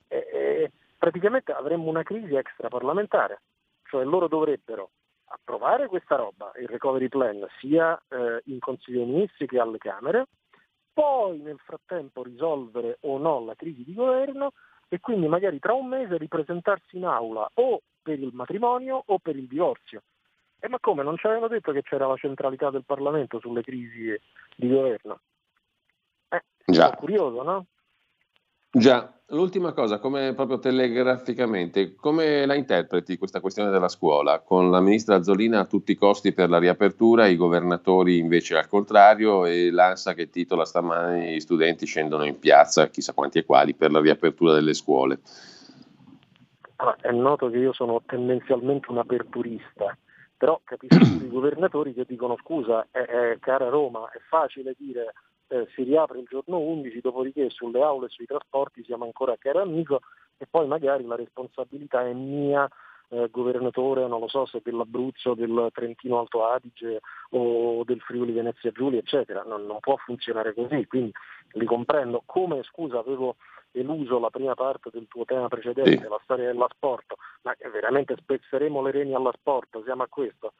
eh, 0.09 0.71
praticamente 0.99 1.53
avremmo 1.53 1.89
una 1.89 2.03
crisi 2.03 2.35
extraparlamentare, 2.35 3.41
cioè 3.85 4.05
loro 4.05 4.29
dovrebbero 4.29 4.91
approvare 5.29 5.89
questa 5.89 6.17
roba, 6.17 6.53
il 6.59 6.69
recovery 6.69 7.09
plan, 7.09 7.47
sia 7.59 8.01
eh, 8.09 8.43
in 8.45 8.59
Consiglio 8.59 9.05
dei 9.05 9.13
Ministri 9.13 9.47
che 9.47 9.59
alle 9.59 9.79
Camere, 9.79 10.27
poi 10.93 11.39
nel 11.41 11.59
frattempo 11.59 12.23
risolvere 12.23 12.99
o 13.01 13.19
no 13.19 13.45
la 13.45 13.55
crisi 13.55 13.85
di 13.85 13.93
governo 13.93 14.53
e 14.89 15.01
quindi 15.01 15.27
magari 15.27 15.59
tra 15.59 15.75
un 15.75 15.89
mese 15.89 16.17
ripresentarsi 16.17 16.97
in 16.97 17.05
aula 17.05 17.49
o 17.55 17.83
per 18.01 18.19
il 18.19 18.31
matrimonio 18.33 19.03
o 19.05 19.19
per 19.19 19.37
il 19.37 19.47
divorzio. 19.47 20.03
E 20.59 20.69
ma 20.69 20.79
come? 20.81 21.03
Non 21.03 21.17
ci 21.17 21.27
avevano 21.27 21.49
detto 21.49 21.73
che 21.73 21.83
c'era 21.83 22.07
la 22.07 22.17
centralità 22.17 22.71
del 22.71 22.85
Parlamento 22.85 23.41
sulle 23.41 23.63
crisi 23.63 24.19
di 24.57 24.69
governo? 24.69 25.21
Eh, 26.29 26.43
Già. 26.65 26.93
curioso, 26.93 27.43
no? 27.43 27.67
Già, 28.79 29.11
l'ultima 29.29 29.73
cosa, 29.73 29.99
come 29.99 30.35
proprio 30.35 30.59
telegraficamente, 30.59 31.95
come 31.95 32.45
la 32.45 32.55
interpreti 32.55 33.17
questa 33.17 33.41
questione 33.41 33.71
della 33.71 33.89
scuola? 33.89 34.41
Con 34.41 34.71
la 34.71 34.81
ministra 34.81 35.15
Azzolina 35.15 35.61
a 35.61 35.65
tutti 35.65 35.93
i 35.93 35.97
costi 35.97 36.35
per 36.35 36.51
la 36.51 36.59
riapertura, 36.59 37.25
i 37.27 37.37
governatori 37.37 38.19
invece 38.19 38.59
al 38.59 38.69
contrario 38.69 39.47
e 39.47 39.71
l'ANSA 39.71 40.13
che 40.13 40.29
titola 40.29 40.67
stamani 40.67 41.33
gli 41.37 41.41
studenti 41.41 41.87
scendono 41.87 42.27
in 42.27 42.39
piazza, 42.39 42.89
chissà 42.89 43.15
quanti 43.15 43.39
e 43.39 43.47
quali, 43.47 43.73
per 43.73 43.91
la 43.93 44.01
riapertura 44.01 44.53
delle 44.53 44.75
scuole. 44.75 45.21
Ah, 46.77 46.99
è 47.01 47.13
noto 47.13 47.49
che 47.49 47.57
io 47.57 47.73
sono 47.73 48.03
tendenzialmente 48.05 48.91
un 48.91 48.99
aperturista, 48.99 49.97
però 50.37 50.61
capisco 50.63 51.01
i 51.25 51.29
governatori 51.29 51.95
che 51.95 52.05
dicono 52.07 52.37
scusa, 52.43 52.89
è, 52.91 52.99
è 52.99 53.39
cara 53.41 53.71
Roma, 53.71 54.11
è 54.11 54.19
facile 54.29 54.75
dire 54.77 55.15
eh, 55.49 55.67
si 55.75 55.83
riapre 55.83 56.19
il 56.19 56.27
giorno 56.29 56.59
11, 56.59 57.01
dopodiché 57.01 57.51
sulle 57.51 57.83
aule 57.83 58.07
e 58.07 58.11
sui 58.11 58.27
trasporti 58.27 58.85
siamo 58.85 59.05
ancora 59.05 59.33
a 59.33 59.39
caro 59.39 59.63
amico 59.63 60.01
e 60.37 60.47
poi 60.49 60.67
magari 60.67 61.05
la 61.05 61.17
responsabilità 61.17 62.07
è 62.07 62.13
mia 62.13 62.69
eh, 63.09 63.29
governatore, 63.31 64.07
non 64.07 64.21
lo 64.21 64.29
so 64.29 64.47
se 64.47 64.61
dell'Abruzzo, 64.63 65.35
del 65.35 65.71
Trentino 65.73 66.19
Alto 66.19 66.45
Adige 66.45 67.01
o 67.31 67.85
del 67.85 68.01
Friuli 68.01 68.33
Venezia 68.33 68.73
Giulia, 68.73 68.99
eccetera. 68.99 69.43
Non, 69.45 69.65
non 69.67 69.79
può 69.81 69.97
funzionare 69.97 70.53
così, 70.55 70.87
quindi 70.87 71.13
li 71.53 71.65
comprendo. 71.65 72.23
Come, 72.27 72.63
scusa, 72.65 72.99
avevo 72.99 73.37
eluso 73.73 74.19
la 74.19 74.31
prima 74.31 74.55
parte 74.55 74.91
del 74.91 75.07
tuo 75.09 75.25
tema 75.25 75.49
precedente, 75.49 76.03
sì. 76.03 76.09
la 76.09 76.21
storia 76.23 76.47
della 76.47 76.69
sport, 76.75 77.15
ma 77.43 77.55
veramente 77.71 78.17
spezzeremo 78.17 78.83
le 78.83 78.91
reni 78.91 79.15
alla 79.15 79.33
sport, 79.33 79.83
siamo 79.85 80.03
a 80.03 80.09
questo. 80.09 80.55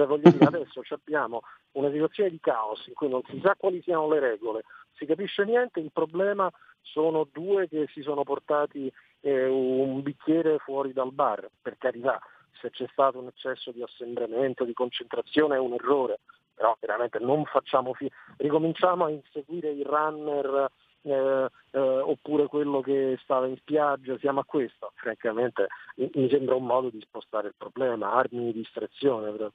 Cioè 0.00 0.08
voglio 0.08 0.30
dire, 0.30 0.46
adesso 0.46 0.80
abbiamo 0.88 1.42
una 1.72 1.90
situazione 1.90 2.30
di 2.30 2.40
caos 2.40 2.86
in 2.86 2.94
cui 2.94 3.10
non 3.10 3.20
si 3.28 3.38
sa 3.44 3.54
quali 3.54 3.82
siano 3.82 4.08
le 4.08 4.18
regole, 4.18 4.62
si 4.94 5.04
capisce 5.04 5.44
niente, 5.44 5.78
il 5.78 5.90
problema 5.92 6.50
sono 6.80 7.28
due 7.30 7.68
che 7.68 7.86
si 7.92 8.00
sono 8.00 8.22
portati 8.22 8.90
eh, 9.20 9.46
un 9.46 10.00
bicchiere 10.00 10.56
fuori 10.56 10.94
dal 10.94 11.12
bar, 11.12 11.50
per 11.60 11.76
carità, 11.76 12.18
se 12.62 12.70
c'è 12.70 12.86
stato 12.90 13.18
un 13.18 13.26
eccesso 13.26 13.72
di 13.72 13.82
assembramento, 13.82 14.64
di 14.64 14.72
concentrazione 14.72 15.56
è 15.56 15.58
un 15.58 15.74
errore, 15.74 16.20
però 16.54 16.74
veramente 16.80 17.18
non 17.18 17.44
facciamo 17.44 17.92
fi- 17.92 18.10
ricominciamo 18.38 19.04
a 19.04 19.10
inseguire 19.10 19.68
il 19.68 19.84
runner 19.84 20.70
eh, 21.02 21.46
eh, 21.72 21.78
oppure 21.78 22.46
quello 22.46 22.80
che 22.80 23.18
stava 23.22 23.46
in 23.46 23.56
spiaggia, 23.58 24.16
siamo 24.16 24.40
a 24.40 24.44
questo, 24.44 24.92
francamente 24.94 25.68
mi 25.96 26.30
sembra 26.30 26.54
un 26.54 26.64
modo 26.64 26.88
di 26.88 27.00
spostare 27.02 27.48
il 27.48 27.54
problema, 27.58 28.12
armi 28.12 28.46
di 28.46 28.60
distrazione. 28.60 29.30
Però. 29.32 29.50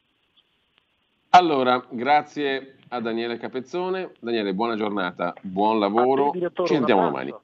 Allora, 1.35 1.85
grazie 1.89 2.77
a 2.87 3.01
Daniele 3.01 3.37
Capezzone. 3.37 4.13
Daniele, 4.19 4.53
buona 4.53 4.77
giornata, 4.77 5.33
buon 5.41 5.79
lavoro. 5.79 6.29
Te, 6.29 6.49
Ci 6.63 6.75
sentiamo 6.75 7.01
domani. 7.01 7.35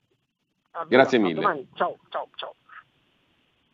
Grazie 0.87 1.19
mille. 1.19 1.33
Domani. 1.33 1.67
Ciao, 1.73 1.97
ciao, 2.07 2.29
ciao. 2.35 2.55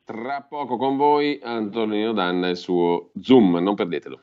Tra 0.06 0.42
poco 0.42 0.78
con 0.78 0.98
voi 0.98 1.40
Antonino 1.44 2.14
Danna 2.14 2.48
e 2.48 2.52
il 2.52 2.58
suo 2.58 3.12
Zoom, 3.22 3.58
non 3.58 3.76
perdetelo. 3.76 4.22